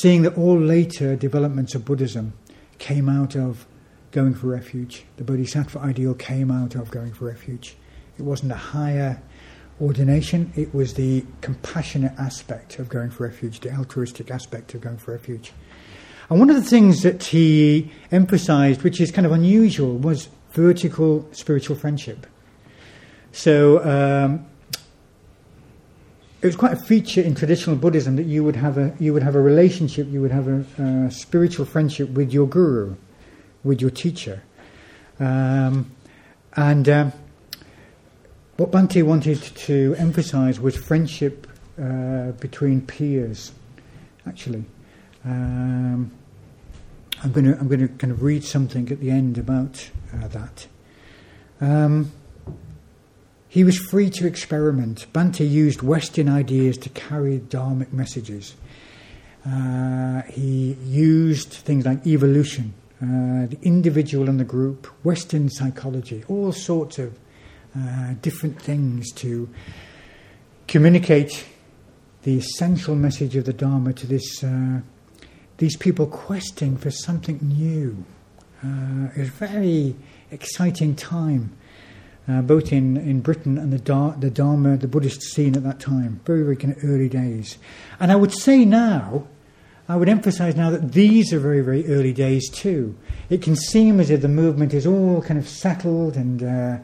seeing 0.00 0.22
that 0.22 0.36
all 0.36 0.58
later 0.58 1.16
developments 1.16 1.74
of 1.74 1.84
Buddhism 1.84 2.32
came 2.78 3.08
out 3.08 3.36
of 3.36 3.66
going 4.10 4.34
for 4.34 4.48
refuge. 4.48 5.04
The 5.16 5.24
Bodhisattva 5.24 5.78
ideal 5.78 6.14
came 6.14 6.50
out 6.50 6.74
of 6.74 6.90
going 6.90 7.12
for 7.12 7.26
refuge. 7.26 7.76
It 8.18 8.22
wasn't 8.22 8.52
a 8.52 8.56
higher 8.56 9.20
ordination, 9.80 10.52
it 10.54 10.72
was 10.72 10.94
the 10.94 11.24
compassionate 11.40 12.12
aspect 12.16 12.78
of 12.78 12.88
going 12.88 13.10
for 13.10 13.24
refuge, 13.24 13.60
the 13.60 13.72
altruistic 13.72 14.30
aspect 14.30 14.72
of 14.74 14.80
going 14.80 14.98
for 14.98 15.12
refuge. 15.12 15.52
And 16.30 16.38
one 16.38 16.48
of 16.48 16.56
the 16.56 16.62
things 16.62 17.02
that 17.02 17.24
he 17.24 17.90
emphasized, 18.12 18.82
which 18.82 19.00
is 19.00 19.10
kind 19.10 19.26
of 19.26 19.32
unusual, 19.32 19.96
was 19.96 20.28
vertical 20.52 21.28
spiritual 21.32 21.76
friendship. 21.76 22.26
So 23.32 23.84
um, 23.84 24.46
it 26.44 26.48
was 26.48 26.56
quite 26.56 26.74
a 26.74 26.76
feature 26.76 27.22
in 27.22 27.34
traditional 27.34 27.74
Buddhism 27.74 28.16
that 28.16 28.26
you 28.26 28.44
would 28.44 28.56
have 28.56 28.76
a 28.76 28.94
you 29.00 29.14
would 29.14 29.22
have 29.22 29.34
a 29.34 29.40
relationship, 29.40 30.06
you 30.10 30.20
would 30.20 30.30
have 30.30 30.46
a, 30.46 30.62
a 30.82 31.10
spiritual 31.10 31.64
friendship 31.64 32.10
with 32.10 32.34
your 32.34 32.46
guru, 32.46 32.96
with 33.64 33.80
your 33.80 33.90
teacher, 33.90 34.42
um, 35.18 35.90
and 36.54 36.86
um, 36.86 37.12
what 38.58 38.70
Bhante 38.70 39.02
wanted 39.02 39.40
to 39.40 39.94
emphasize 39.96 40.60
was 40.60 40.76
friendship 40.76 41.46
uh, 41.80 42.32
between 42.32 42.82
peers. 42.82 43.52
Actually, 44.26 44.66
um, 45.24 46.10
I'm 47.22 47.32
going 47.32 47.46
to 47.46 47.58
I'm 47.58 47.68
going 47.68 47.80
to 47.80 47.88
kind 47.88 48.12
of 48.12 48.22
read 48.22 48.44
something 48.44 48.92
at 48.92 49.00
the 49.00 49.10
end 49.10 49.38
about 49.38 49.90
uh, 50.12 50.28
that. 50.28 50.66
He 53.54 53.62
was 53.62 53.78
free 53.78 54.10
to 54.10 54.26
experiment. 54.26 55.06
Bhante 55.12 55.48
used 55.48 55.80
Western 55.80 56.28
ideas 56.28 56.76
to 56.78 56.88
carry 56.88 57.38
Dharmic 57.38 57.92
messages. 57.92 58.56
Uh, 59.48 60.22
he 60.22 60.76
used 60.84 61.52
things 61.52 61.86
like 61.86 62.04
evolution, 62.04 62.74
uh, 63.00 63.46
the 63.46 63.58
individual 63.62 64.28
and 64.28 64.40
the 64.40 64.44
group, 64.44 64.86
Western 65.04 65.48
psychology, 65.50 66.24
all 66.26 66.50
sorts 66.50 66.98
of 66.98 67.16
uh, 67.78 68.14
different 68.22 68.60
things 68.60 69.12
to 69.12 69.48
communicate 70.66 71.46
the 72.24 72.36
essential 72.36 72.96
message 72.96 73.36
of 73.36 73.44
the 73.44 73.52
Dharma 73.52 73.92
to 73.92 74.06
this, 74.08 74.42
uh, 74.42 74.80
these 75.58 75.76
people 75.76 76.08
questing 76.08 76.76
for 76.76 76.90
something 76.90 77.38
new. 77.40 78.04
Uh, 78.64 79.10
it 79.14 79.20
was 79.20 79.28
a 79.28 79.46
very 79.46 79.94
exciting 80.32 80.96
time 80.96 81.56
uh, 82.26 82.40
both 82.42 82.72
in, 82.72 82.96
in 82.96 83.20
Britain 83.20 83.58
and 83.58 83.72
the, 83.72 84.16
the 84.18 84.30
Dharma, 84.30 84.76
the 84.76 84.88
Buddhist 84.88 85.22
scene 85.22 85.56
at 85.56 85.62
that 85.64 85.80
time, 85.80 86.20
very, 86.24 86.42
very 86.42 86.56
kind 86.56 86.74
of 86.74 86.82
early 86.84 87.08
days. 87.08 87.58
And 88.00 88.10
I 88.10 88.16
would 88.16 88.32
say 88.32 88.64
now, 88.64 89.26
I 89.88 89.96
would 89.96 90.08
emphasize 90.08 90.56
now 90.56 90.70
that 90.70 90.92
these 90.92 91.32
are 91.34 91.38
very, 91.38 91.60
very 91.60 91.86
early 91.86 92.14
days 92.14 92.48
too. 92.48 92.96
It 93.28 93.42
can 93.42 93.56
seem 93.56 94.00
as 94.00 94.08
if 94.08 94.22
the 94.22 94.28
movement 94.28 94.72
is 94.72 94.86
all 94.86 95.20
kind 95.20 95.38
of 95.38 95.46
settled 95.46 96.16
and 96.16 96.42
uh, 96.42 96.78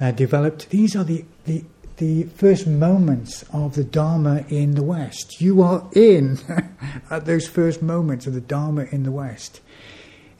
uh, 0.00 0.10
developed. 0.12 0.70
These 0.70 0.96
are 0.96 1.04
the, 1.04 1.26
the, 1.44 1.64
the 1.98 2.22
first 2.24 2.66
moments 2.66 3.44
of 3.52 3.74
the 3.74 3.84
Dharma 3.84 4.46
in 4.48 4.74
the 4.74 4.82
West. 4.82 5.42
You 5.42 5.60
are 5.60 5.86
in 5.94 6.38
at 7.10 7.26
those 7.26 7.46
first 7.46 7.82
moments 7.82 8.26
of 8.26 8.32
the 8.32 8.40
Dharma 8.40 8.84
in 8.90 9.02
the 9.02 9.12
West 9.12 9.60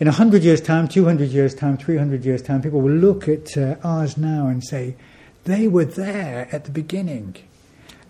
in 0.01 0.07
100 0.07 0.43
years' 0.43 0.63
time, 0.63 0.89
200 0.89 1.29
years' 1.29 1.55
time, 1.55 1.77
300 1.77 2.25
years' 2.25 2.41
time, 2.41 2.63
people 2.63 2.81
will 2.81 2.91
look 2.91 3.29
at 3.29 3.55
uh, 3.57 3.77
ours 3.85 4.17
now 4.17 4.47
and 4.47 4.65
say, 4.65 4.97
they 5.45 5.69
were 5.69 5.85
there 5.85 6.49
at 6.51 6.65
the 6.65 6.71
beginning. 6.71 7.37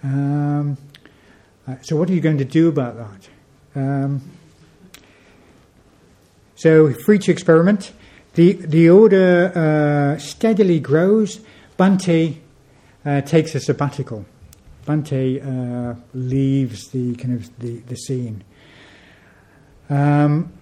Um, 0.04 0.78
uh, 1.66 1.74
so, 1.82 1.96
what 1.96 2.08
are 2.08 2.12
you 2.12 2.20
going 2.20 2.38
to 2.38 2.44
do 2.44 2.68
about 2.68 2.96
that? 2.96 3.28
Um, 3.80 4.22
so, 6.54 6.92
free 6.92 7.18
to 7.18 7.32
experiment. 7.32 7.92
The, 8.34 8.52
the 8.52 8.88
order 8.88 9.52
uh, 9.54 10.18
steadily 10.18 10.78
grows. 10.78 11.40
Bhante 11.76 12.36
uh, 13.04 13.20
takes 13.22 13.54
a 13.56 13.60
sabbatical. 13.60 14.24
Bhante 14.86 15.40
uh, 15.40 15.96
leaves 16.14 16.88
the 16.90 17.16
kind 17.16 17.34
of 17.34 17.58
the, 17.58 17.78
the 17.80 17.96
scene. 17.96 18.44
Um, 19.88 20.52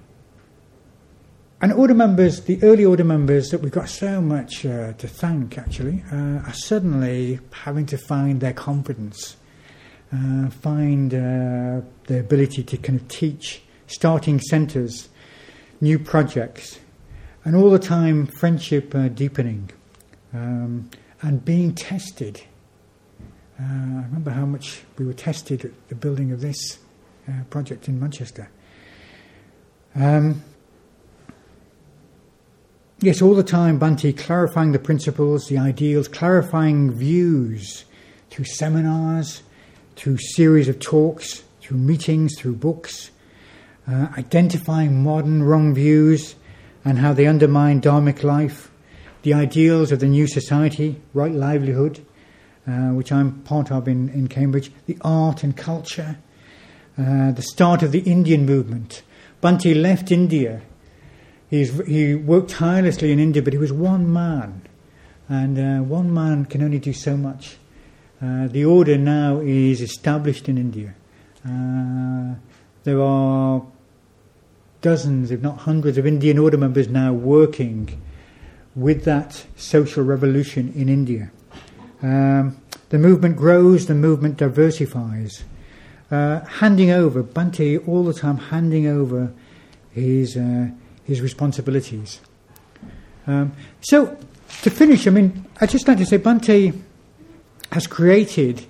and 1.60 1.72
order 1.72 1.94
members, 1.94 2.42
the 2.42 2.62
early 2.62 2.84
order 2.84 3.02
members 3.02 3.50
that 3.50 3.60
we've 3.60 3.72
got 3.72 3.88
so 3.88 4.20
much 4.20 4.64
uh, 4.64 4.92
to 4.92 5.08
thank 5.08 5.58
actually, 5.58 6.04
uh, 6.12 6.46
are 6.46 6.52
suddenly 6.52 7.40
having 7.50 7.84
to 7.86 7.98
find 7.98 8.40
their 8.40 8.52
confidence, 8.52 9.36
uh, 10.12 10.50
find 10.50 11.12
uh, 11.12 11.80
the 12.06 12.20
ability 12.20 12.62
to 12.62 12.76
kind 12.76 13.00
of 13.00 13.08
teach, 13.08 13.60
starting 13.88 14.38
centres, 14.38 15.08
new 15.80 15.98
projects, 15.98 16.78
and 17.44 17.56
all 17.56 17.70
the 17.70 17.78
time 17.78 18.26
friendship 18.26 18.94
uh, 18.94 19.08
deepening 19.08 19.68
um, 20.32 20.88
and 21.22 21.44
being 21.44 21.74
tested. 21.74 22.40
Uh, 23.60 23.64
I 23.64 24.04
remember 24.06 24.30
how 24.30 24.46
much 24.46 24.82
we 24.96 25.04
were 25.04 25.12
tested 25.12 25.64
at 25.64 25.88
the 25.88 25.96
building 25.96 26.30
of 26.30 26.40
this 26.40 26.78
project 27.50 27.88
in 27.88 28.00
Manchester. 28.00 28.48
Um, 29.94 30.42
Yes, 33.00 33.22
all 33.22 33.36
the 33.36 33.44
time, 33.44 33.78
Bhante 33.78 34.16
clarifying 34.16 34.72
the 34.72 34.78
principles, 34.80 35.46
the 35.46 35.56
ideals, 35.56 36.08
clarifying 36.08 36.90
views 36.90 37.84
through 38.28 38.46
seminars, 38.46 39.44
through 39.94 40.18
series 40.18 40.68
of 40.68 40.80
talks, 40.80 41.44
through 41.60 41.76
meetings, 41.76 42.36
through 42.36 42.56
books, 42.56 43.12
uh, 43.86 44.08
identifying 44.18 45.00
modern 45.00 45.44
wrong 45.44 45.74
views 45.74 46.34
and 46.84 46.98
how 46.98 47.12
they 47.12 47.28
undermine 47.28 47.80
dharmic 47.80 48.24
life, 48.24 48.68
the 49.22 49.32
ideals 49.32 49.92
of 49.92 50.00
the 50.00 50.08
new 50.08 50.26
society, 50.26 51.00
right 51.14 51.30
livelihood, 51.30 52.04
uh, 52.66 52.88
which 52.88 53.12
I'm 53.12 53.42
part 53.42 53.70
of 53.70 53.86
in, 53.86 54.08
in 54.08 54.26
Cambridge, 54.26 54.72
the 54.86 54.98
art 55.02 55.44
and 55.44 55.56
culture, 55.56 56.18
uh, 56.98 57.30
the 57.30 57.42
start 57.42 57.84
of 57.84 57.92
the 57.92 58.00
Indian 58.00 58.44
movement. 58.44 59.02
Bhante 59.40 59.80
left 59.80 60.10
India 60.10 60.62
He's, 61.50 61.78
he 61.86 62.14
worked 62.14 62.50
tirelessly 62.50 63.10
in 63.12 63.18
India, 63.18 63.42
but 63.42 63.52
he 63.52 63.58
was 63.58 63.72
one 63.72 64.12
man, 64.12 64.62
and 65.28 65.58
uh, 65.58 65.82
one 65.82 66.12
man 66.12 66.44
can 66.44 66.62
only 66.62 66.78
do 66.78 66.92
so 66.92 67.16
much. 67.16 67.56
Uh, 68.20 68.48
the 68.48 68.64
order 68.64 68.98
now 68.98 69.38
is 69.40 69.80
established 69.80 70.48
in 70.48 70.58
India. 70.58 70.94
Uh, 71.46 72.34
there 72.84 73.00
are 73.00 73.62
dozens, 74.82 75.30
if 75.30 75.40
not 75.40 75.58
hundreds, 75.58 75.96
of 75.98 76.06
Indian 76.06 76.38
order 76.38 76.58
members 76.58 76.88
now 76.88 77.12
working 77.12 78.00
with 78.74 79.04
that 79.04 79.46
social 79.56 80.04
revolution 80.04 80.72
in 80.74 80.88
India. 80.88 81.30
Um, 82.02 82.60
the 82.90 82.98
movement 82.98 83.36
grows, 83.36 83.86
the 83.86 83.94
movement 83.94 84.36
diversifies. 84.36 85.44
Uh, 86.10 86.40
handing 86.44 86.90
over, 86.90 87.22
Bhante 87.22 87.86
all 87.86 88.04
the 88.04 88.14
time 88.14 88.36
handing 88.36 88.86
over 88.86 89.32
his 89.90 90.36
uh, 90.36 90.68
his 91.08 91.22
responsibilities. 91.22 92.20
Um, 93.26 93.52
so, 93.80 94.16
to 94.62 94.70
finish, 94.70 95.06
I 95.06 95.10
mean, 95.10 95.46
I'd 95.60 95.70
just 95.70 95.88
like 95.88 95.98
to 95.98 96.06
say 96.06 96.18
Bhante 96.18 96.78
has 97.72 97.86
created 97.86 98.64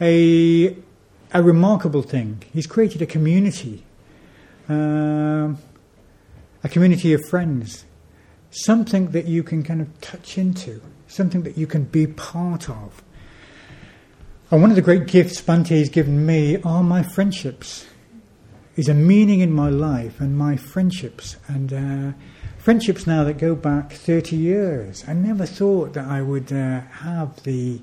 a, 0.00 0.76
a 1.32 1.42
remarkable 1.42 2.02
thing. 2.02 2.42
He's 2.52 2.66
created 2.66 3.02
a 3.02 3.06
community, 3.06 3.84
um, 4.68 5.58
a 6.62 6.68
community 6.68 7.12
of 7.12 7.24
friends, 7.28 7.84
something 8.50 9.10
that 9.10 9.26
you 9.26 9.42
can 9.42 9.64
kind 9.64 9.80
of 9.80 10.00
touch 10.00 10.38
into, 10.38 10.80
something 11.08 11.42
that 11.42 11.58
you 11.58 11.66
can 11.66 11.84
be 11.84 12.06
part 12.06 12.70
of. 12.70 13.02
And 14.50 14.60
one 14.60 14.70
of 14.70 14.76
the 14.76 14.82
great 14.82 15.08
gifts 15.08 15.40
Bhante 15.40 15.76
has 15.76 15.88
given 15.88 16.24
me 16.24 16.58
are 16.62 16.84
my 16.84 17.02
friendships 17.02 17.86
is 18.76 18.88
a 18.88 18.94
meaning 18.94 19.40
in 19.40 19.52
my 19.52 19.68
life 19.68 20.20
and 20.20 20.36
my 20.36 20.56
friendships 20.56 21.36
and 21.46 21.72
uh, 21.72 22.16
friendships 22.58 23.06
now 23.06 23.22
that 23.24 23.38
go 23.38 23.54
back 23.54 23.92
30 23.92 24.36
years. 24.36 25.04
I 25.06 25.12
never 25.12 25.46
thought 25.46 25.92
that 25.92 26.06
I 26.06 26.22
would 26.22 26.52
uh, 26.52 26.80
have 26.80 27.42
the 27.44 27.80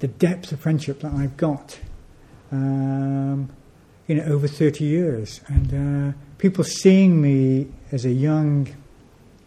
the 0.00 0.08
depth 0.08 0.52
of 0.52 0.60
friendship 0.60 1.00
that 1.00 1.12
I've 1.12 1.36
got 1.36 1.80
um, 2.52 3.50
in 4.06 4.20
over 4.20 4.46
30 4.46 4.84
years, 4.84 5.40
and 5.48 6.12
uh, 6.12 6.16
people 6.38 6.64
seeing 6.64 7.20
me 7.20 7.66
as 7.90 8.04
a 8.04 8.10
young, 8.10 8.68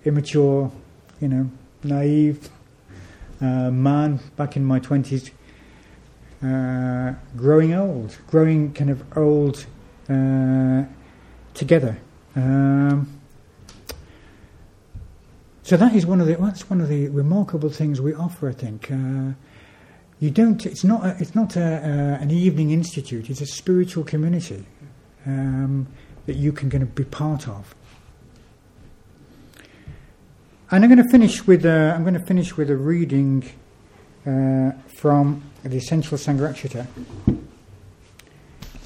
immature, 0.03 0.71
you 1.21 1.27
know, 1.29 1.49
naive 1.83 2.49
uh, 3.39 3.71
man 3.71 4.19
back 4.35 4.55
in 4.55 4.65
my 4.65 4.79
20s. 4.79 5.31
Uh, 6.43 7.13
growing 7.37 7.73
old, 7.73 8.17
growing 8.27 8.73
kind 8.73 8.89
of 8.89 9.17
old 9.17 9.65
uh, 10.09 10.83
together. 11.53 11.97
Um, 12.35 13.21
so 15.63 15.77
that 15.77 15.95
is 15.95 16.05
one 16.05 16.19
of 16.19 16.27
the 16.27 16.35
that's 16.35 16.69
one 16.69 16.81
of 16.81 16.89
the 16.89 17.07
remarkable 17.09 17.69
things 17.69 18.01
we 18.01 18.13
offer. 18.13 18.49
I 18.49 18.53
think 18.53 18.91
uh, 18.91 19.31
you 20.19 20.29
don't. 20.29 20.65
It's 20.65 20.83
not. 20.83 21.05
A, 21.05 21.15
it's 21.19 21.33
not 21.33 21.55
a, 21.55 21.61
uh, 21.61 22.21
an 22.21 22.29
evening 22.31 22.71
institute. 22.71 23.29
It's 23.29 23.41
a 23.41 23.45
spiritual 23.45 24.03
community 24.03 24.65
um, 25.25 25.87
that 26.25 26.35
you 26.35 26.51
can 26.51 26.69
going 26.69 26.81
to 26.81 26.85
be 26.85 27.03
part 27.03 27.47
of. 27.47 27.73
And 30.71 30.83
I'm 30.83 30.89
going 30.89 31.03
to 31.03 31.09
finish 31.09 31.45
with. 31.47 31.65
A, 31.65 31.93
I'm 31.95 32.03
going 32.03 32.19
to 32.19 32.25
finish 32.25 32.57
with 32.57 32.69
a 32.69 32.75
reading 32.75 33.43
uh, 34.25 34.71
from 34.97 35.43
the 35.63 35.77
Essential 35.77 36.17
Sangharakshita. 36.17 36.87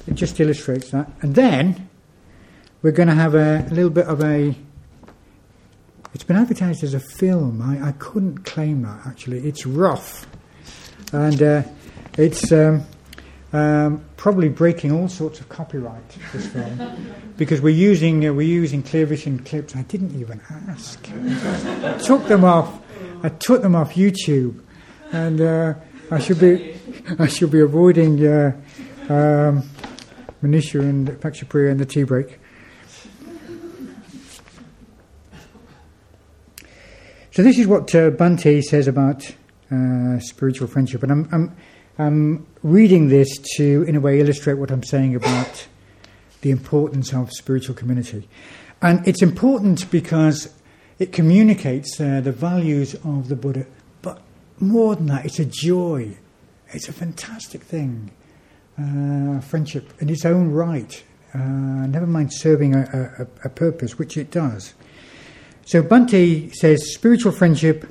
It 0.06 0.14
just 0.14 0.38
illustrates 0.38 0.90
that. 0.90 1.10
And 1.20 1.34
then 1.34 1.88
we're 2.82 2.92
going 2.92 3.08
to 3.08 3.14
have 3.14 3.34
a, 3.34 3.66
a 3.68 3.74
little 3.74 3.90
bit 3.90 4.06
of 4.06 4.22
a. 4.22 4.54
It's 6.14 6.24
been 6.24 6.36
advertised 6.36 6.84
as 6.84 6.94
a 6.94 7.00
film. 7.00 7.60
I, 7.60 7.88
I 7.88 7.92
couldn't 7.92 8.44
claim 8.44 8.82
that 8.82 9.06
actually. 9.06 9.46
It's 9.46 9.66
rough, 9.66 10.26
and 11.12 11.42
uh, 11.42 11.62
it's 12.16 12.52
um, 12.52 12.84
um, 13.52 14.04
probably 14.16 14.48
breaking 14.48 14.92
all 14.92 15.08
sorts 15.08 15.40
of 15.40 15.48
copyright. 15.48 16.08
This 16.32 16.46
film, 16.46 17.12
because 17.36 17.60
we're 17.60 17.70
using 17.70 18.26
uh, 18.26 18.32
we're 18.32 18.46
using 18.46 18.82
clear 18.82 19.04
vision 19.04 19.40
clips. 19.40 19.74
I 19.74 19.82
didn't 19.82 20.18
even 20.18 20.40
ask. 20.68 21.04
I 21.12 21.98
took 22.02 22.26
them 22.28 22.44
off. 22.44 22.80
I 23.22 23.28
took 23.30 23.62
them 23.62 23.74
off 23.74 23.94
YouTube, 23.94 24.62
and 25.12 25.40
uh, 25.40 25.74
I 26.10 26.18
should 26.18 26.38
be 26.38 26.76
I 27.18 27.26
should 27.26 27.50
be 27.50 27.60
avoiding. 27.60 28.24
Uh, 28.26 28.52
um, 29.08 29.62
Manisha 30.46 30.80
and 30.80 31.08
Pakshapriya 31.08 31.70
and 31.70 31.80
the 31.80 31.86
tea 31.86 32.04
break. 32.04 32.38
So 37.32 37.42
this 37.42 37.58
is 37.58 37.66
what 37.66 37.94
uh, 37.94 38.10
Bhante 38.12 38.62
says 38.62 38.88
about 38.88 39.30
uh, 39.70 40.18
spiritual 40.20 40.68
friendship. 40.68 41.02
And 41.02 41.12
I'm, 41.12 41.28
I'm, 41.32 41.56
I'm 41.98 42.46
reading 42.62 43.08
this 43.08 43.36
to, 43.56 43.82
in 43.82 43.94
a 43.94 44.00
way, 44.00 44.20
illustrate 44.20 44.54
what 44.54 44.70
I'm 44.70 44.82
saying 44.82 45.14
about 45.14 45.66
the 46.40 46.50
importance 46.50 47.12
of 47.12 47.30
spiritual 47.32 47.74
community. 47.74 48.26
And 48.80 49.06
it's 49.06 49.20
important 49.20 49.90
because 49.90 50.54
it 50.98 51.12
communicates 51.12 52.00
uh, 52.00 52.20
the 52.22 52.32
values 52.32 52.94
of 53.04 53.28
the 53.28 53.36
Buddha. 53.36 53.66
But 54.00 54.22
more 54.58 54.96
than 54.96 55.06
that, 55.06 55.26
it's 55.26 55.38
a 55.38 55.44
joy. 55.44 56.16
It's 56.68 56.88
a 56.88 56.92
fantastic 56.92 57.62
thing. 57.62 58.12
Uh, 58.78 59.40
friendship 59.40 59.90
in 60.00 60.10
its 60.10 60.26
own 60.26 60.50
right. 60.50 61.02
Uh, 61.32 61.38
never 61.38 62.06
mind 62.06 62.30
serving 62.30 62.74
a, 62.74 63.16
a, 63.18 63.46
a, 63.46 63.48
purpose, 63.48 63.98
which 63.98 64.18
it 64.18 64.30
does. 64.30 64.74
So 65.64 65.82
Bhante 65.82 66.52
says 66.54 66.92
spiritual 66.92 67.32
friendship 67.32 67.86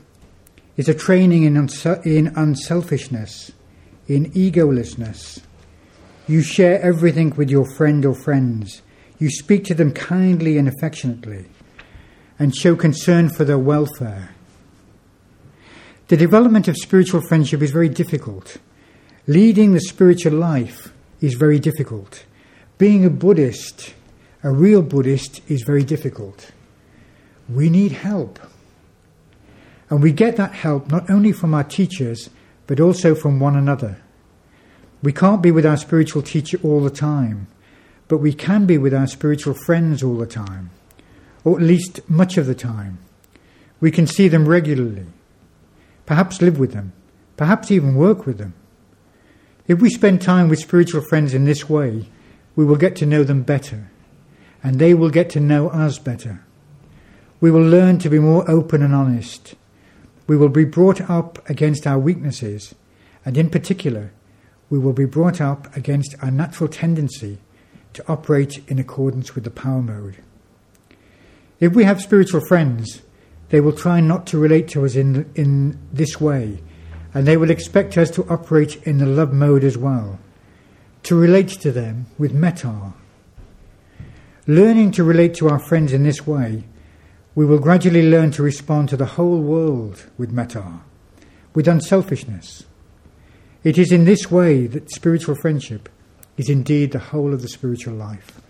is 0.78 0.88
a 0.88 0.94
training 0.94 1.42
in, 1.42 1.58
in 2.06 2.28
unselfishness, 2.36 3.52
in 4.08 4.32
egolessness. 4.34 5.42
You 6.28 6.44
share 6.44 6.80
everything 6.82 7.32
with 7.32 7.50
your 7.50 7.66
friend 7.66 8.06
or 8.06 8.14
friends. 8.14 8.84
You 9.18 9.32
speak 9.32 9.64
to 9.66 9.74
them 9.74 9.92
kindly 9.92 10.60
and 10.60 10.68
affectionately 10.68 11.46
and 12.38 12.56
show 12.56 12.76
concern 12.76 13.30
for 13.30 13.44
their 13.44 13.58
welfare. 13.58 14.36
The 16.10 16.18
development 16.18 16.68
of 16.68 16.78
spiritual 16.78 17.22
friendship 17.22 17.64
is 17.64 17.72
very 17.72 17.90
difficult. 17.90 18.58
Leading 19.28 19.74
the 19.74 19.80
spiritual 19.80 20.34
life 20.34 20.94
is 21.22 21.34
very 21.34 21.60
difficult. 21.60 22.26
Being 22.78 23.06
a 23.06 23.10
Buddhist, 23.10 23.94
a 24.44 24.52
real 24.52 24.82
Buddhist, 24.82 25.42
is 25.50 25.64
very 25.64 25.84
difficult. 25.84 26.52
We 27.50 27.70
need 27.70 27.92
help. 27.92 28.40
And 29.90 30.02
we 30.02 30.12
get 30.12 30.36
that 30.38 30.54
help 30.54 30.90
not 30.90 31.10
only 31.10 31.32
from 31.32 31.54
our 31.54 31.64
teachers, 31.64 32.30
but 32.68 32.80
also 32.80 33.16
from 33.16 33.40
one 33.40 33.56
another. 33.56 33.98
We 35.02 35.14
can't 35.14 35.42
be 35.42 35.52
with 35.52 35.66
our 35.66 35.78
spiritual 35.78 36.22
teacher 36.22 36.60
all 36.64 36.82
the 36.82 36.90
time, 36.90 37.48
but 38.08 38.18
we 38.18 38.34
can 38.34 38.66
be 38.66 38.78
with 38.78 38.94
our 38.94 39.08
spiritual 39.08 39.54
friends 39.54 40.02
all 40.04 40.18
the 40.18 40.26
time 40.26 40.72
or 41.46 41.58
at 41.58 41.66
least 41.66 42.02
much 42.10 42.38
of 42.38 42.48
the 42.48 42.56
time. 42.56 42.98
We 43.80 43.92
can 43.92 44.08
see 44.08 44.28
them 44.28 44.48
regularly, 44.48 45.06
perhaps 46.06 46.42
live 46.42 46.60
with 46.60 46.74
them, 46.74 46.92
perhaps 47.38 47.72
even 47.72 47.96
work 47.96 48.26
with 48.26 48.40
them. 48.40 48.56
If 49.68 49.82
we 49.82 49.90
spend 49.90 50.22
time 50.22 50.48
with 50.48 50.60
spiritual 50.60 51.02
friends 51.02 51.34
in 51.34 51.46
this 51.46 51.68
way, 51.68 52.06
we 52.56 52.64
will 52.64 52.76
get 52.76 52.96
to 52.98 53.06
know 53.06 53.24
them 53.24 53.42
better, 53.42 53.90
and 54.64 54.78
they 54.78 54.94
will 54.94 55.10
get 55.10 55.30
to 55.32 55.40
know 55.40 55.70
us 55.70 55.98
better. 55.98 56.42
We 57.42 57.50
will 57.50 57.64
learn 57.64 57.98
to 58.00 58.10
be 58.10 58.20
more 58.20 58.50
open 58.50 58.84
and 58.84 58.94
honest. 58.94 59.56
We 60.28 60.38
will 60.38 60.50
be 60.50 60.66
brought 60.66 61.10
up 61.10 61.48
against 61.50 61.88
our 61.88 61.98
weaknesses, 61.98 62.76
and 63.26 63.38
in 63.38 63.50
particular, 63.50 64.12
we 64.70 64.78
will 64.78 64.94
be 64.94 65.06
brought 65.06 65.42
up 65.42 65.76
against 65.76 66.16
our 66.22 66.32
natural 66.32 66.70
tendency 66.70 67.40
to 67.94 68.08
operate 68.08 68.64
in 68.68 68.78
accordance 68.78 69.34
with 69.34 69.46
the 69.46 69.52
power 69.52 69.82
mode. 69.82 70.18
If 71.60 71.74
we 71.74 71.86
have 71.86 72.02
spiritual 72.02 72.42
friends, 72.48 73.02
they 73.50 73.62
will 73.62 73.74
try 73.74 74.00
not 74.00 74.28
to 74.28 74.38
relate 74.38 74.68
to 74.70 74.86
us 74.86 74.96
in, 74.96 75.32
in 75.36 75.80
this 75.92 76.20
way, 76.22 76.62
and 77.16 77.26
they 77.26 77.38
will 77.38 77.50
expect 77.50 77.98
us 77.98 78.12
to 78.12 78.28
operate 78.30 78.76
in 78.84 78.98
the 78.98 79.06
love 79.06 79.32
mode 79.32 79.64
as 79.64 79.78
well, 79.78 80.20
to 81.04 81.16
relate 81.16 81.48
to 81.48 81.72
them 81.72 82.06
with 82.18 82.34
metta. 82.34 82.94
Learning 84.48 84.92
to 84.92 85.04
relate 85.04 85.34
to 85.34 85.48
our 85.48 85.58
friends 85.58 85.94
in 85.94 86.04
this 86.04 86.28
way, 86.28 86.66
we 87.34 87.46
will 87.46 87.58
gradually 87.58 88.08
learn 88.08 88.32
to 88.32 88.44
respond 88.44 88.90
to 88.90 88.98
the 88.98 89.06
whole 89.06 89.40
world 89.40 90.06
with 90.18 90.32
metta, 90.32 90.82
with 91.54 91.70
unselfishness. 91.70 92.66
It 93.64 93.78
is 93.78 93.94
in 93.94 94.04
this 94.04 94.30
way 94.30 94.68
that 94.68 94.92
spiritual 94.92 95.36
friendship 95.36 95.88
is 96.36 96.50
indeed 96.50 96.92
the 96.92 97.00
whole 97.00 97.34
of 97.34 97.42
the 97.42 97.48
spiritual 97.48 97.96
life. 97.96 98.42